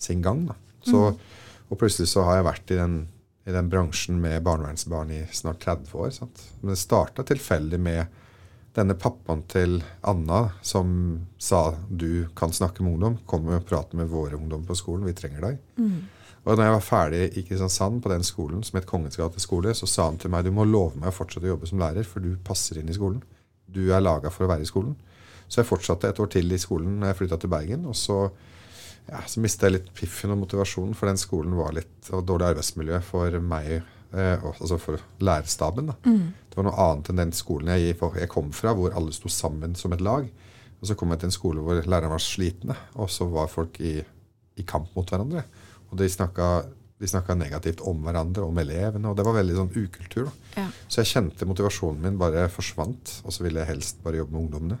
sin 0.00 0.22
gang. 0.24 0.46
Da. 0.48 0.56
Så, 0.86 1.10
Og 1.70 1.78
plutselig 1.78 2.10
så 2.10 2.24
har 2.26 2.40
jeg 2.40 2.48
vært 2.48 2.72
i 2.74 2.78
den, 2.80 2.94
i 3.46 3.52
den 3.54 3.68
bransjen 3.70 4.16
med 4.18 4.42
barnevernsbarn 4.42 5.12
i 5.14 5.20
snart 5.36 5.60
30 5.62 5.92
år. 5.94 6.10
Sant? 6.16 6.42
Men 6.60 6.72
det 6.72 6.80
starta 6.80 7.22
tilfeldig 7.28 7.78
med 7.78 8.18
denne 8.76 8.94
pappaen 8.94 9.42
til 9.50 9.82
Anna 10.06 10.52
som 10.62 11.26
sa 11.38 11.74
du 11.90 12.28
kan 12.38 12.52
snakke 12.54 12.82
med 12.82 12.94
ungdom, 12.94 13.18
kom 13.26 13.48
og 13.50 13.64
prate 13.66 13.96
med 13.98 14.08
våre 14.08 14.36
ungdom 14.38 14.62
på 14.68 14.76
skolen, 14.78 15.04
vi 15.08 15.12
trenger 15.18 15.40
deg. 15.40 15.58
Og 16.46 16.56
når 16.56 16.64
jeg 16.64 16.72
var 16.72 16.80
ferdig 16.86 17.36
i 17.36 17.42
Kristiansand 17.44 18.00
på 18.02 18.08
den 18.08 18.22
skolen, 18.24 18.62
som 18.64 18.78
het 18.78 18.86
Kongens 18.88 19.16
gate 19.20 19.40
skole, 19.42 19.74
så 19.76 19.86
sa 19.86 20.06
han 20.06 20.16
til 20.16 20.30
meg 20.30 20.44
du 20.46 20.50
må 20.56 20.64
love 20.64 20.96
meg 20.96 21.10
å 21.10 21.12
fortsette 21.12 21.44
å 21.44 21.52
jobbe 21.52 21.66
som 21.68 21.78
lærer, 21.82 22.06
for 22.06 22.20
du 22.24 22.36
passer 22.44 22.78
inn 22.80 22.88
i 22.88 22.96
skolen. 22.96 23.20
Du 23.68 23.92
er 23.92 24.00
laga 24.00 24.30
for 24.30 24.46
å 24.46 24.48
være 24.48 24.62
i 24.64 24.70
skolen. 24.70 24.94
Så 25.50 25.60
jeg 25.60 25.68
fortsatte 25.68 26.08
et 26.08 26.18
år 26.22 26.30
til 26.30 26.50
i 26.52 26.58
skolen 26.58 27.00
når 27.00 27.10
jeg 27.12 27.18
flytta 27.18 27.40
til 27.42 27.50
Bergen. 27.50 27.84
Og 27.90 27.94
så, 27.98 28.30
ja, 29.10 29.20
så 29.26 29.40
mista 29.42 29.66
jeg 29.66 29.80
litt 29.80 29.92
piffen 29.94 30.30
og 30.32 30.38
motivasjonen, 30.46 30.94
for 30.96 31.10
den 31.10 31.18
skolen 31.20 31.56
var 31.58 31.74
litt 31.76 32.08
og 32.14 32.24
dårlig 32.24 32.54
arbeidsmiljø 32.54 33.02
for 33.02 33.36
meg, 33.40 33.82
eh, 34.14 34.36
og- 34.42 34.56
altså 34.62 34.78
for 34.80 34.96
lærerstaben. 35.20 35.86
Da. 35.92 35.94
Det 36.50 36.58
var 36.58 36.66
noe 36.66 36.82
annet 36.82 37.10
enn 37.12 37.20
den 37.20 37.34
skolen 37.36 37.70
jeg, 37.72 37.94
jeg 37.94 38.30
kom 38.30 38.50
fra, 38.54 38.74
hvor 38.74 38.94
alle 38.98 39.14
sto 39.14 39.30
sammen 39.30 39.76
som 39.78 39.94
et 39.94 40.02
lag. 40.02 40.26
Og 40.80 40.88
så 40.88 40.96
kom 40.98 41.12
jeg 41.12 41.22
til 41.22 41.30
en 41.30 41.36
skole 41.36 41.62
hvor 41.62 41.78
lærerne 41.78 42.10
var 42.10 42.22
slitne, 42.24 42.76
og 42.98 43.10
så 43.12 43.28
var 43.30 43.50
folk 43.52 43.78
i, 43.84 44.00
i 44.58 44.66
kamp 44.66 44.90
mot 44.96 45.08
hverandre. 45.08 45.44
Og 45.90 45.98
de 46.00 46.08
snakka, 46.10 47.36
negativt 47.36 47.82
om 47.86 48.02
hverandre, 48.04 48.44
om 48.46 48.60
elevene, 48.60 49.10
og 49.10 49.18
det 49.18 49.26
var 49.26 49.36
veldig 49.38 49.58
sånn 49.58 49.74
ukultur. 49.76 50.30
Ja. 50.56 50.66
Så 50.88 51.02
jeg 51.02 51.12
kjente 51.12 51.48
motivasjonen 51.48 52.02
min 52.04 52.20
bare 52.20 52.48
forsvant, 52.52 53.20
og 53.24 53.34
så 53.34 53.44
ville 53.44 53.62
jeg 53.62 53.74
helst 53.74 54.00
bare 54.04 54.22
jobbe 54.22 54.34
med 54.34 54.42
ungdommene. 54.46 54.80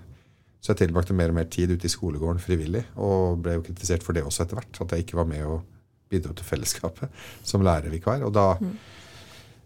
Så 0.60 0.74
jeg 0.74 0.82
tilbrakte 0.82 1.16
mer 1.16 1.32
og 1.32 1.38
mer 1.38 1.48
tid 1.52 1.70
ute 1.72 1.88
i 1.88 1.92
skolegården 1.92 2.42
frivillig, 2.42 2.82
og 3.00 3.40
ble 3.44 3.58
jo 3.58 3.64
kritisert 3.64 4.04
for 4.04 4.16
det 4.16 4.24
også 4.26 4.44
etter 4.44 4.58
hvert. 4.58 4.80
At 4.82 4.96
jeg 4.96 5.06
ikke 5.06 5.20
var 5.20 5.28
med 5.28 5.44
og 5.48 5.62
bidro 6.10 6.34
til 6.36 6.48
fellesskapet 6.48 7.22
som 7.46 7.64
lærervikar. 7.64 8.24
Og 8.26 8.34
da 8.36 8.48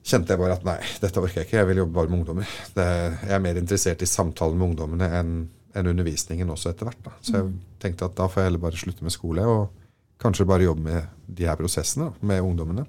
kjente 0.05 0.35
jeg 0.35 0.41
bare 0.41 0.57
at 0.59 0.65
nei, 0.67 0.79
dette 1.01 1.21
orker 1.21 1.41
jeg 1.41 1.49
ikke. 1.49 1.61
Jeg 1.63 1.69
vil 1.71 1.81
jobbe 1.83 1.97
bare 1.97 2.11
med 2.11 2.21
ungdommer. 2.21 2.57
Det, 2.77 2.89
jeg 3.25 3.37
er 3.37 3.45
mer 3.45 3.61
interessert 3.61 4.05
i 4.05 4.09
samtalen 4.09 4.59
med 4.61 4.73
ungdommene 4.73 5.11
enn 5.21 5.37
en 5.75 5.89
undervisningen 5.91 6.51
også 6.55 6.71
etter 6.71 6.87
hvert. 6.87 7.01
Da. 7.03 7.13
Så 7.25 7.39
jeg 7.39 7.49
tenkte 7.83 8.07
at 8.07 8.15
da 8.19 8.29
får 8.31 8.43
jeg 8.43 8.51
heller 8.51 8.63
bare 8.63 8.79
slutte 8.79 9.07
med 9.07 9.15
skole, 9.15 9.43
og 9.43 10.21
kanskje 10.23 10.47
bare 10.47 10.69
jobbe 10.69 10.85
med 10.87 11.09
de 11.27 11.49
her 11.49 11.59
prosessene 11.59 12.13
da, 12.13 12.29
med 12.31 12.45
ungdommene. 12.47 12.85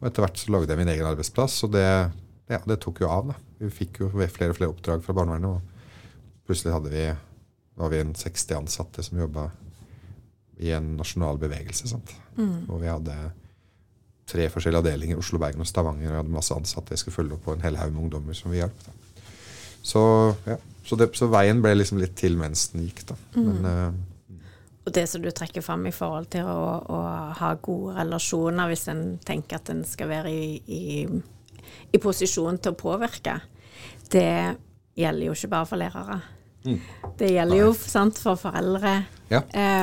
Og 0.00 0.08
etter 0.08 0.24
hvert 0.24 0.40
så 0.40 0.50
lagde 0.50 0.72
jeg 0.72 0.80
min 0.80 0.90
egen 0.90 1.06
arbeidsplass, 1.06 1.60
og 1.68 1.74
det, 1.76 1.86
ja, 2.50 2.60
det 2.66 2.80
tok 2.82 3.04
jo 3.04 3.12
av. 3.12 3.30
da. 3.30 3.36
Vi 3.60 3.70
fikk 3.76 4.02
jo 4.02 4.10
flere 4.16 4.50
og 4.50 4.58
flere 4.58 4.72
oppdrag 4.72 5.04
fra 5.04 5.14
barnevernet, 5.20 5.60
og 5.60 6.48
plutselig 6.48 6.74
hadde 6.74 6.94
vi, 6.96 7.04
var 7.78 7.92
vi 7.92 8.02
en 8.02 8.14
60 8.16 8.56
ansatte 8.58 9.04
som 9.06 9.20
jobba 9.20 9.46
i 10.60 10.74
en 10.76 10.96
nasjonal 10.98 11.38
bevegelse. 11.40 11.88
Sant? 11.92 12.10
Og 12.66 12.82
vi 12.82 12.90
hadde 12.90 13.14
tre 14.30 14.46
forskjellige 14.52 14.84
avdelinger, 14.84 15.18
Oslo, 15.20 15.40
Bergen 15.42 15.64
og 15.64 15.68
Stavanger. 15.68 16.08
Og 16.08 16.14
jeg 16.14 16.22
hadde 16.22 16.34
masse 16.36 16.56
ansatte 16.56 16.94
jeg 16.94 17.02
skulle 17.02 17.16
følge 17.18 17.36
opp 17.36 17.44
på 17.48 17.56
en 17.56 17.64
hel 17.64 17.78
haug 17.80 17.94
med 17.94 18.04
ungdommer 18.06 18.38
som 18.38 18.52
vi 18.52 18.60
hjalp. 18.60 18.86
Så, 19.82 20.02
ja. 20.46 20.56
så, 20.84 20.98
det, 21.00 21.10
så 21.16 21.28
veien 21.32 21.62
ble 21.64 21.74
liksom 21.78 22.00
litt 22.00 22.16
til 22.20 22.36
mens 22.40 22.68
den 22.74 22.86
gikk, 22.86 23.04
da. 23.10 23.18
Men 23.36 23.68
uh, 23.68 24.40
Og 24.86 24.94
det 24.96 25.06
som 25.08 25.22
du 25.24 25.30
trekker 25.32 25.64
fram 25.64 25.86
i 25.88 25.94
forhold 25.94 26.28
til 26.32 26.48
å, 26.48 26.64
å 26.84 26.98
ha 27.40 27.52
gode 27.62 27.96
relasjoner, 27.98 28.70
hvis 28.70 28.88
en 28.92 29.04
tenker 29.24 29.60
at 29.60 29.72
en 29.72 29.84
skal 29.88 30.10
være 30.12 30.32
i, 30.32 30.50
i, 30.66 30.82
i 31.90 32.02
posisjon 32.02 32.60
til 32.60 32.76
å 32.76 32.80
påvirke, 32.80 33.38
det 34.12 34.28
gjelder 34.98 35.26
jo 35.30 35.36
ikke 35.36 35.52
bare 35.54 35.68
for 35.70 35.80
lærere. 35.80 36.20
Det 36.62 37.30
gjelder 37.32 37.56
jo 37.56 37.72
sant, 37.72 38.18
for 38.20 38.36
foreldre. 38.36 38.92
ja, 39.30 39.40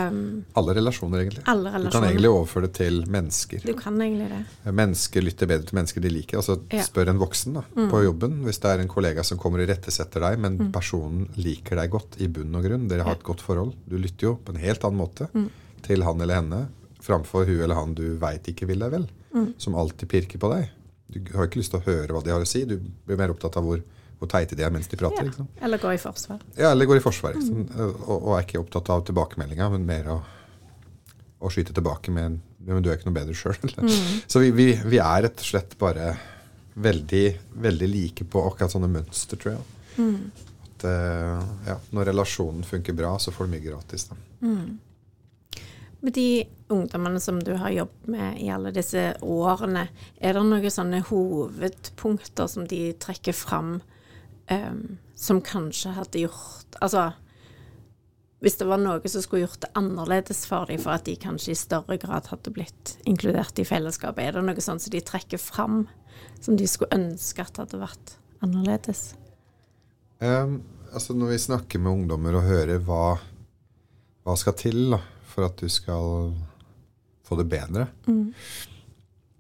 Um, 0.08 0.44
alle 0.60 0.74
relasjoner, 0.76 1.22
egentlig. 1.24 1.42
alle 1.48 1.72
Du 1.84 1.90
kan 1.90 2.04
egentlig 2.04 2.30
overføre 2.30 2.68
det 2.68 2.74
til 2.78 3.00
mennesker. 3.08 3.64
Du 3.66 3.74
kan 3.74 3.96
egentlig 4.02 4.28
det. 4.30 4.74
Mennesker 4.76 5.24
lytter 5.24 5.48
bedre 5.48 5.66
til 5.70 5.76
mennesker 5.80 6.02
de 6.04 6.10
liker. 6.10 6.38
Altså 6.38 6.60
Ja. 6.74 6.84
Spør 6.84 7.10
en 7.10 7.20
voksen 7.20 7.54
da, 7.54 7.64
på 7.76 8.04
jobben 8.04 8.44
hvis 8.44 8.60
det 8.60 8.72
er 8.72 8.80
en 8.84 8.88
kollega 8.92 9.24
som 9.24 9.38
kommer 9.38 9.60
og 9.64 9.68
irettesetter 9.70 10.20
deg, 10.22 10.40
men 10.40 10.72
personen 10.72 11.30
liker 11.36 11.76
deg 11.80 11.90
godt 11.92 12.20
i 12.22 12.28
bunn 12.28 12.54
og 12.56 12.64
grunn. 12.68 12.88
Dere 12.88 13.04
har 13.08 13.16
et 13.16 13.24
godt 13.24 13.42
forhold. 13.42 13.74
Du 13.88 13.98
lytter 13.98 14.28
jo 14.30 14.36
på 14.36 14.54
en 14.54 14.62
helt 14.62 14.84
annen 14.84 15.00
måte 15.00 15.30
til 15.82 16.04
han 16.04 16.22
eller 16.22 16.36
henne 16.42 16.68
framfor 17.02 17.46
hun 17.48 17.62
eller 17.62 17.76
han 17.76 17.94
du 17.96 18.18
veit 18.20 18.44
ikke 18.52 18.68
vil 18.68 18.80
deg 18.84 18.92
vel. 18.92 19.08
Som 19.58 19.76
alltid 19.76 20.10
pirker 20.10 20.40
på 20.42 20.50
deg. 20.54 20.70
Du 21.08 21.22
har 21.38 21.48
ikke 21.48 21.62
lyst 21.62 21.72
til 21.72 21.80
å 21.80 21.86
høre 21.88 22.12
hva 22.12 22.22
de 22.24 22.32
har 22.34 22.42
å 22.44 22.48
si. 22.48 22.66
Du 22.68 22.78
blir 23.08 23.18
mer 23.18 23.32
opptatt 23.32 23.56
av 23.56 23.64
hvor, 23.64 23.80
hvor 24.18 24.30
teite 24.32 24.58
de 24.58 24.66
er 24.66 24.74
mens 24.74 24.90
de 24.90 24.98
prater. 24.98 25.22
Ja. 25.22 25.30
Liksom. 25.30 25.48
Eller 25.62 25.82
går 25.82 25.98
i 25.98 26.02
forsvar. 26.02 26.42
Ja, 26.58 26.72
eller 26.72 26.90
går 26.90 27.00
i 27.00 27.04
forsvar. 27.04 27.38
Liksom. 27.38 27.68
Og, 27.78 28.16
og 28.18 28.32
er 28.38 28.48
ikke 28.48 28.62
opptatt 28.62 28.90
av 28.94 29.06
tilbakemeldinga, 29.08 29.70
men 29.76 29.86
mer 29.86 30.10
å, 30.16 30.18
å 31.38 31.52
skyte 31.54 31.76
tilbake 31.78 32.14
med 32.14 32.32
en 32.32 32.40
Men 32.68 32.84
du 32.84 32.90
er 32.90 32.98
ikke 32.98 33.08
noe 33.08 33.16
bedre 33.16 33.36
sjøl. 33.38 33.56
Så 34.28 34.42
vi, 34.44 34.50
vi, 34.52 34.66
vi 34.76 34.98
er 35.00 35.22
rett 35.24 35.40
og 35.40 35.48
slett 35.48 35.78
bare 35.80 36.10
veldig, 36.78 37.28
veldig 37.64 37.88
like 37.88 38.26
på 38.28 38.42
akkurat 38.50 38.74
sånne 38.74 38.90
mønster, 38.92 39.40
tror 39.40 39.54
jeg. 39.54 40.18
At, 40.66 40.84
eh, 40.90 41.46
ja, 41.70 41.78
når 41.96 42.12
relasjonen 42.12 42.68
funker 42.68 42.98
bra, 42.98 43.14
så 43.24 43.32
får 43.32 43.48
du 43.48 43.54
mye 43.54 43.64
gratis. 43.64 44.10
Da. 44.10 44.18
Med 46.04 46.14
de 46.14 46.46
ungdommene 46.70 47.22
som 47.24 47.40
du 47.44 47.56
har 47.58 47.74
jobbet 47.74 48.12
med 48.14 48.42
i 48.44 48.52
alle 48.54 48.74
disse 48.76 49.10
årene, 49.26 49.88
er 50.20 50.38
det 50.38 50.44
noen 50.46 50.74
sånne 50.74 51.02
hovedpunkter 51.08 52.52
som 52.52 52.68
de 52.70 52.92
trekker 53.00 53.34
fram 53.38 53.78
em, 54.54 54.98
som 55.18 55.42
kanskje 55.42 55.96
hadde 55.98 56.28
gjort 56.28 56.78
Altså 56.84 57.10
hvis 58.44 58.60
det 58.60 58.68
var 58.70 58.78
noe 58.78 59.10
som 59.10 59.24
skulle 59.24 59.48
gjort 59.48 59.64
det 59.64 59.72
annerledes 59.80 60.44
for 60.46 60.70
dem, 60.70 60.78
for 60.82 60.94
at 60.94 61.08
de 61.08 61.16
kanskje 61.18 61.56
i 61.56 61.58
større 61.58 61.98
grad 61.98 62.30
hadde 62.30 62.54
blitt 62.54 62.94
inkludert 63.10 63.58
i 63.58 63.66
fellesskapet, 63.66 64.28
er 64.28 64.38
det 64.38 64.44
noe 64.46 64.62
sånt 64.62 64.84
som 64.84 64.94
de 64.94 65.02
trekker 65.02 65.42
fram, 65.42 65.88
som 66.38 66.58
de 66.60 66.68
skulle 66.70 66.94
ønske 66.94 67.42
at 67.42 67.58
hadde 67.58 67.82
vært 67.82 68.14
annerledes? 68.46 69.16
Um, 70.22 70.60
altså 70.94 71.18
når 71.18 71.34
vi 71.34 71.42
snakker 71.48 71.82
med 71.82 71.96
ungdommer 71.96 72.38
og 72.38 72.46
hører 72.46 72.84
hva, 72.86 73.18
hva 74.22 74.38
skal 74.38 74.58
til 74.62 74.84
da, 74.94 75.02
for 75.34 75.50
at 75.50 75.58
du 75.58 75.74
skal 75.74 76.30
få 77.26 77.42
det 77.42 77.50
bedre, 77.50 77.90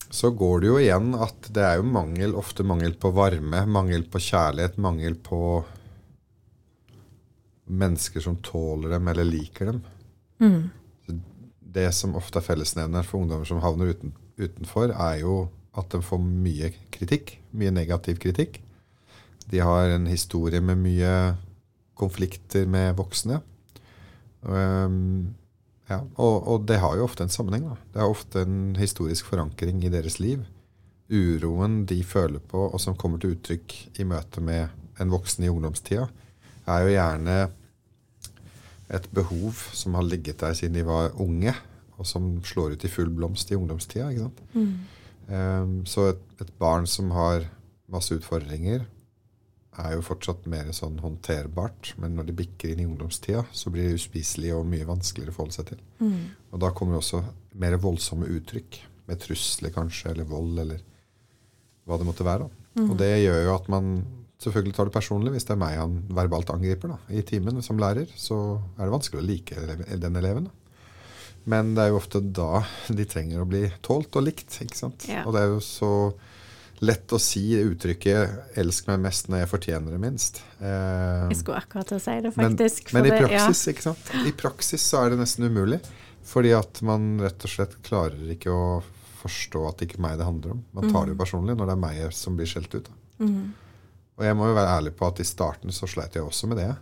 så 0.10 0.32
går 0.32 0.62
det 0.62 0.70
jo 0.70 0.78
igjen 0.80 1.12
at 1.20 1.50
det 1.54 1.64
er 1.64 1.80
jo 1.82 1.88
mangel, 1.92 2.36
ofte 2.40 2.64
mangel 2.68 2.96
på 3.00 3.12
varme, 3.16 3.66
mangel 3.68 4.06
på 4.08 4.22
kjærlighet, 4.24 4.78
mangel 4.80 5.18
på 5.20 5.42
mennesker 7.68 8.24
som 8.24 8.38
tåler 8.44 8.96
dem 8.96 9.08
eller 9.12 9.28
liker 9.28 9.74
dem. 9.74 9.82
Mm. 10.40 10.70
Det 11.78 11.90
som 11.96 12.16
ofte 12.18 12.40
er 12.40 12.48
fellesnevner 12.48 13.04
for 13.06 13.22
ungdommer 13.22 13.48
som 13.48 13.60
havner 13.64 13.92
uten, 13.92 14.14
utenfor, 14.40 14.94
er 14.96 15.20
jo 15.26 15.42
at 15.78 15.92
de 15.94 16.02
får 16.02 16.22
mye 16.24 16.72
kritikk, 16.94 17.36
mye 17.52 17.74
negativ 17.76 18.22
kritikk. 18.24 18.62
De 19.52 19.60
har 19.64 19.92
en 19.94 20.08
historie 20.10 20.62
med 20.64 20.80
mye 20.82 21.12
konflikter 21.98 22.66
med 22.70 22.96
voksne. 22.98 23.42
Um, 24.42 25.36
ja, 25.88 26.02
og, 26.20 26.36
og 26.48 26.66
det 26.68 26.80
har 26.84 26.98
jo 26.98 27.06
ofte 27.08 27.24
en 27.24 27.32
sammenheng. 27.34 27.70
Da. 27.70 27.78
Det 27.94 28.02
har 28.04 28.12
ofte 28.12 28.44
en 28.44 28.76
historisk 28.80 29.30
forankring 29.32 29.84
i 29.88 29.92
deres 29.94 30.20
liv. 30.20 30.44
Uroen 31.08 31.86
de 31.88 32.02
føler 32.04 32.44
på, 32.44 32.66
og 32.68 32.82
som 32.84 32.98
kommer 33.00 33.22
til 33.24 33.38
uttrykk 33.38 33.78
i 34.02 34.08
møte 34.08 34.44
med 34.44 34.68
en 35.00 35.14
voksen 35.14 35.46
i 35.46 35.52
ungdomstida, 35.52 36.10
er 36.68 36.84
jo 36.84 36.92
gjerne 36.92 37.38
et 38.92 39.08
behov 39.16 39.56
som 39.76 39.96
har 39.96 40.06
ligget 40.08 40.40
der 40.42 40.56
siden 40.58 40.76
de 40.76 40.84
var 40.88 41.16
unge, 41.22 41.54
og 41.98 42.08
som 42.08 42.38
slår 42.46 42.76
ut 42.76 42.84
i 42.86 42.92
full 42.92 43.10
blomst 43.14 43.52
i 43.52 43.58
ungdomstida. 43.58 44.10
ikke 44.12 44.28
sant? 44.28 44.44
Um, 45.28 45.80
så 45.88 46.12
et, 46.14 46.22
et 46.44 46.52
barn 46.60 46.88
som 46.88 47.12
har 47.16 47.48
masse 47.92 48.16
utfordringer, 48.16 48.86
er 49.84 49.94
jo 49.96 50.04
fortsatt 50.06 50.46
mer 50.50 50.70
sånn 50.76 51.00
håndterbart. 51.04 51.94
Men 52.02 52.16
når 52.18 52.30
de 52.30 52.36
bikker 52.42 52.72
inn 52.74 52.82
i 52.84 52.88
ungdomstida, 52.90 53.44
så 53.52 53.70
blir 53.74 53.88
det 53.90 54.00
uspiselig 54.00 54.54
og 54.58 54.68
mye 54.70 54.88
vanskeligere 54.90 55.34
å 55.34 55.38
forholde 55.38 55.58
seg 55.60 55.72
til. 55.72 55.82
Og 56.52 56.62
da 56.64 56.72
kommer 56.74 56.98
også 57.00 57.24
mer 57.62 57.78
voldsomme 57.82 58.30
uttrykk, 58.38 58.80
med 59.08 59.22
trusler 59.24 59.72
kanskje, 59.72 60.12
eller 60.12 60.28
vold, 60.28 60.58
eller 60.60 60.82
hva 61.88 61.98
det 61.98 62.08
måtte 62.10 62.26
være. 62.28 62.48
da. 62.48 62.84
Og 62.92 62.98
det 63.00 63.12
gjør 63.24 63.44
jo 63.46 63.54
at 63.56 63.68
man 63.72 63.92
selvfølgelig 64.44 64.76
tar 64.78 64.86
det 64.90 64.94
personlig 64.94 65.32
hvis 65.34 65.48
det 65.48 65.56
er 65.56 65.62
meg 65.62 65.78
han 65.80 65.96
verbalt 66.14 66.52
angriper 66.54 66.92
da, 66.94 66.98
i 67.10 67.24
timen 67.26 67.62
som 67.66 67.80
lærer. 67.82 68.10
Så 68.16 68.36
er 68.78 68.84
det 68.86 68.94
vanskelig 68.94 69.22
å 69.22 69.26
like 69.26 69.78
den 69.98 70.20
eleven. 70.20 70.50
da. 70.50 70.52
Men 71.48 71.72
det 71.78 71.86
er 71.86 71.94
jo 71.94 72.02
ofte 72.02 72.20
da 72.22 72.64
de 72.92 73.06
trenger 73.08 73.42
å 73.42 73.48
bli 73.48 73.64
tålt 73.82 74.16
og 74.20 74.26
likt. 74.28 74.52
ikke 74.62 74.78
sant? 74.78 75.08
Ja. 75.08 75.24
Og 75.26 75.34
det 75.34 75.46
er 75.46 75.54
jo 75.54 75.62
så 75.64 75.92
lett 76.86 77.08
å 77.16 77.20
si 77.20 77.56
uttrykket 77.58 78.56
'elsk 78.58 78.88
meg 78.88 79.00
mest 79.08 79.30
når 79.30 79.40
jeg 79.40 79.50
fortjener 79.50 79.92
det 79.96 80.02
minst'. 80.02 80.42
Eh, 80.62 81.28
Jeg 81.30 81.38
skulle 81.38 81.58
akkurat 81.62 81.88
til 81.88 81.98
å 81.98 82.02
si 82.02 82.22
det, 82.22 82.34
faktisk. 82.34 82.94
men 82.94 83.04
for 83.04 83.08
i 83.08 83.20
det- 83.20 83.30
praksis, 83.30 83.68
ikke 83.74 83.82
sant? 83.82 84.12
I 84.28 84.32
praksis 84.32 84.82
så 84.82 85.06
er 85.06 85.10
det 85.10 85.20
nesten 85.20 85.46
umulig. 85.50 85.82
Fordi 86.28 86.52
at 86.58 86.82
man 86.82 87.20
rett 87.20 87.40
og 87.46 87.50
slett 87.50 87.82
klarer 87.84 88.36
ikke 88.36 88.52
å 88.52 88.84
forstå 89.24 89.68
at 89.70 89.78
det 89.78 89.88
ikke 89.88 89.98
er 89.98 90.02
meg 90.02 90.18
det 90.18 90.26
handler 90.28 90.52
om. 90.52 90.64
Man 90.74 90.92
tar 90.92 91.06
det 91.06 91.16
jo 91.18 91.24
personlig 91.24 91.56
når 91.58 91.66
det 91.66 91.72
er 91.72 92.04
meg 92.04 92.14
som 92.14 92.36
blir 92.36 92.46
skjelt 92.46 92.76
ut. 92.76 92.84
Da. 92.84 93.26
Og 94.18 94.26
jeg 94.26 94.36
må 94.36 94.48
jo 94.50 94.56
være 94.58 94.82
ærlig 94.82 94.92
på 94.98 95.08
at 95.08 95.20
i 95.20 95.24
starten 95.24 95.72
så 95.72 95.88
sleit 95.88 96.14
jeg 96.14 96.24
også 96.24 96.48
med 96.48 96.58
det. 96.58 96.76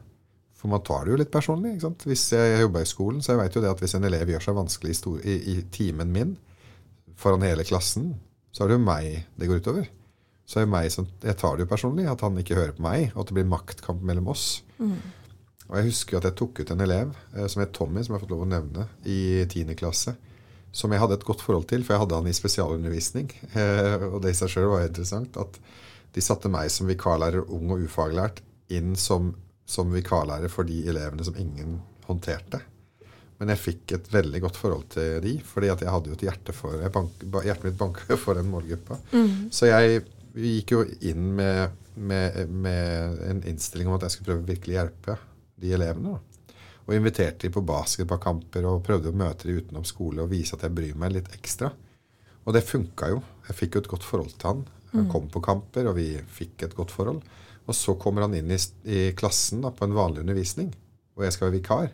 For 0.55 0.67
man 0.67 0.81
tar 0.81 1.05
det 1.05 1.11
jo 1.11 1.17
litt 1.17 1.31
personlig. 1.31 1.75
ikke 1.75 1.81
sant? 1.81 2.05
Hvis 2.07 2.31
jeg 2.31 2.61
jobba 2.61 2.79
i 2.81 2.89
skolen, 2.89 3.21
så 3.21 3.35
jeg 3.35 3.37
vet 3.37 3.53
jo 3.53 3.61
det 3.61 3.69
at 3.69 3.79
hvis 3.79 3.93
en 3.95 4.03
elev 4.03 4.27
gjør 4.27 4.41
seg 4.41 4.55
vanskelig 4.55 4.95
i, 5.25 5.29
i, 5.29 5.57
i 5.59 5.61
timen 5.69 6.11
min 6.11 6.37
foran 7.15 7.41
hele 7.45 7.63
klassen, 7.63 8.15
så 8.55 8.63
er 8.63 8.71
det 8.71 8.77
jo 8.77 8.85
meg 8.85 9.25
det 9.35 9.49
går 9.49 9.59
utover. 9.59 9.89
Så 10.47 10.61
er 10.61 10.67
det 10.67 10.71
meg 10.71 10.87
som, 10.93 11.07
Jeg 11.25 11.35
tar 11.41 11.57
det 11.57 11.65
jo 11.65 11.71
personlig, 11.73 12.05
at 12.07 12.21
han 12.23 12.37
ikke 12.39 12.55
hører 12.55 12.75
på 12.77 12.85
meg, 12.85 13.09
og 13.15 13.23
at 13.23 13.31
det 13.31 13.35
blir 13.39 13.49
maktkamp 13.51 14.03
mellom 14.05 14.29
oss. 14.31 14.61
Og 15.65 15.79
jeg 15.79 15.87
husker 15.89 16.19
at 16.19 16.27
jeg 16.29 16.37
tok 16.37 16.61
ut 16.61 16.71
en 16.71 16.83
elev 16.85 17.15
eh, 17.33 17.47
som 17.49 17.63
het 17.63 17.73
Tommy, 17.73 18.03
som 18.05 18.13
jeg 18.13 18.19
har 18.19 18.23
fått 18.23 18.35
lov 18.35 18.45
å 18.45 18.49
nevne, 18.49 18.85
i 19.03 19.43
10. 19.49 19.73
klasse. 19.79 20.13
Som 20.75 20.93
jeg 20.93 21.01
hadde 21.01 21.17
et 21.17 21.25
godt 21.25 21.41
forhold 21.41 21.65
til, 21.71 21.83
for 21.83 21.95
jeg 21.95 22.03
hadde 22.03 22.19
han 22.19 22.29
i 22.29 22.37
spesialundervisning. 22.37 23.33
Eh, 23.59 24.05
og 24.11 24.21
det 24.23 24.35
i 24.35 24.37
seg 24.37 24.53
sjøl 24.53 24.69
var 24.75 24.85
interessant. 24.85 25.39
At 25.41 25.57
de 26.15 26.23
satte 26.23 26.51
meg 26.51 26.69
som 26.71 26.87
vikarlærer, 26.87 27.49
ung 27.51 27.73
og 27.73 27.81
ufaglært, 27.87 28.43
inn 28.71 28.93
som, 28.99 29.33
som 29.65 29.91
vikarlærer 29.93 30.51
for 30.53 30.67
de 30.69 30.83
elevene 30.87 31.25
som 31.25 31.35
ingen 31.41 31.79
håndterte. 32.05 32.61
Men 33.39 33.51
jeg 33.51 33.59
fikk 33.59 33.93
et 33.97 34.05
veldig 34.13 34.39
godt 34.45 34.57
forhold 34.59 34.85
til 34.95 35.17
de, 35.23 35.33
fordi 35.43 35.71
at 35.73 35.81
jeg 35.83 35.91
hadde 35.91 36.11
jo 36.11 36.15
et 36.15 36.25
hjerte 36.27 36.53
for 36.55 36.85
bank, 36.93 37.23
Hjertet 37.43 37.65
mitt 37.67 37.79
banka 37.79 38.17
for 38.19 38.39
den 38.39 38.47
målgruppa. 38.51 38.99
Så 39.51 39.67
jeg 39.67 40.05
gikk 40.35 40.71
jo 40.71 40.83
inn 41.07 41.33
med, 41.35 41.75
med, 41.95 42.37
med 42.51 43.19
en 43.27 43.41
innstilling 43.51 43.89
om 43.89 43.97
at 43.97 44.07
jeg 44.07 44.15
skulle 44.15 44.31
prøve 44.31 44.47
virkelig 44.53 44.77
hjelpe 44.77 45.17
de 45.59 45.73
elevene. 45.75 46.15
Og 46.85 46.93
inviterte 46.95 47.47
de 47.47 47.51
på 47.53 47.63
basketballkamper 47.65 48.67
og 48.69 48.83
prøvde 48.85 49.11
å 49.11 49.17
møte 49.17 49.49
de 49.49 49.57
utenom 49.59 49.87
skole 49.87 50.23
og 50.23 50.31
vise 50.31 50.55
at 50.55 50.63
jeg 50.67 50.75
bryr 50.77 50.95
meg 51.01 51.15
litt 51.17 51.31
ekstra. 51.35 51.71
Og 52.45 52.53
det 52.53 52.63
funka 52.67 53.09
jo. 53.09 53.21
Jeg 53.49 53.57
fikk 53.57 53.75
jo 53.75 53.83
et 53.83 53.91
godt 53.95 54.05
forhold 54.05 54.35
til 54.37 54.51
han. 54.51 54.65
Han 54.95 55.09
kom 55.11 55.25
på 55.27 55.41
kamper, 55.43 55.89
og 55.89 55.97
vi 55.97 56.13
fikk 56.31 56.63
et 56.63 56.75
godt 56.77 56.93
forhold. 56.93 57.19
Og 57.65 57.75
så 57.75 57.95
kommer 57.99 58.25
han 58.25 58.35
inn 58.37 58.51
i, 58.53 58.59
i 58.85 58.99
klassen 59.17 59.63
da, 59.65 59.73
på 59.75 59.87
en 59.87 59.95
vanlig 59.97 60.21
undervisning, 60.23 60.69
og 61.17 61.25
jeg 61.25 61.35
skal 61.35 61.49
være 61.49 61.57
vikar. 61.57 61.89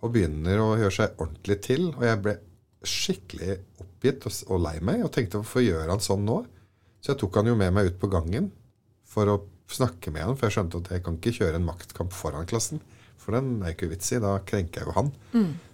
Og 0.00 0.14
begynner 0.14 0.62
å 0.62 0.70
gjøre 0.80 0.96
seg 0.96 1.20
ordentlig 1.20 1.58
til. 1.66 1.90
Og 1.92 2.04
jeg 2.06 2.22
ble 2.24 2.36
skikkelig 2.86 3.58
oppgitt 3.82 4.24
og, 4.28 4.36
og 4.48 4.62
lei 4.64 4.76
meg, 4.84 5.04
og 5.04 5.12
tenkte 5.12 5.40
hvorfor 5.40 5.64
gjør 5.64 5.90
han 5.92 6.00
sånn 6.04 6.24
nå? 6.24 6.38
Så 7.00 7.12
jeg 7.12 7.20
tok 7.22 7.40
han 7.40 7.50
jo 7.50 7.56
med 7.56 7.74
meg 7.76 7.90
ut 7.90 7.98
på 8.00 8.08
gangen 8.12 8.50
for 9.08 9.28
å 9.28 9.40
snakke 9.70 10.12
med 10.12 10.24
han, 10.26 10.36
for 10.38 10.48
jeg 10.48 10.58
skjønte 10.58 10.80
at 10.82 10.90
jeg 10.94 11.04
kan 11.06 11.18
ikke 11.18 11.34
kjøre 11.36 11.60
en 11.60 11.66
maktkamp 11.68 12.14
foran 12.16 12.48
klassen. 12.48 12.80
For 13.20 13.36
den 13.36 13.60
er 13.62 13.74
ikke 13.74 13.90
vits 13.90 14.08
i, 14.16 14.20
da 14.22 14.38
krenker 14.46 14.80
jeg 14.82 14.88
jo 14.88 14.96
han. 14.96 15.12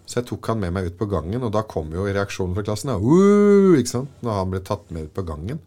Så 0.07 0.21
jeg 0.21 0.29
tok 0.29 0.51
han 0.51 0.61
med 0.62 0.75
meg 0.75 0.91
ut 0.91 0.99
på 0.99 1.09
gangen, 1.11 1.43
og 1.47 1.55
da 1.55 1.62
kom 1.67 1.91
jo 1.95 2.05
reaksjonen 2.07 2.55
fra 2.55 2.65
klassen. 2.67 2.93
Da, 2.93 3.83
sant? 3.91 4.21
Når 4.23 4.39
han 4.41 4.53
ble 4.53 4.61
tatt 4.67 4.91
med 4.95 5.09
ut 5.09 5.15
på 5.17 5.25
gangen. 5.27 5.62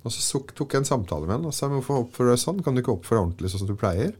Og 0.00 0.12
så 0.14 0.40
tok 0.56 0.72
jeg 0.72 0.80
en 0.80 0.88
samtale 0.88 1.28
med 1.28 1.36
han 1.36 1.48
og 1.50 1.52
sa 1.52 1.68
hvorfor 1.68 2.06
oppfører 2.06 2.30
du 2.30 2.34
deg 2.34 2.40
sånn? 2.40 2.60
Kan 2.64 2.76
du 2.76 2.80
ikke 2.80 2.94
oppføre 2.94 3.18
deg 3.18 3.26
ordentlig 3.26 3.50
sånn 3.52 3.62
som 3.64 3.68
du 3.68 3.76
pleier? 3.80 4.14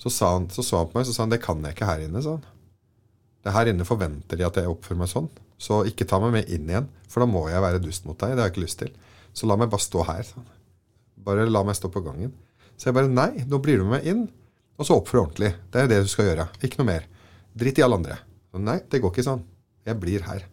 Så, 0.00 0.12
sa 0.12 0.32
han, 0.32 0.48
så 0.52 0.64
så 0.64 0.80
han 0.80 0.88
på 0.88 0.96
meg 0.96 1.08
så 1.08 1.16
sa 1.16 1.26
han, 1.26 1.34
det 1.34 1.42
kan 1.44 1.60
jeg 1.64 1.76
ikke 1.76 1.88
her 1.90 2.04
inne. 2.06 2.22
sa 2.24 2.38
han. 2.38 2.46
Her 3.54 3.70
inne 3.70 3.86
forventer 3.86 4.38
de 4.38 4.46
at 4.46 4.56
jeg 4.58 4.70
oppfører 4.70 5.00
meg 5.02 5.10
sånn. 5.12 5.28
Så 5.60 5.84
ikke 5.88 6.06
ta 6.08 6.18
meg 6.22 6.34
med 6.34 6.50
inn 6.52 6.68
igjen, 6.68 6.88
for 7.08 7.22
da 7.22 7.28
må 7.30 7.46
jeg 7.48 7.62
være 7.64 7.82
dust 7.84 8.08
mot 8.08 8.18
deg. 8.18 8.34
Det 8.34 8.42
har 8.42 8.50
jeg 8.50 8.56
ikke 8.56 8.64
lyst 8.66 8.80
til. 8.82 8.92
Så 9.36 9.48
la 9.48 9.56
meg 9.60 9.70
bare 9.72 9.84
stå 9.84 10.04
her. 10.08 10.32
Bare 11.26 11.46
la 11.48 11.62
meg 11.66 11.78
stå 11.78 11.90
på 11.92 12.02
gangen. 12.04 12.34
Så 12.76 12.90
jeg 12.90 12.96
bare 12.98 13.12
nei, 13.12 13.44
nå 13.48 13.60
blir 13.62 13.80
du 13.80 13.86
med 13.86 13.98
meg 13.98 14.08
inn, 14.10 14.26
og 14.76 14.88
så 14.88 14.98
oppfør 14.98 15.18
deg 15.18 15.24
ordentlig. 15.24 15.52
Det 15.72 15.82
er 15.82 15.92
det 15.92 16.02
du 16.04 16.10
skal 16.12 16.30
gjøre. 16.30 16.48
Ikke 16.66 16.82
noe 16.82 16.90
mer. 16.90 17.06
Drit 17.56 17.80
i 17.80 17.84
alle 17.86 18.00
andre. 18.02 18.18
Så, 18.52 18.60
nei, 18.60 18.78
det 18.92 19.00
går 19.00 19.14
ikke 19.14 19.28
sånn. 19.30 19.44
Jeg 19.86 20.00
blir 20.02 20.26
her. 20.26 20.44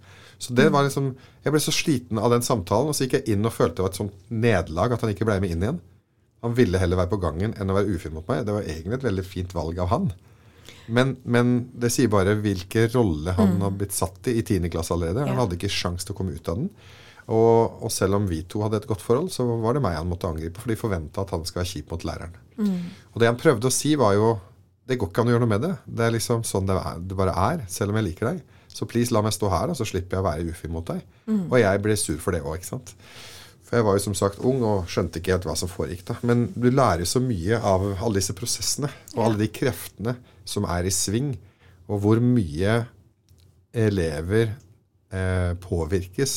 Så 0.43 0.53
det 0.55 0.67
var 0.73 0.83
liksom, 0.85 1.13
Jeg 1.43 1.53
ble 1.55 1.59
så 1.63 1.71
sliten 1.71 2.19
av 2.19 2.31
den 2.33 2.43
samtalen, 2.43 2.91
og 2.91 2.95
så 2.95 3.05
gikk 3.05 3.17
jeg 3.19 3.35
inn 3.35 3.47
og 3.47 3.55
følte 3.55 3.79
det 3.79 3.85
var 3.85 3.91
et 3.93 3.99
sånt 3.99 4.29
nederlag 4.31 4.95
at 4.95 5.03
han 5.03 5.11
ikke 5.13 5.27
ble 5.27 5.39
med 5.43 5.51
inn 5.55 5.65
igjen. 5.65 5.81
Han 6.43 6.55
ville 6.55 6.79
heller 6.79 6.99
være 6.99 7.11
på 7.13 7.19
gangen 7.23 7.55
enn 7.55 7.71
å 7.71 7.75
være 7.77 7.95
ufin 7.95 8.15
mot 8.15 8.27
meg. 8.27 8.43
Det 8.47 8.55
var 8.55 8.67
egentlig 8.67 8.97
et 8.97 9.05
veldig 9.07 9.25
fint 9.27 9.53
valg 9.55 9.79
av 9.79 9.91
han. 9.93 10.09
Men, 10.87 11.15
men 11.23 11.53
det 11.79 11.91
sier 11.95 12.09
bare 12.11 12.33
hvilken 12.41 12.89
rolle 12.95 13.31
han 13.37 13.61
har 13.63 13.71
blitt 13.71 13.93
satt 13.95 14.27
i 14.27 14.37
i 14.39 14.43
10. 14.43 14.69
klasse 14.73 14.91
allerede. 14.95 15.19
Han 15.23 15.35
Ja. 15.37 15.41
hadde 15.45 15.55
ikke 15.55 15.69
sjans 15.71 16.03
til 16.03 16.13
å 16.15 16.17
komme 16.17 16.35
ut 16.35 16.49
av 16.49 16.57
den. 16.59 16.69
Og, 17.31 17.83
og 17.83 17.91
selv 17.91 18.15
om 18.17 18.25
vi 18.27 18.41
to 18.43 18.59
hadde 18.65 18.81
et 18.81 18.87
godt 18.89 19.01
forhold, 19.01 19.29
så 19.31 19.45
var 19.61 19.73
det 19.77 19.81
meg 19.85 19.95
han 19.95 20.09
måtte 20.09 20.27
angripe, 20.27 20.59
for 20.59 20.67
de 20.67 20.75
forventa 20.75 21.21
at 21.23 21.29
han 21.31 21.45
skal 21.47 21.61
være 21.63 21.71
kjip 21.71 21.91
mot 21.93 22.03
læreren. 22.03 22.33
Og 23.13 23.19
det 23.21 23.29
han 23.29 23.37
prøvde 23.39 23.69
å 23.69 23.71
si, 23.73 23.95
var 23.95 24.13
jo 24.17 24.39
Det 24.85 24.97
går 24.99 25.07
ikke 25.13 25.21
an 25.23 25.29
å 25.29 25.31
gjøre 25.31 25.39
noe 25.45 25.47
med 25.53 25.61
det. 25.63 25.75
Det 25.87 26.03
er 26.03 26.11
liksom 26.11 26.41
sånn 26.43 26.65
det, 26.67 26.75
er, 26.75 26.97
det 26.99 27.15
bare 27.15 27.31
er, 27.31 27.61
selv 27.71 27.93
om 27.93 27.95
jeg 28.01 28.03
liker 28.09 28.27
deg. 28.33 28.41
Så 28.67 28.83
please, 28.85 29.13
la 29.15 29.21
meg 29.23 29.31
stå 29.31 29.47
her, 29.47 29.69
og 29.71 29.77
så 29.79 29.85
slipper 29.87 30.17
jeg 30.17 30.19
å 30.19 30.25
være 30.27 30.49
ufin 30.51 30.73
mot 30.75 30.83
deg. 30.85 30.99
Og 31.29 31.55
jeg 31.61 31.79
ble 31.85 31.95
sur 31.95 32.17
for 32.19 32.35
det 32.35 32.41
òg, 32.43 32.57
ikke 32.59 32.67
sant. 32.67 32.91
For 33.63 33.77
jeg 33.79 33.85
var 33.87 33.95
jo 33.95 34.03
som 34.03 34.13
sagt 34.19 34.41
ung 34.43 34.59
og 34.67 34.89
skjønte 34.91 35.21
ikke 35.21 35.37
helt 35.37 35.47
hva 35.47 35.55
som 35.55 35.71
foregikk 35.71 36.03
da. 36.09 36.17
Men 36.27 36.49
du 36.59 36.67
lærer 36.69 37.07
så 37.07 37.21
mye 37.23 37.61
av 37.63 37.85
alle 37.95 38.19
disse 38.19 38.35
prosessene 38.35 38.89
og 39.15 39.23
alle 39.23 39.39
de 39.45 39.47
kreftene 39.55 40.17
som 40.45 40.67
er 40.69 40.87
i 40.87 40.93
sving, 40.93 41.33
og 41.87 42.03
hvor 42.03 42.21
mye 42.23 42.81
elever 43.73 44.53
eh, 45.13 45.53
påvirkes 45.63 46.35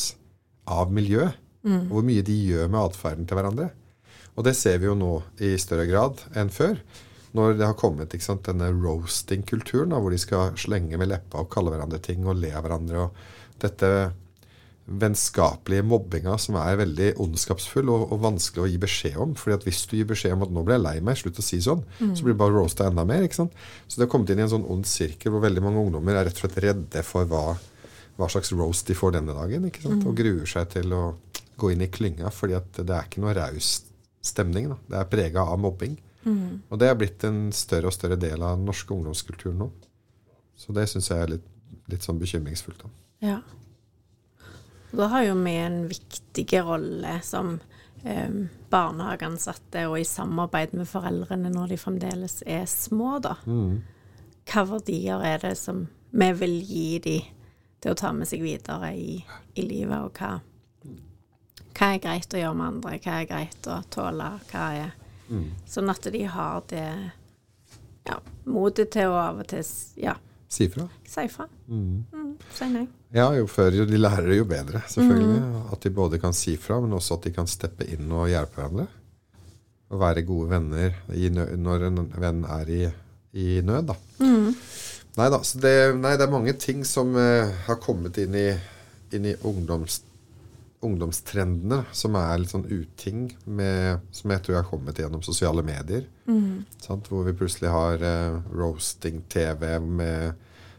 av 0.67 0.91
miljø. 0.93 1.27
Og 1.67 1.97
hvor 1.97 2.05
mye 2.07 2.23
de 2.23 2.35
gjør 2.47 2.69
med 2.71 2.79
atferden 2.79 3.27
til 3.27 3.35
hverandre. 3.39 3.71
Og 4.37 4.45
det 4.45 4.53
ser 4.55 4.77
vi 4.79 4.87
jo 4.87 4.95
nå 4.95 5.17
i 5.43 5.55
større 5.59 5.87
grad 5.89 6.21
enn 6.37 6.51
før. 6.53 6.77
Når 7.35 7.57
det 7.57 7.65
har 7.67 7.77
kommet 7.77 8.13
sant, 8.23 8.45
denne 8.47 8.69
roasting-kulturen, 8.71 9.91
hvor 9.91 10.13
de 10.13 10.21
skal 10.21 10.55
slenge 10.57 10.97
med 10.97 11.11
leppa 11.11 11.41
og 11.43 11.51
kalle 11.51 11.73
hverandre 11.73 11.99
ting 12.01 12.23
og 12.25 12.39
le 12.39 12.53
av 12.55 12.63
hverandre. 12.65 13.07
og 13.07 13.61
dette 13.61 13.89
vennskapelige 14.87 15.83
mobbinga 15.83 16.37
som 16.39 16.55
er 16.61 16.77
veldig 16.79 17.09
ondskapsfull 17.19 17.89
og, 17.91 18.05
og 18.15 18.21
vanskelig 18.23 18.63
å 18.63 18.67
gi 18.71 18.77
beskjed 18.79 19.17
om. 19.19 19.33
fordi 19.35 19.57
at 19.57 19.65
hvis 19.67 19.81
du 19.89 19.97
gir 19.97 20.07
beskjed 20.07 20.37
om 20.37 20.45
at 20.45 20.53
'nå 20.53 20.63
ble 20.63 20.77
jeg 20.77 20.83
lei 20.85 20.99
meg', 21.03 21.17
slutt 21.19 21.41
å 21.41 21.43
si 21.43 21.59
sånn, 21.59 21.83
så 22.15 22.23
blir 22.23 22.33
det 22.33 22.39
bare 22.39 22.55
roasta 22.55 22.87
enda 22.87 23.03
mer. 23.03 23.23
ikke 23.23 23.35
sant? 23.35 23.51
Så 23.87 23.97
det 23.97 24.07
har 24.07 24.11
kommet 24.13 24.29
inn 24.31 24.39
i 24.39 24.45
en 24.47 24.53
sånn 24.55 24.69
ond 24.69 24.85
sirkel 24.87 25.31
hvor 25.31 25.43
veldig 25.43 25.63
mange 25.63 25.83
ungdommer 25.83 26.15
er 26.15 26.25
rett 26.29 26.39
og 26.39 26.45
slett 26.45 26.63
redde 26.63 27.03
for 27.03 27.25
hva, 27.25 27.57
hva 28.17 28.29
slags 28.31 28.53
roast 28.55 28.87
de 28.87 28.95
får 28.95 29.11
denne 29.19 29.35
dagen. 29.35 29.65
ikke 29.65 29.83
sant? 29.83 30.05
Og 30.07 30.15
gruer 30.15 30.47
seg 30.47 30.69
til 30.69 30.93
å 30.93 31.03
gå 31.57 31.71
inn 31.73 31.81
i 31.81 31.91
klynga, 31.91 32.31
fordi 32.31 32.55
at 32.55 32.71
det 32.71 32.95
er 32.95 33.03
ikke 33.09 33.21
noe 33.21 33.35
raus 33.35 33.83
stemning. 34.23 34.69
da. 34.69 34.77
Det 34.87 34.97
er 35.01 35.11
prega 35.11 35.43
av 35.43 35.59
mobbing. 35.59 35.97
Og 36.71 36.79
det 36.79 36.89
er 36.89 36.95
blitt 36.95 37.23
en 37.23 37.51
større 37.51 37.87
og 37.87 37.93
større 37.93 38.17
del 38.19 38.41
av 38.43 38.57
den 38.57 38.65
norske 38.67 38.91
ungdomskulturen 38.93 39.57
nå. 39.57 39.69
Så 40.57 40.73
det 40.73 40.87
syns 40.89 41.09
jeg 41.09 41.19
er 41.19 41.27
litt, 41.27 41.45
litt 41.87 42.03
sånn 42.03 42.19
bekymringsfullt. 42.19 42.83
da. 42.83 42.89
Ja. 43.21 43.41
Da 44.91 45.09
har 45.11 45.23
jo 45.27 45.35
vi 45.35 45.55
en 45.59 45.87
viktig 45.87 46.47
rolle 46.63 47.19
som 47.23 47.59
eh, 48.03 48.31
barnehageansatte 48.69 49.87
og 49.89 49.99
i 49.99 50.07
samarbeid 50.07 50.73
med 50.77 50.87
foreldrene 50.87 51.51
når 51.51 51.73
de 51.73 51.79
fremdeles 51.81 52.41
er 52.45 52.65
små, 52.65 53.17
da. 53.23 53.37
Hva 54.47 54.63
verdier 54.63 55.23
er 55.27 55.41
det 55.43 55.57
som 55.59 55.87
vi 56.11 56.31
vil 56.39 56.61
gi 56.63 56.99
de 57.03 57.17
til 57.83 57.91
å 57.91 57.99
ta 57.99 58.13
med 58.15 58.27
seg 58.27 58.41
videre 58.41 58.93
i, 58.95 59.17
i 59.55 59.65
livet, 59.65 59.97
og 59.99 60.15
hva, 60.17 60.39
hva 61.77 61.89
er 61.93 61.99
greit 62.01 62.33
å 62.33 62.39
gjøre 62.39 62.57
med 62.57 62.67
andre, 62.67 62.99
hva 63.03 63.19
er 63.19 63.27
greit 63.29 63.67
å 63.67 63.81
tåle, 63.91 64.31
hva 64.51 64.69
er 64.77 64.95
Sånn 65.67 65.91
at 65.91 66.07
de 66.11 66.23
har 66.23 66.61
det 66.71 67.11
ja, 68.07 68.15
motet 68.47 68.93
til 68.95 69.11
å 69.11 69.17
av 69.19 69.41
og 69.43 69.49
til 69.51 69.65
ja, 69.99 70.13
Si 70.49 70.67
fra. 70.71 70.85
si 71.07 71.25
ifra. 71.27 71.45
Mm, 71.67 72.37
si 72.55 72.65
nei. 72.71 72.85
Ja, 73.15 73.25
jo 73.35 73.47
før 73.51 73.71
de 73.87 73.97
lærer, 73.99 74.29
jo 74.37 74.45
bedre, 74.47 74.81
selvfølgelig. 74.87 75.41
At 75.73 75.81
de 75.83 75.89
både 75.95 76.19
kan 76.23 76.33
si 76.33 76.55
fra, 76.59 76.79
men 76.83 76.93
også 76.95 77.17
at 77.17 77.27
de 77.27 77.33
kan 77.35 77.47
steppe 77.47 77.83
inn 77.91 78.07
og 78.11 78.29
hjelpe 78.31 78.55
hverandre. 78.61 78.87
Og 79.91 79.99
være 80.01 80.23
gode 80.27 80.49
venner 80.51 80.95
i, 81.15 81.29
nø- 81.31 81.53
når 81.55 81.85
en 81.87 81.99
venn 82.19 82.41
er 82.51 82.71
i, 82.71 82.81
i 83.39 83.61
nød, 83.63 83.87
da. 83.91 83.95
Nei 85.17 85.29
da, 85.33 85.39
så 85.43 85.59
det, 85.63 85.75
nei, 85.97 86.11
det 86.19 86.27
er 86.27 86.31
mange 86.31 86.53
ting 86.61 86.83
som 86.85 87.15
uh, 87.15 87.47
har 87.67 87.79
kommet 87.81 88.19
inn 88.21 88.35
i, 88.37 88.49
inn 89.17 89.25
i 89.31 89.35
ungdoms, 89.47 90.01
ungdomstrendene, 90.85 91.81
som 91.91 92.15
er 92.19 92.41
litt 92.41 92.51
sånn 92.53 92.67
uting, 92.69 93.31
med, 93.45 94.03
som 94.13 94.33
jeg 94.33 94.43
tror 94.45 94.59
har 94.59 94.67
kommet 94.69 94.99
gjennom 95.01 95.23
sosiale 95.25 95.63
medier. 95.65 96.05
Sant? 96.83 97.09
Hvor 97.09 97.25
vi 97.25 97.33
plutselig 97.37 97.71
har 97.73 98.03
eh, 98.05 98.37
roasting-TV 98.53 99.63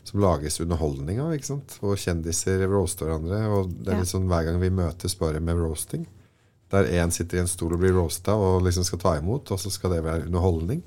som 0.08 0.22
lages 0.22 0.60
underholdning 0.62 1.18
av. 1.20 1.34
Hvor 1.82 1.98
kjendiser 1.98 2.62
roaster 2.70 3.08
hverandre. 3.08 3.42
Og 3.52 3.74
det 3.74 3.92
er 3.92 4.00
litt 4.04 4.12
sånn 4.12 4.28
hver 4.30 4.46
gang 4.46 4.62
vi 4.62 4.70
møtes 4.72 5.18
bare 5.18 5.42
med 5.44 5.58
roasting. 5.60 6.06
Der 6.68 6.84
én 7.00 7.08
sitter 7.10 7.38
i 7.38 7.40
en 7.40 7.48
stol 7.48 7.72
og 7.72 7.80
blir 7.80 7.94
roasta 7.96 8.34
og 8.36 8.60
liksom 8.66 8.84
skal 8.84 9.00
ta 9.00 9.14
imot, 9.16 9.48
og 9.54 9.60
så 9.60 9.70
skal 9.72 9.94
det 9.94 10.02
være 10.04 10.26
underholdning. 10.26 10.82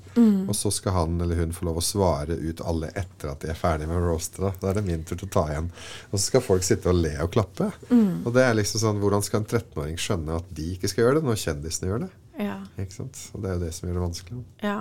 Og 0.46 0.54
så 0.54 0.70
skal 0.70 0.94
han 0.94 1.16
eller 1.20 1.40
hun 1.40 1.52
få 1.56 1.66
lov 1.66 1.80
å 1.80 1.82
svare 1.82 2.36
ut 2.38 2.62
alle 2.62 2.92
etter 2.94 3.32
at 3.32 3.42
de 3.42 3.50
er 3.50 3.58
ferdig 3.58 3.88
med 3.90 3.98
å 3.98 4.04
roaste. 4.04 4.38
Da. 4.44 4.52
da 4.62 4.70
er 4.70 4.78
det 4.78 4.84
min 4.86 5.02
tur 5.02 5.16
til 5.18 5.26
å 5.26 5.32
ta 5.34 5.44
igjen. 5.50 5.72
Og 6.12 6.18
så 6.18 6.22
skal 6.28 6.44
folk 6.46 6.62
sitte 6.66 6.92
og 6.92 7.00
le 7.02 7.16
og 7.24 7.32
klappe. 7.34 7.72
Og 7.90 8.30
det 8.34 8.46
er 8.46 8.54
liksom 8.60 8.84
sånn, 8.84 9.02
Hvordan 9.02 9.26
skal 9.26 9.42
en 9.42 9.48
13-åring 9.50 9.98
skjønne 9.98 10.38
at 10.38 10.54
de 10.54 10.70
ikke 10.76 10.92
skal 10.92 11.08
gjøre 11.08 11.18
det, 11.18 11.26
når 11.26 11.42
kjendisene 11.42 11.90
gjør 11.90 12.04
det? 12.06 12.10
Ja. 12.46 12.58
Ikke 12.78 13.00
sant? 13.02 13.18
Og 13.34 13.42
det 13.42 13.50
er 13.50 13.58
jo 13.58 13.64
det 13.66 13.74
som 13.74 13.88
gjør 13.88 13.98
det 13.98 14.06
vanskelig. 14.06 14.44
ja. 14.62 14.80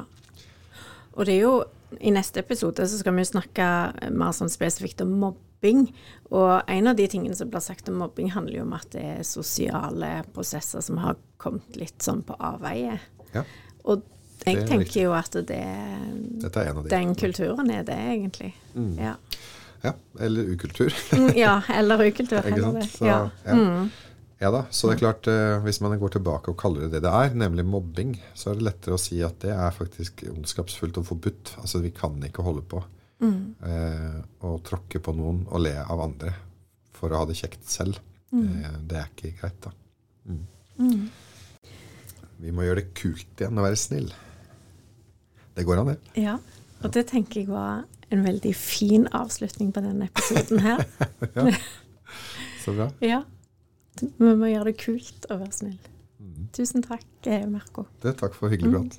Og 1.12 1.26
det 1.28 1.34
er 1.36 1.41
jo 1.43 1.56
I 1.99 2.12
neste 2.16 2.39
episode 2.39 2.86
så 2.88 2.97
skal 3.02 3.18
vi 3.18 3.26
snakke 3.28 3.66
mer 4.16 4.32
sånn 4.32 4.54
spesifikt 4.54 5.02
om 5.04 5.10
mobbing. 5.26 5.47
Og 6.32 6.62
en 6.68 6.88
av 6.88 6.95
de 6.97 7.07
tingene 7.12 7.36
som 7.38 7.49
blir 7.51 7.62
sagt 7.64 7.89
om 7.91 7.99
mobbing, 8.01 8.32
handler 8.34 8.62
jo 8.62 8.64
om 8.66 8.74
at 8.78 8.88
det 8.95 9.03
er 9.18 9.24
sosiale 9.28 10.24
prosesser 10.34 10.82
som 10.82 10.97
har 11.03 11.18
kommet 11.41 11.76
litt 11.80 12.01
sånn 12.01 12.24
på 12.26 12.38
avveie. 12.39 12.99
Ja, 13.36 13.43
Og 13.86 14.03
jeg 14.45 14.57
er 14.57 14.68
tenker 14.68 15.03
jo 15.03 15.12
at 15.14 15.36
det, 15.47 15.62
Dette 16.41 16.62
er 16.64 16.72
en 16.72 16.78
av 16.82 16.86
de. 16.86 16.89
den 16.89 17.16
kulturen 17.16 17.70
er 17.70 17.84
det, 17.86 17.97
egentlig. 17.97 18.53
Ja. 18.97 19.16
Ja, 19.84 19.93
Eller 20.20 20.49
ukultur. 20.53 20.93
Mm, 21.18 21.32
ja, 21.38 21.62
eller 21.74 22.03
ukultur. 22.05 22.45
Ikke 22.49 22.62
sant? 22.62 22.89
Så, 22.93 23.05
Ja. 23.05 23.20
ja. 23.45 23.88
ja 24.41 24.51
da, 24.53 24.64
så 24.70 24.89
det 24.89 24.95
er 24.95 25.01
klart, 25.01 25.28
eh, 25.30 25.57
hvis 25.66 25.82
man 25.82 25.97
går 25.99 26.16
tilbake 26.18 26.53
og 26.53 26.57
kaller 26.62 26.86
det 26.86 26.91
det 26.99 27.01
det 27.07 27.14
er, 27.14 27.34
nemlig 27.38 27.66
mobbing, 27.66 28.16
så 28.38 28.51
er 28.51 28.59
det 28.59 28.68
lettere 28.70 28.97
å 28.97 29.01
si 29.01 29.22
at 29.26 29.39
det 29.41 29.53
er 29.53 29.74
faktisk 29.74 30.24
ondskapsfullt 30.30 30.97
og 31.01 31.07
forbudt. 31.09 31.55
Altså 31.62 31.82
vi 31.82 31.89
kan 31.97 32.18
ikke 32.26 32.45
holde 32.45 32.62
på 32.62 32.84
eh, 33.22 34.17
å 34.41 34.55
tråkke 34.65 35.01
på 35.03 35.13
noen 35.17 35.43
og 35.49 35.63
le 35.65 35.76
av 35.82 36.01
andre 36.03 36.34
for 36.95 37.13
å 37.13 37.22
ha 37.22 37.30
det 37.30 37.38
kjekt 37.39 37.67
selv. 37.69 37.99
Eh, 38.34 38.78
det 38.88 38.99
er 38.99 39.11
ikke 39.11 39.34
greit, 39.39 39.67
da. 39.67 39.74
Mm. 40.30 41.05
Vi 42.41 42.53
må 42.55 42.65
gjøre 42.65 42.82
det 42.82 42.93
kult 42.97 43.41
igjen 43.41 43.59
å 43.59 43.65
være 43.65 43.80
snill. 43.80 44.09
Det 45.55 45.65
går 45.67 45.82
an, 45.82 45.93
det. 45.93 45.99
ja. 46.24 46.39
Og 46.82 46.89
det 46.95 47.03
tenker 47.11 47.43
jeg 47.43 47.51
var 47.51 47.84
en 48.11 48.24
veldig 48.26 48.51
fin 48.57 49.03
avslutning 49.13 49.69
på 49.76 49.84
denne 49.86 50.07
episoden 50.09 50.63
her. 50.65 50.82
ja. 51.38 51.51
Så 52.63 52.74
bra. 52.74 52.89
Ja. 53.05 53.22
Vi 54.01 54.34
må 54.34 54.49
gjøre 54.49 54.72
det 54.72 54.80
kult 54.82 55.28
å 55.30 55.38
være 55.38 55.53
snill. 55.53 55.78
Tusen 56.55 56.84
takk, 56.84 57.05
eh, 57.30 57.45
Merko. 57.47 57.86
Det, 58.03 58.15
takk 58.19 58.34
for 58.36 58.51
hyggelig 58.51 58.74
prat. 58.74 58.97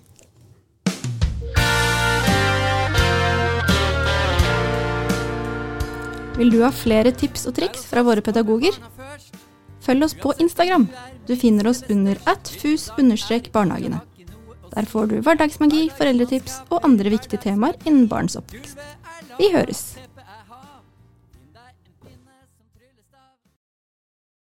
Vil 6.37 6.49
du 6.53 6.63
ha 6.65 6.71
flere 6.73 7.13
tips 7.13 7.45
og 7.51 7.57
triks 7.59 7.85
fra 7.91 8.03
våre 8.07 8.25
pedagoger? 8.25 8.77
Følg 9.83 10.07
oss 10.07 10.15
på 10.17 10.33
Instagram. 10.41 10.87
Du 11.29 11.35
finner 11.37 11.69
oss 11.69 11.83
under 11.93 12.17
at 12.31 12.49
fus-barnehagene. 12.63 14.01
Der 14.73 14.89
får 14.89 15.11
du 15.11 15.19
hverdagsmagi, 15.21 15.91
foreldretips 15.99 16.63
og 16.71 16.87
andre 16.89 17.13
viktige 17.13 17.43
temaer 17.43 17.77
innen 17.85 18.09
barns 18.09 18.39
oppvekst. 18.41 18.81
Vi 19.37 19.53
høres! 19.53 20.02